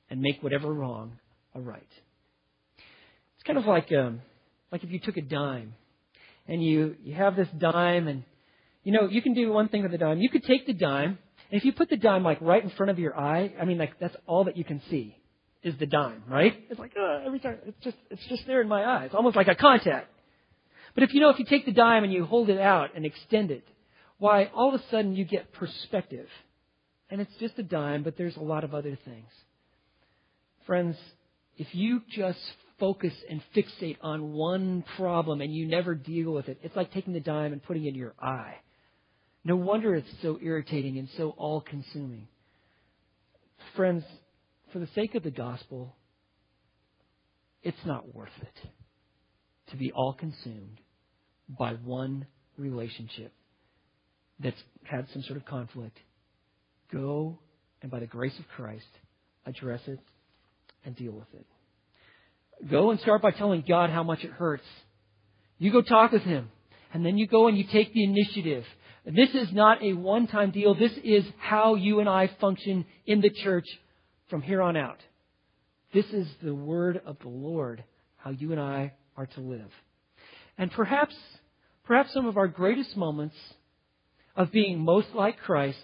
and 0.09 0.21
make 0.21 0.41
whatever 0.41 0.73
wrong 0.73 1.19
a 1.53 1.61
right? 1.61 1.87
It's 2.77 3.43
kind 3.45 3.59
of 3.59 3.65
like 3.65 3.91
um, 3.91 4.21
like 4.71 4.83
if 4.83 4.91
you 4.91 4.99
took 4.99 5.17
a 5.17 5.21
dime 5.21 5.73
and 6.47 6.63
you, 6.63 6.95
you 7.03 7.13
have 7.15 7.35
this 7.35 7.47
dime 7.57 8.07
and, 8.07 8.23
you 8.83 8.91
know, 8.91 9.07
you 9.09 9.21
can 9.21 9.33
do 9.33 9.51
one 9.51 9.69
thing 9.69 9.83
with 9.83 9.91
the 9.91 9.97
dime. 9.97 10.19
You 10.19 10.29
could 10.29 10.43
take 10.43 10.65
the 10.65 10.73
dime, 10.73 11.17
and 11.51 11.59
if 11.59 11.65
you 11.65 11.73
put 11.73 11.89
the 11.89 11.97
dime 11.97 12.23
like 12.23 12.41
right 12.41 12.63
in 12.63 12.69
front 12.71 12.89
of 12.89 12.99
your 12.99 13.17
eye, 13.17 13.53
I 13.59 13.65
mean, 13.65 13.77
like 13.77 13.99
that's 13.99 14.15
all 14.25 14.45
that 14.45 14.57
you 14.57 14.63
can 14.63 14.81
see 14.89 15.17
is 15.63 15.75
the 15.79 15.85
dime, 15.85 16.23
right? 16.27 16.53
It's 16.69 16.79
like, 16.79 16.93
uh, 16.99 17.25
every 17.25 17.39
time, 17.39 17.57
it's 17.65 17.83
just, 17.83 17.97
it's 18.09 18.25
just 18.27 18.45
there 18.47 18.61
in 18.61 18.67
my 18.67 18.83
eye. 18.83 19.05
It's 19.05 19.15
almost 19.15 19.35
like 19.35 19.47
a 19.47 19.55
contact. 19.55 20.07
But 20.93 21.03
if 21.03 21.13
you 21.13 21.21
know, 21.21 21.29
if 21.29 21.39
you 21.39 21.45
take 21.45 21.65
the 21.65 21.71
dime 21.71 22.03
and 22.03 22.11
you 22.11 22.25
hold 22.25 22.49
it 22.49 22.59
out 22.59 22.95
and 22.95 23.05
extend 23.05 23.51
it, 23.51 23.67
why, 24.17 24.45
all 24.53 24.73
of 24.73 24.79
a 24.79 24.83
sudden 24.89 25.15
you 25.15 25.25
get 25.25 25.53
perspective. 25.53 26.27
And 27.09 27.21
it's 27.21 27.33
just 27.39 27.57
a 27.57 27.63
dime, 27.63 28.03
but 28.03 28.17
there's 28.17 28.35
a 28.35 28.41
lot 28.41 28.63
of 28.63 28.73
other 28.73 28.97
things. 29.05 29.29
Friends, 30.65 30.97
if 31.57 31.67
you 31.73 32.01
just 32.09 32.39
focus 32.79 33.13
and 33.29 33.41
fixate 33.55 33.97
on 34.01 34.33
one 34.33 34.83
problem 34.97 35.41
and 35.41 35.53
you 35.53 35.67
never 35.67 35.95
deal 35.95 36.31
with 36.31 36.49
it, 36.49 36.59
it's 36.61 36.75
like 36.75 36.91
taking 36.91 37.13
the 37.13 37.19
dime 37.19 37.53
and 37.53 37.63
putting 37.63 37.85
it 37.85 37.89
in 37.89 37.95
your 37.95 38.13
eye. 38.19 38.55
No 39.47 39.55
wonder 39.55 39.95
it's 39.95 40.09
so 40.21 40.37
irritating 40.41 40.97
and 40.97 41.07
so 41.15 41.29
all 41.37 41.61
consuming. 41.61 42.27
Friends, 43.77 44.03
for 44.73 44.79
the 44.79 44.89
sake 44.93 45.15
of 45.15 45.23
the 45.23 45.31
gospel, 45.31 45.95
it's 47.63 47.77
not 47.85 48.13
worth 48.13 48.27
it 48.41 48.69
to 49.71 49.77
be 49.77 49.93
all 49.93 50.11
consumed 50.11 50.81
by 51.47 51.75
one 51.75 52.27
relationship 52.57 53.31
that's 54.37 54.61
had 54.83 55.07
some 55.13 55.21
sort 55.21 55.37
of 55.37 55.45
conflict. 55.45 55.97
Go 56.91 57.39
and 57.81 57.89
by 57.89 58.01
the 58.01 58.05
grace 58.05 58.37
of 58.37 58.45
Christ, 58.49 58.83
address 59.45 59.79
it 59.87 59.99
and 60.83 60.93
deal 60.93 61.13
with 61.13 61.33
it. 61.33 61.45
Go 62.69 62.91
and 62.91 62.99
start 62.99 63.21
by 63.21 63.31
telling 63.31 63.63
God 63.65 63.91
how 63.91 64.03
much 64.03 64.25
it 64.25 64.31
hurts. 64.31 64.67
You 65.57 65.71
go 65.71 65.81
talk 65.81 66.11
with 66.11 66.23
Him. 66.23 66.49
And 66.93 67.05
then 67.05 67.17
you 67.17 67.27
go 67.27 67.47
and 67.47 67.57
you 67.57 67.65
take 67.71 67.93
the 67.93 68.03
initiative. 68.03 68.65
This 69.15 69.29
is 69.33 69.53
not 69.53 69.81
a 69.81 69.93
one 69.93 70.27
time 70.27 70.51
deal. 70.51 70.75
This 70.75 70.91
is 71.03 71.23
how 71.37 71.75
you 71.75 72.01
and 72.01 72.09
I 72.09 72.29
function 72.41 72.85
in 73.05 73.21
the 73.21 73.29
church 73.29 73.65
from 74.29 74.41
here 74.41 74.61
on 74.61 74.75
out. 74.75 74.99
This 75.93 76.05
is 76.07 76.27
the 76.43 76.53
word 76.53 77.01
of 77.05 77.17
the 77.19 77.29
Lord, 77.29 77.83
how 78.17 78.31
you 78.31 78.51
and 78.51 78.59
I 78.59 78.93
are 79.15 79.27
to 79.27 79.39
live. 79.39 79.71
And 80.57 80.69
perhaps, 80.71 81.15
perhaps 81.85 82.13
some 82.13 82.25
of 82.25 82.35
our 82.35 82.49
greatest 82.49 82.97
moments 82.97 83.35
of 84.35 84.51
being 84.51 84.79
most 84.79 85.07
like 85.15 85.37
Christ 85.39 85.77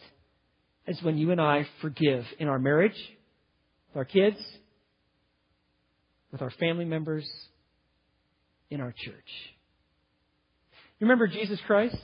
is 0.86 1.02
when 1.02 1.18
you 1.18 1.32
and 1.32 1.40
I 1.40 1.66
forgive 1.82 2.26
in 2.40 2.50
our 2.50 2.60
marriage, 2.60 2.98
with 3.88 3.98
our 3.98 4.06
kids, 4.06 4.38
with 6.34 6.42
our 6.42 6.52
family 6.52 6.86
members, 6.86 7.26
in 8.70 8.82
our 8.82 8.92
church. 8.92 9.30
You 11.00 11.08
remember 11.08 11.28
Jesus 11.28 11.60
Christ? 11.66 11.98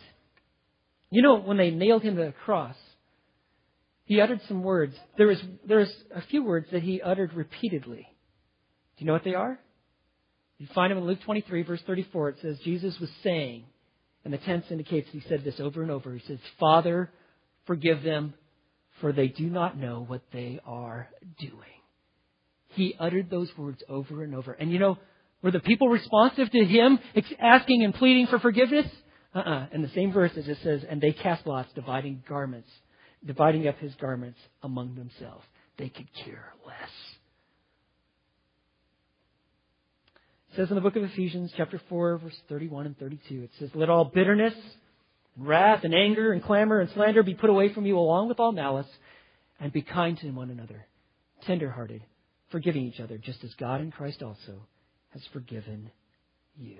You 1.12 1.22
know, 1.22 1.40
when 1.40 1.58
they 1.58 1.72
nailed 1.72 2.04
him 2.04 2.16
to 2.16 2.26
the 2.26 2.34
cross, 2.46 2.76
he 4.06 4.22
uttered 4.22 4.42
some 4.48 4.64
words. 4.64 4.96
There 5.18 5.28
was, 5.28 5.42
there 5.68 5.80
was 5.80 5.94
a 6.14 6.22
few 6.22 6.44
words 6.44 6.68
that 6.72 6.84
he 6.84 7.02
uttered 7.02 7.34
repeatedly. 7.34 8.08
Do 8.98 9.04
you 9.04 9.08
know 9.08 9.14
what 9.14 9.24
they 9.24 9.36
are? 9.36 9.60
You 10.58 10.68
find 10.76 10.92
them 10.92 10.98
in 10.98 11.06
Luke 11.06 11.20
23, 11.24 11.64
verse 11.64 11.82
34. 11.88 12.30
It 12.30 12.36
says, 12.42 12.60
Jesus 12.64 13.00
was 13.00 13.10
saying, 13.24 13.64
and 14.26 14.34
the 14.34 14.38
tense 14.40 14.66
indicates 14.70 15.08
he 15.12 15.22
said 15.30 15.44
this 15.44 15.60
over 15.60 15.82
and 15.82 15.90
over. 15.90 16.14
He 16.14 16.26
says, 16.28 16.40
Father, 16.60 17.10
forgive 17.66 18.04
them, 18.04 18.34
for 19.00 19.14
they 19.14 19.28
do 19.28 19.50
not 19.50 19.78
know 19.78 20.04
what 20.06 20.22
they 20.34 20.60
are 20.66 21.08
doing. 21.40 21.54
He 22.70 22.96
uttered 23.00 23.30
those 23.30 23.50
words 23.58 23.82
over 23.88 24.24
and 24.24 24.36
over. 24.36 24.52
And 24.52 24.72
you 24.72 24.80
know, 24.80 24.98
were 25.42 25.52
the 25.52 25.60
people 25.60 25.88
responsive 25.88 26.52
to 26.52 26.66
him 26.66 27.00
asking 27.40 27.84
and 27.84 27.94
pleading 27.94 28.28
for 28.28 28.40
forgiveness? 28.40 28.86
Uh-uh. 29.34 29.68
In 29.72 29.82
the 29.82 29.90
same 29.90 30.12
verse, 30.12 30.32
it 30.36 30.46
just 30.46 30.64
says, 30.64 30.84
and 30.90 31.00
they 31.00 31.12
cast 31.12 31.46
lots, 31.46 31.72
dividing 31.74 32.24
garments, 32.28 32.70
dividing 33.26 33.68
up 33.68 33.78
his 33.78 33.94
garments 33.96 34.40
among 34.64 34.96
themselves. 34.96 35.46
They 35.78 35.90
could 35.90 36.08
care 36.26 36.54
less. 36.66 36.90
It 40.52 40.56
says 40.56 40.70
in 40.70 40.76
the 40.76 40.82
book 40.82 40.96
of 40.96 41.04
Ephesians, 41.04 41.54
chapter 41.56 41.80
4, 41.90 42.18
verse 42.18 42.36
31 42.50 42.88
and 42.88 42.98
32, 42.98 43.44
it 43.44 43.52
says, 43.60 43.70
Let 43.76 43.90
all 43.90 44.06
bitterness, 44.06 44.56
and 45.36 45.48
wrath, 45.48 45.84
and 45.84 45.94
anger, 45.94 46.32
and 46.34 46.44
clamor, 46.44 46.80
and 46.80 46.90
slander 46.92 47.22
be 47.22 47.36
put 47.36 47.52
away 47.52 47.72
from 47.72 47.86
you 47.86 48.00
along 48.00 48.30
with 48.30 48.40
all 48.40 48.52
malice, 48.52 48.88
and 49.60 49.72
be 49.72 49.84
kind 49.84 50.18
to 50.18 50.32
one 50.32 50.50
another, 50.50 50.88
tenderhearted, 51.46 52.02
forgiving 52.52 52.84
each 52.88 53.00
other, 53.00 53.20
just 53.20 53.44
as 53.44 53.54
God 53.60 53.80
in 53.80 53.92
Christ 53.92 54.24
also 54.24 54.66
has 55.14 55.22
forgiven 55.32 55.92
you. 56.58 56.80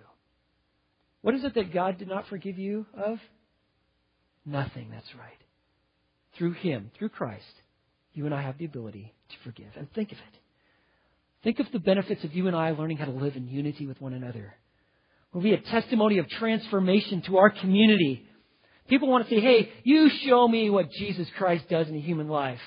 What 1.22 1.36
is 1.36 1.44
it 1.44 1.56
that 1.56 1.74
God 1.74 1.98
did 1.98 2.08
not 2.08 2.28
forgive 2.28 2.58
you 2.58 2.86
of? 2.94 3.20
Nothing, 4.46 4.90
that's 4.92 5.14
right. 5.16 5.38
Through 6.38 6.54
Him, 6.54 6.92
through 6.98 7.10
Christ, 7.10 7.44
you 8.14 8.26
and 8.26 8.34
I 8.34 8.42
have 8.42 8.58
the 8.58 8.66
ability 8.66 9.14
to 9.30 9.36
forgive. 9.44 9.72
And 9.76 9.92
think 9.94 10.12
of 10.12 10.18
it. 10.18 10.40
Think 11.44 11.60
of 11.60 11.68
the 11.72 11.80
benefits 11.80 12.24
of 12.24 12.34
you 12.34 12.48
and 12.48 12.56
I 12.56 12.72
learning 12.72 12.98
how 12.98 13.06
to 13.06 13.12
live 13.12 13.36
in 13.36 13.48
unity 13.48 13.86
with 13.86 14.02
one 14.02 14.14
another. 14.14 14.54
Will 15.34 15.42
be 15.42 15.54
a 15.54 15.62
testimony 15.62 16.18
of 16.18 16.28
transformation 16.28 17.22
to 17.24 17.38
our 17.38 17.50
community. 17.50 18.26
People 18.88 19.08
want 19.08 19.28
to 19.28 19.30
say, 19.30 19.40
hey, 19.40 19.72
you 19.84 20.10
show 20.26 20.48
me 20.48 20.70
what 20.70 20.90
Jesus 20.92 21.28
Christ 21.38 21.70
does 21.70 21.88
in 21.88 21.96
a 21.96 22.02
human 22.02 22.28
life. 22.28 22.60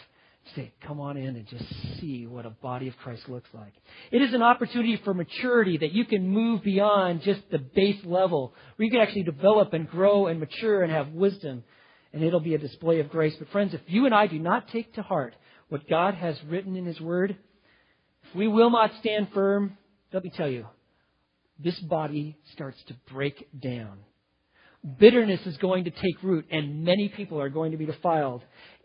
Say, 0.57 0.73
come 0.87 1.01
on 1.01 1.17
in 1.17 1.37
and 1.37 1.47
just 1.47 1.65
see 2.01 2.27
what 2.27 2.47
a 2.47 2.51
body 2.51 2.89
of 2.89 2.97
Christ 2.97 3.29
looks 3.29 3.49
like. 3.55 3.73
It 4.11 4.21
is 4.21 4.35
an 4.35 4.43
opportunity 4.43 5.01
for 5.03 5.15
maturity 5.15 5.79
that 5.79 5.93
you 5.93 6.05
can 6.05 6.29
move 6.29 6.63
beyond 6.63 7.23
just 7.23 7.41
the 7.51 7.59
base 7.59 8.01
level, 8.05 8.53
where 8.77 8.85
you 8.85 8.91
can 8.91 9.01
actually 9.01 9.23
develop 9.23 9.73
and 9.73 9.89
grow 9.89 10.27
and 10.27 10.41
mature 10.41 10.83
and 10.83 10.93
have 10.93 11.09
wisdom, 11.09 11.65
and 12.13 12.23
it'll 12.23 12.41
be 12.41 12.55
a 12.55 12.59
display 12.59 13.01
of 13.01 13.09
grace. 13.09 13.35
But 13.39 13.51
friends, 13.51 13.73
if 13.73 13.81
you 13.87 14.05
and 14.05 14.15
I 14.15 14.27
do 14.27 14.39
not 14.39 14.69
take 14.69 14.93
to 14.95 15.03
heart 15.03 15.35
what 15.69 15.89
God 15.89 16.15
has 16.15 16.37
written 16.49 16.77
in 16.77 16.87
His 16.87 17.01
Word, 17.01 17.37
if 18.25 18.35
we 18.35 18.49
will 18.49 18.71
not 18.71 18.91
stand 19.01 19.29
firm, 19.33 19.79
let 20.13 20.25
me 20.25 20.33
tell 20.37 20.49
you, 20.49 20.67
this 21.59 21.79
body 21.79 22.37
starts 22.53 22.83
to 22.89 22.95
break 23.13 23.49
down. 23.59 24.01
Bitterness 24.99 25.47
is 25.47 25.57
going 25.59 25.85
to 25.85 25.91
take 25.91 26.23
root, 26.23 26.47
and 26.51 26.85
many 26.85 27.09
people 27.09 27.41
are 27.41 27.49
going 27.49 27.71
to 27.71 27.79
be 27.79 27.87
defiled. 27.87 28.43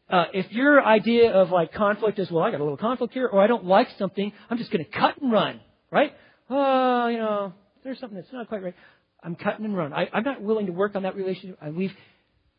Uh, 0.09 0.25
if 0.33 0.51
your 0.51 0.83
idea 0.83 1.31
of 1.31 1.49
like 1.49 1.73
conflict 1.73 2.17
is, 2.17 2.31
well, 2.31 2.43
I 2.43 2.51
got 2.51 2.61
a 2.61 2.63
little 2.63 2.77
conflict 2.77 3.13
here, 3.13 3.27
or 3.27 3.41
I 3.41 3.47
don't 3.47 3.65
like 3.65 3.87
something, 3.99 4.31
I'm 4.49 4.57
just 4.57 4.71
going 4.71 4.85
to 4.85 4.89
cut 4.89 5.21
and 5.21 5.31
run, 5.31 5.59
right? 5.91 6.13
Oh, 6.49 7.07
you 7.07 7.17
know, 7.17 7.53
there's 7.83 7.99
something 7.99 8.15
that's 8.17 8.31
not 8.31 8.47
quite 8.47 8.63
right. 8.63 8.75
I'm 9.21 9.35
cutting 9.35 9.65
and 9.65 9.75
run. 9.75 9.91
I, 9.93 10.07
I'm 10.13 10.23
not 10.23 10.41
willing 10.41 10.67
to 10.67 10.71
work 10.71 10.95
on 10.95 11.03
that 11.03 11.15
relationship. 11.15 11.57
I 11.61 11.69
leave. 11.69 11.91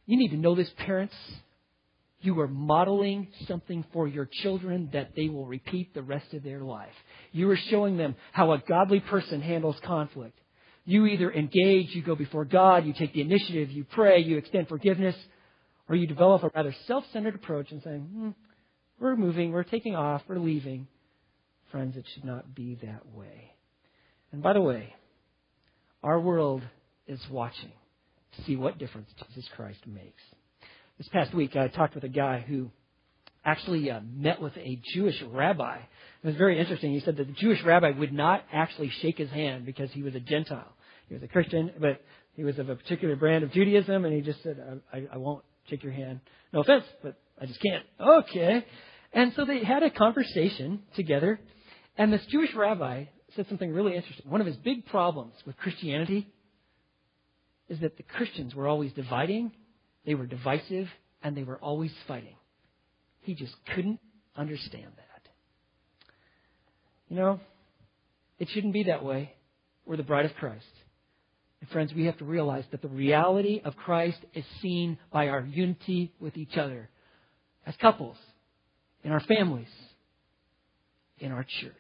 You 0.07 0.18
need 0.18 0.30
to 0.30 0.36
know 0.36 0.55
this, 0.55 0.68
parents. 0.76 1.14
You 2.20 2.38
are 2.40 2.49
modeling 2.49 3.28
something 3.46 3.84
for 3.92 4.09
your 4.09 4.28
children 4.42 4.90
that 4.92 5.12
they 5.16 5.28
will 5.28 5.46
repeat 5.46 5.94
the 5.94 6.03
rest 6.03 6.34
of 6.34 6.42
their 6.42 6.61
life. 6.61 6.92
You 7.30 7.49
are 7.51 7.59
showing 7.70 7.96
them 7.96 8.16
how 8.32 8.53
a 8.53 8.59
godly 8.59 9.01
person 9.01 9.40
handles 9.40 9.76
conflict. 9.84 10.36
You 10.84 11.07
either 11.07 11.32
engage, 11.32 11.94
you 11.94 12.03
go 12.03 12.16
before 12.16 12.44
God, 12.44 12.86
you 12.86 12.92
take 12.92 13.12
the 13.12 13.20
initiative, 13.20 13.70
you 13.70 13.84
pray, 13.84 14.20
you 14.20 14.36
extend 14.36 14.68
forgiveness, 14.68 15.14
or 15.89 15.97
you 15.97 16.07
develop 16.07 16.43
a 16.43 16.51
rather 16.55 16.74
self 16.86 17.05
centered 17.12 17.34
approach 17.34 17.70
and 17.70 17.82
saying, 17.82 18.01
hmm, 18.01 18.30
we're 19.01 19.16
moving, 19.16 19.53
we're 19.53 19.64
taking 19.64 19.95
off, 19.95 20.22
we're 20.28 20.39
leaving. 20.39 20.86
Friends, 21.70 21.97
it 21.97 22.05
should 22.14 22.24
not 22.24 22.55
be 22.55 22.78
that 22.82 23.07
way. 23.14 23.53
And 24.32 24.43
by 24.43 24.53
the 24.53 24.61
way, 24.61 24.95
our 26.03 26.20
world 26.20 26.62
is 27.07 27.20
watching 27.30 27.72
to 28.36 28.45
see 28.45 28.57
what 28.57 28.78
difference 28.78 29.09
Jesus 29.28 29.49
Christ 29.57 29.80
makes. 29.86 30.22
This 30.99 31.09
past 31.09 31.34
week, 31.34 31.57
I 31.57 31.68
talked 31.68 31.95
with 31.95 32.05
a 32.05 32.09
guy 32.09 32.45
who 32.47 32.70
actually 33.45 33.91
uh, 33.91 34.01
met 34.01 34.41
with 34.43 34.57
a 34.57 34.80
Jewish 34.95 35.22
rabbi. 35.30 35.76
It 36.22 36.26
was 36.26 36.36
very 36.36 36.59
interesting. 36.59 36.93
He 36.93 37.01
said 37.01 37.16
that 37.16 37.26
the 37.26 37.32
Jewish 37.34 37.62
rabbi 37.62 37.91
would 37.91 38.12
not 38.12 38.45
actually 38.53 38.91
shake 39.01 39.18
his 39.18 39.30
hand 39.30 39.64
because 39.64 39.91
he 39.93 40.03
was 40.03 40.14
a 40.14 40.20
Gentile. 40.20 40.72
He 41.09 41.14
was 41.14 41.22
a 41.22 41.28
Christian, 41.28 41.70
but 41.80 42.03
he 42.34 42.45
was 42.45 42.59
of 42.59 42.68
a 42.68 42.76
particular 42.76 43.16
brand 43.16 43.45
of 43.45 43.53
Judaism, 43.53 44.05
and 44.05 44.14
he 44.14 44.20
just 44.20 44.43
said, 44.43 44.80
I, 44.93 45.07
I 45.12 45.16
won't 45.16 45.45
shake 45.68 45.82
your 45.82 45.92
hand. 45.92 46.20
No 46.52 46.60
offense, 46.60 46.84
but 47.02 47.18
I 47.40 47.46
just 47.46 47.60
can't. 47.60 47.84
Okay. 48.00 48.64
And 49.12 49.32
so 49.36 49.44
they 49.44 49.64
had 49.64 49.82
a 49.82 49.90
conversation 49.90 50.82
together, 50.96 51.40
and 51.96 52.12
this 52.12 52.24
Jewish 52.30 52.54
rabbi 52.54 53.04
said 53.36 53.46
something 53.48 53.72
really 53.72 53.96
interesting. 53.96 54.30
One 54.30 54.40
of 54.40 54.46
his 54.46 54.56
big 54.56 54.86
problems 54.86 55.34
with 55.46 55.56
Christianity 55.56 56.28
is 57.68 57.80
that 57.80 57.96
the 57.96 58.02
Christians 58.02 58.54
were 58.54 58.66
always 58.66 58.92
dividing 58.92 59.52
they 60.08 60.14
were 60.14 60.26
divisive 60.26 60.88
and 61.22 61.36
they 61.36 61.42
were 61.42 61.58
always 61.58 61.92
fighting. 62.06 62.36
He 63.20 63.34
just 63.34 63.54
couldn't 63.74 64.00
understand 64.34 64.90
that. 64.96 65.28
You 67.10 67.16
know, 67.16 67.40
it 68.38 68.48
shouldn't 68.48 68.72
be 68.72 68.84
that 68.84 69.04
way. 69.04 69.34
We're 69.84 69.98
the 69.98 70.02
bride 70.02 70.24
of 70.24 70.34
Christ. 70.36 70.64
And 71.61 71.70
friends, 71.70 71.92
we 71.92 72.04
have 72.04 72.18
to 72.18 72.24
realize 72.24 72.64
that 72.70 72.82
the 72.82 72.88
reality 72.88 73.61
of 73.64 73.76
Christ 73.76 74.18
is 74.34 74.44
seen 74.62 74.98
by 75.12 75.28
our 75.28 75.40
unity 75.40 76.12
with 76.20 76.36
each 76.36 76.56
other 76.56 76.88
as 77.66 77.74
couples, 77.76 78.16
in 79.02 79.12
our 79.12 79.20
families, 79.20 79.68
in 81.18 81.32
our 81.32 81.44
church. 81.44 81.72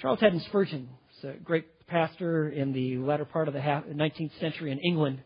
Charles 0.00 0.20
Haddon 0.20 0.40
Spurgeon 0.40 0.88
a 1.24 1.32
great 1.32 1.86
pastor 1.86 2.48
in 2.48 2.72
the 2.72 2.98
latter 2.98 3.24
part 3.24 3.48
of 3.48 3.54
the 3.54 3.60
19th 3.60 4.38
century 4.40 4.70
in 4.70 4.78
England. 4.78 5.20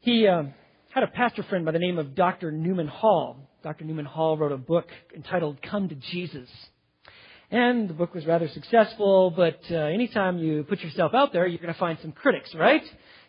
He 0.00 0.26
um, 0.26 0.54
had 0.90 1.04
a 1.04 1.08
pastor 1.08 1.42
friend 1.44 1.64
by 1.64 1.72
the 1.72 1.78
name 1.78 1.98
of 1.98 2.14
Dr. 2.14 2.50
Newman 2.50 2.88
Hall. 2.88 3.36
Dr. 3.62 3.84
Newman 3.84 4.06
Hall 4.06 4.36
wrote 4.36 4.52
a 4.52 4.56
book 4.56 4.86
entitled 5.14 5.60
Come 5.62 5.88
to 5.88 5.94
Jesus. 5.94 6.48
And 7.50 7.88
the 7.88 7.94
book 7.94 8.12
was 8.12 8.26
rather 8.26 8.48
successful, 8.48 9.30
but 9.30 9.60
uh, 9.70 9.74
anytime 9.74 10.38
you 10.38 10.64
put 10.64 10.80
yourself 10.80 11.14
out 11.14 11.32
there, 11.32 11.46
you're 11.46 11.60
going 11.60 11.72
to 11.72 11.78
find 11.78 11.98
some 12.02 12.10
critics, 12.10 12.52
right? 12.54 12.82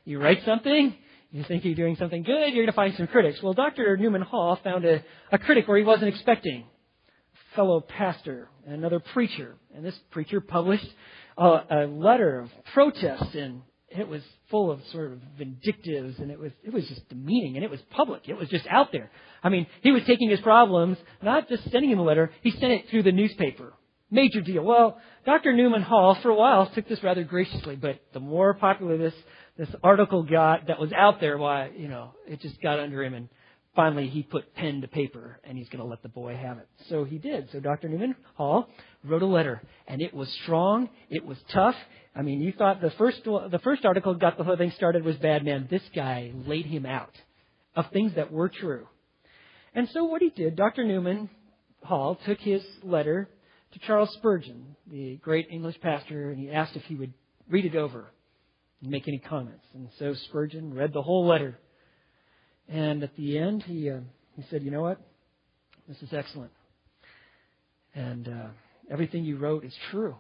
You 0.05 0.19
write 0.19 0.43
something, 0.43 0.95
you 1.31 1.43
think 1.43 1.63
you're 1.63 1.75
doing 1.75 1.97
something 1.97 2.23
good, 2.23 2.53
you're 2.53 2.65
going 2.65 2.67
to 2.67 2.71
find 2.71 2.95
some 2.95 3.07
critics. 3.07 3.41
Well, 3.43 3.53
Dr. 3.53 3.95
Newman 3.97 4.23
Hall 4.23 4.59
found 4.63 4.85
a, 4.85 5.03
a 5.31 5.37
critic 5.37 5.67
where 5.67 5.77
he 5.77 5.83
wasn't 5.83 6.09
expecting. 6.09 6.63
A 6.63 7.55
fellow 7.55 7.79
pastor, 7.79 8.49
and 8.65 8.73
another 8.73 8.99
preacher. 8.99 9.55
And 9.75 9.85
this 9.85 9.97
preacher 10.09 10.41
published 10.41 10.87
a, 11.37 11.61
a 11.69 11.87
letter 11.87 12.39
of 12.39 12.49
protest 12.73 13.35
and 13.35 13.61
it 13.89 14.07
was 14.07 14.21
full 14.49 14.71
of 14.71 14.79
sort 14.91 15.13
of 15.13 15.19
vindictives 15.37 16.19
and 16.19 16.29
it 16.29 16.39
was 16.39 16.51
it 16.63 16.73
was 16.73 16.85
just 16.87 17.07
demeaning 17.07 17.55
and 17.55 17.63
it 17.63 17.69
was 17.69 17.79
public. 17.91 18.27
It 18.27 18.33
was 18.35 18.49
just 18.49 18.65
out 18.67 18.91
there. 18.91 19.11
I 19.43 19.49
mean, 19.49 19.67
he 19.81 19.91
was 19.91 20.03
taking 20.05 20.29
his 20.29 20.41
problems, 20.41 20.97
not 21.21 21.47
just 21.47 21.69
sending 21.71 21.91
him 21.91 21.99
a 21.99 22.03
letter, 22.03 22.31
he 22.41 22.51
sent 22.51 22.71
it 22.71 22.85
through 22.89 23.03
the 23.03 23.11
newspaper. 23.11 23.73
Major 24.09 24.41
deal. 24.41 24.63
Well, 24.63 24.97
Dr. 25.25 25.51
Newman 25.53 25.81
Hall, 25.81 26.17
for 26.21 26.29
a 26.29 26.35
while, 26.35 26.69
took 26.73 26.87
this 26.87 27.03
rather 27.03 27.25
graciously, 27.25 27.75
but 27.75 27.99
the 28.13 28.21
more 28.21 28.53
popular 28.53 28.97
this, 28.97 29.13
this 29.57 29.69
article 29.83 30.23
got 30.23 30.67
that 30.67 30.79
was 30.79 30.93
out 30.93 31.19
there, 31.19 31.37
why, 31.37 31.71
you 31.75 31.89
know, 31.89 32.11
it 32.25 32.39
just 32.39 32.61
got 32.61 32.79
under 32.79 33.03
him 33.03 33.13
and 33.13 33.27
finally 33.75 34.07
he 34.07 34.23
put 34.23 34.55
pen 34.55 34.81
to 34.81 34.87
paper 34.87 35.39
and 35.43 35.57
he's 35.57 35.67
going 35.67 35.83
to 35.83 35.89
let 35.89 36.01
the 36.03 36.09
boy 36.09 36.35
have 36.35 36.57
it. 36.57 36.67
So 36.89 37.03
he 37.03 37.17
did. 37.17 37.49
So 37.51 37.59
Dr. 37.59 37.89
Newman 37.89 38.15
Hall 38.35 38.69
wrote 39.03 39.21
a 39.21 39.27
letter 39.27 39.61
and 39.87 40.01
it 40.01 40.13
was 40.13 40.31
strong. 40.43 40.89
It 41.09 41.25
was 41.25 41.37
tough. 41.51 41.75
I 42.15 42.21
mean, 42.21 42.39
you 42.39 42.53
thought 42.53 42.79
the 42.79 42.91
first, 42.91 43.23
the 43.25 43.59
first 43.61 43.85
article 43.85 44.15
got 44.15 44.37
the 44.37 44.45
whole 44.45 44.55
thing 44.57 44.71
started 44.71 45.03
was 45.03 45.17
bad 45.17 45.43
man. 45.43 45.67
This 45.69 45.83
guy 45.93 46.31
laid 46.45 46.65
him 46.65 46.85
out 46.85 47.13
of 47.75 47.91
things 47.91 48.13
that 48.15 48.31
were 48.31 48.49
true. 48.49 48.87
And 49.75 49.89
so 49.89 50.05
what 50.05 50.21
he 50.21 50.29
did, 50.29 50.55
Dr. 50.55 50.85
Newman 50.85 51.29
Hall 51.83 52.17
took 52.25 52.39
his 52.39 52.63
letter 52.83 53.29
to 53.73 53.79
Charles 53.79 54.11
Spurgeon, 54.13 54.75
the 54.89 55.17
great 55.17 55.47
English 55.51 55.79
pastor, 55.81 56.31
and 56.31 56.39
he 56.39 56.51
asked 56.51 56.75
if 56.75 56.83
he 56.83 56.95
would 56.95 57.13
read 57.49 57.65
it 57.65 57.75
over 57.75 58.07
and 58.81 58.91
make 58.91 59.07
any 59.07 59.19
comments. 59.19 59.65
And 59.73 59.89
so 59.99 60.13
Spurgeon 60.29 60.73
read 60.73 60.93
the 60.93 61.01
whole 61.01 61.27
letter. 61.27 61.57
And 62.69 63.03
at 63.03 63.15
the 63.15 63.37
end, 63.37 63.63
he, 63.63 63.89
uh, 63.89 63.99
he 64.35 64.43
said, 64.49 64.63
You 64.63 64.71
know 64.71 64.81
what? 64.81 64.99
This 65.87 66.01
is 66.01 66.13
excellent. 66.13 66.51
And 67.95 68.27
uh, 68.27 68.47
everything 68.91 69.23
you 69.25 69.37
wrote 69.37 69.63
is 69.63 69.73
true. 69.91 70.15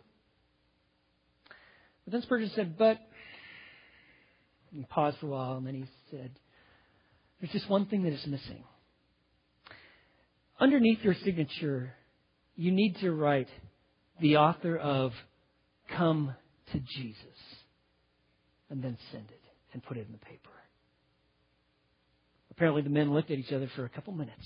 But 2.05 2.13
then 2.13 2.21
Spurgeon 2.21 2.51
said, 2.55 2.77
But. 2.77 2.99
He 4.71 4.83
paused 4.83 5.17
for 5.19 5.27
a 5.27 5.29
while, 5.29 5.57
and 5.57 5.65
then 5.65 5.73
he 5.73 5.85
said, 6.11 6.31
There's 7.39 7.51
just 7.51 7.69
one 7.69 7.85
thing 7.85 8.03
that 8.03 8.13
is 8.13 8.25
missing. 8.27 8.63
Underneath 10.59 10.99
your 11.03 11.15
signature 11.23 11.93
you 12.57 12.71
need 12.71 12.97
to 12.97 13.11
write 13.13 13.47
the 14.19 14.37
author 14.37 14.75
of 14.75 15.13
Come 15.95 16.35
to 16.73 16.79
Jesus 16.79 17.17
and 18.69 18.83
then 18.83 18.97
send 19.11 19.25
it 19.29 19.41
and 19.71 19.81
put 19.83 19.95
it 19.95 20.05
in 20.05 20.11
the 20.11 20.17
paper. 20.17 20.49
Apparently, 22.51 22.81
the 22.81 22.89
men 22.89 23.13
looked 23.13 23.31
at 23.31 23.37
each 23.37 23.53
other 23.53 23.69
for 23.75 23.85
a 23.85 23.89
couple 23.89 24.11
minutes. 24.13 24.45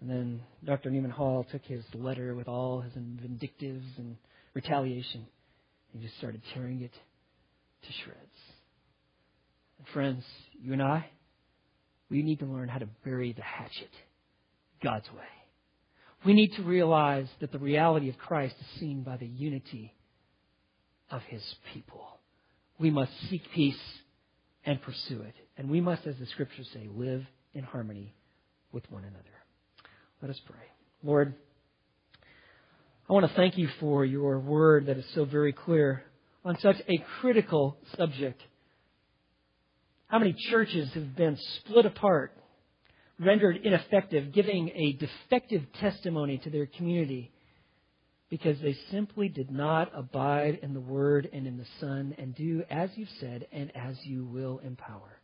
And 0.00 0.10
then 0.10 0.40
Dr. 0.64 0.90
Newman 0.90 1.10
Hall 1.10 1.46
took 1.50 1.64
his 1.64 1.82
letter 1.94 2.34
with 2.34 2.48
all 2.48 2.82
his 2.82 2.92
vindictives 2.92 3.86
and 3.96 4.16
retaliation. 4.52 5.26
He 5.92 5.98
just 6.00 6.18
started 6.18 6.42
tearing 6.52 6.82
it 6.82 6.92
to 6.92 7.92
shreds. 8.04 8.20
And 9.78 9.88
friends, 9.88 10.22
you 10.60 10.74
and 10.74 10.82
I, 10.82 11.08
we 12.10 12.22
need 12.22 12.40
to 12.40 12.46
learn 12.46 12.68
how 12.68 12.78
to 12.78 12.88
bury 13.04 13.32
the 13.32 13.42
hatchet 13.42 13.90
God's 14.82 15.10
way. 15.16 15.24
We 16.26 16.34
need 16.34 16.54
to 16.54 16.62
realize 16.62 17.28
that 17.40 17.52
the 17.52 17.58
reality 17.60 18.08
of 18.08 18.18
Christ 18.18 18.56
is 18.60 18.80
seen 18.80 19.04
by 19.04 19.16
the 19.16 19.26
unity 19.26 19.94
of 21.08 21.22
his 21.22 21.42
people. 21.72 22.04
We 22.80 22.90
must 22.90 23.12
seek 23.30 23.42
peace 23.54 23.78
and 24.64 24.82
pursue 24.82 25.22
it. 25.22 25.34
And 25.56 25.70
we 25.70 25.80
must, 25.80 26.04
as 26.04 26.16
the 26.18 26.26
scriptures 26.26 26.68
say, 26.74 26.88
live 26.92 27.24
in 27.54 27.62
harmony 27.62 28.12
with 28.72 28.90
one 28.90 29.04
another. 29.04 29.22
Let 30.20 30.32
us 30.32 30.40
pray. 30.46 30.64
Lord, 31.04 31.32
I 33.08 33.12
want 33.12 33.28
to 33.28 33.34
thank 33.36 33.56
you 33.56 33.68
for 33.78 34.04
your 34.04 34.40
word 34.40 34.86
that 34.86 34.96
is 34.96 35.06
so 35.14 35.26
very 35.26 35.52
clear 35.52 36.02
on 36.44 36.58
such 36.58 36.76
a 36.88 37.04
critical 37.20 37.76
subject. 37.96 38.42
How 40.08 40.18
many 40.18 40.34
churches 40.50 40.88
have 40.94 41.14
been 41.14 41.38
split 41.58 41.86
apart 41.86 42.32
rendered 43.18 43.58
ineffective, 43.64 44.32
giving 44.32 44.68
a 44.70 44.92
defective 44.92 45.62
testimony 45.80 46.38
to 46.38 46.50
their 46.50 46.66
community 46.66 47.32
because 48.28 48.58
they 48.60 48.76
simply 48.90 49.28
did 49.28 49.50
not 49.50 49.90
abide 49.94 50.58
in 50.62 50.74
the 50.74 50.80
Word 50.80 51.28
and 51.32 51.46
in 51.46 51.56
the 51.56 51.66
Son 51.80 52.14
and 52.18 52.34
do 52.34 52.62
as 52.68 52.90
you've 52.96 53.08
said 53.20 53.46
and 53.52 53.70
as 53.76 53.96
you 54.04 54.24
will 54.24 54.58
empower. 54.58 55.20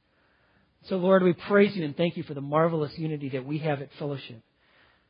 So, 0.89 0.97
Lord, 0.97 1.23
we 1.23 1.33
praise 1.33 1.77
you 1.77 1.85
and 1.85 1.97
thank 1.97 2.17
you 2.17 2.23
for 2.23 2.35
the 2.35 2.41
marvelous 2.41 2.97
unity 2.97 3.31
that 3.31 3.47
we 3.47 3.59
have 3.59 3.83
at 3.83 3.91
fellowship. 3.99 4.41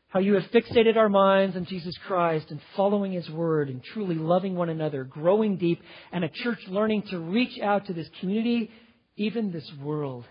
How 0.09 0.21
you 0.21 0.35
have 0.35 0.45
fixated 0.51 0.97
our 0.97 1.09
minds 1.09 1.57
on 1.57 1.65
Jesus 1.65 1.97
Christ 2.07 2.51
and 2.51 2.61
following 2.77 3.13
His 3.13 3.29
Word 3.31 3.71
and 3.71 3.83
truly 3.83 4.15
loving 4.15 4.55
one 4.55 4.69
another, 4.69 5.05
growing 5.05 5.57
deep, 5.57 5.81
and 6.13 6.25
a 6.25 6.29
church 6.29 6.59
learning 6.69 7.05
to 7.11 7.19
reach 7.19 7.59
out 7.61 7.87
to 7.87 7.95
this 7.95 8.09
community, 8.21 8.71
even 9.17 9.53
this 9.53 9.71
world. 9.81 10.27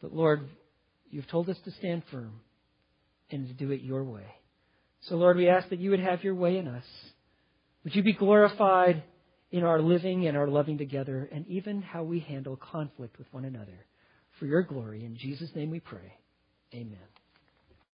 But 0.00 0.12
Lord, 0.12 0.48
You've 1.10 1.28
told 1.28 1.48
us 1.48 1.58
to 1.64 1.70
stand 1.72 2.02
firm 2.10 2.40
and 3.30 3.48
to 3.48 3.54
do 3.54 3.70
it 3.72 3.82
your 3.82 4.04
way. 4.04 4.26
So, 5.02 5.16
Lord, 5.16 5.36
we 5.36 5.48
ask 5.48 5.68
that 5.70 5.78
you 5.78 5.90
would 5.90 6.00
have 6.00 6.22
your 6.22 6.34
way 6.34 6.58
in 6.58 6.68
us. 6.68 6.84
Would 7.84 7.94
you 7.94 8.02
be 8.02 8.12
glorified 8.12 9.02
in 9.50 9.64
our 9.64 9.80
living 9.80 10.26
and 10.26 10.36
our 10.36 10.46
loving 10.46 10.78
together, 10.78 11.28
and 11.32 11.46
even 11.48 11.82
how 11.82 12.04
we 12.04 12.20
handle 12.20 12.56
conflict 12.56 13.18
with 13.18 13.26
one 13.32 13.44
another? 13.44 13.86
For 14.38 14.46
your 14.46 14.62
glory, 14.62 15.04
in 15.04 15.16
Jesus' 15.16 15.50
name 15.54 15.70
we 15.70 15.80
pray. 15.80 16.14
Amen. 16.74 16.98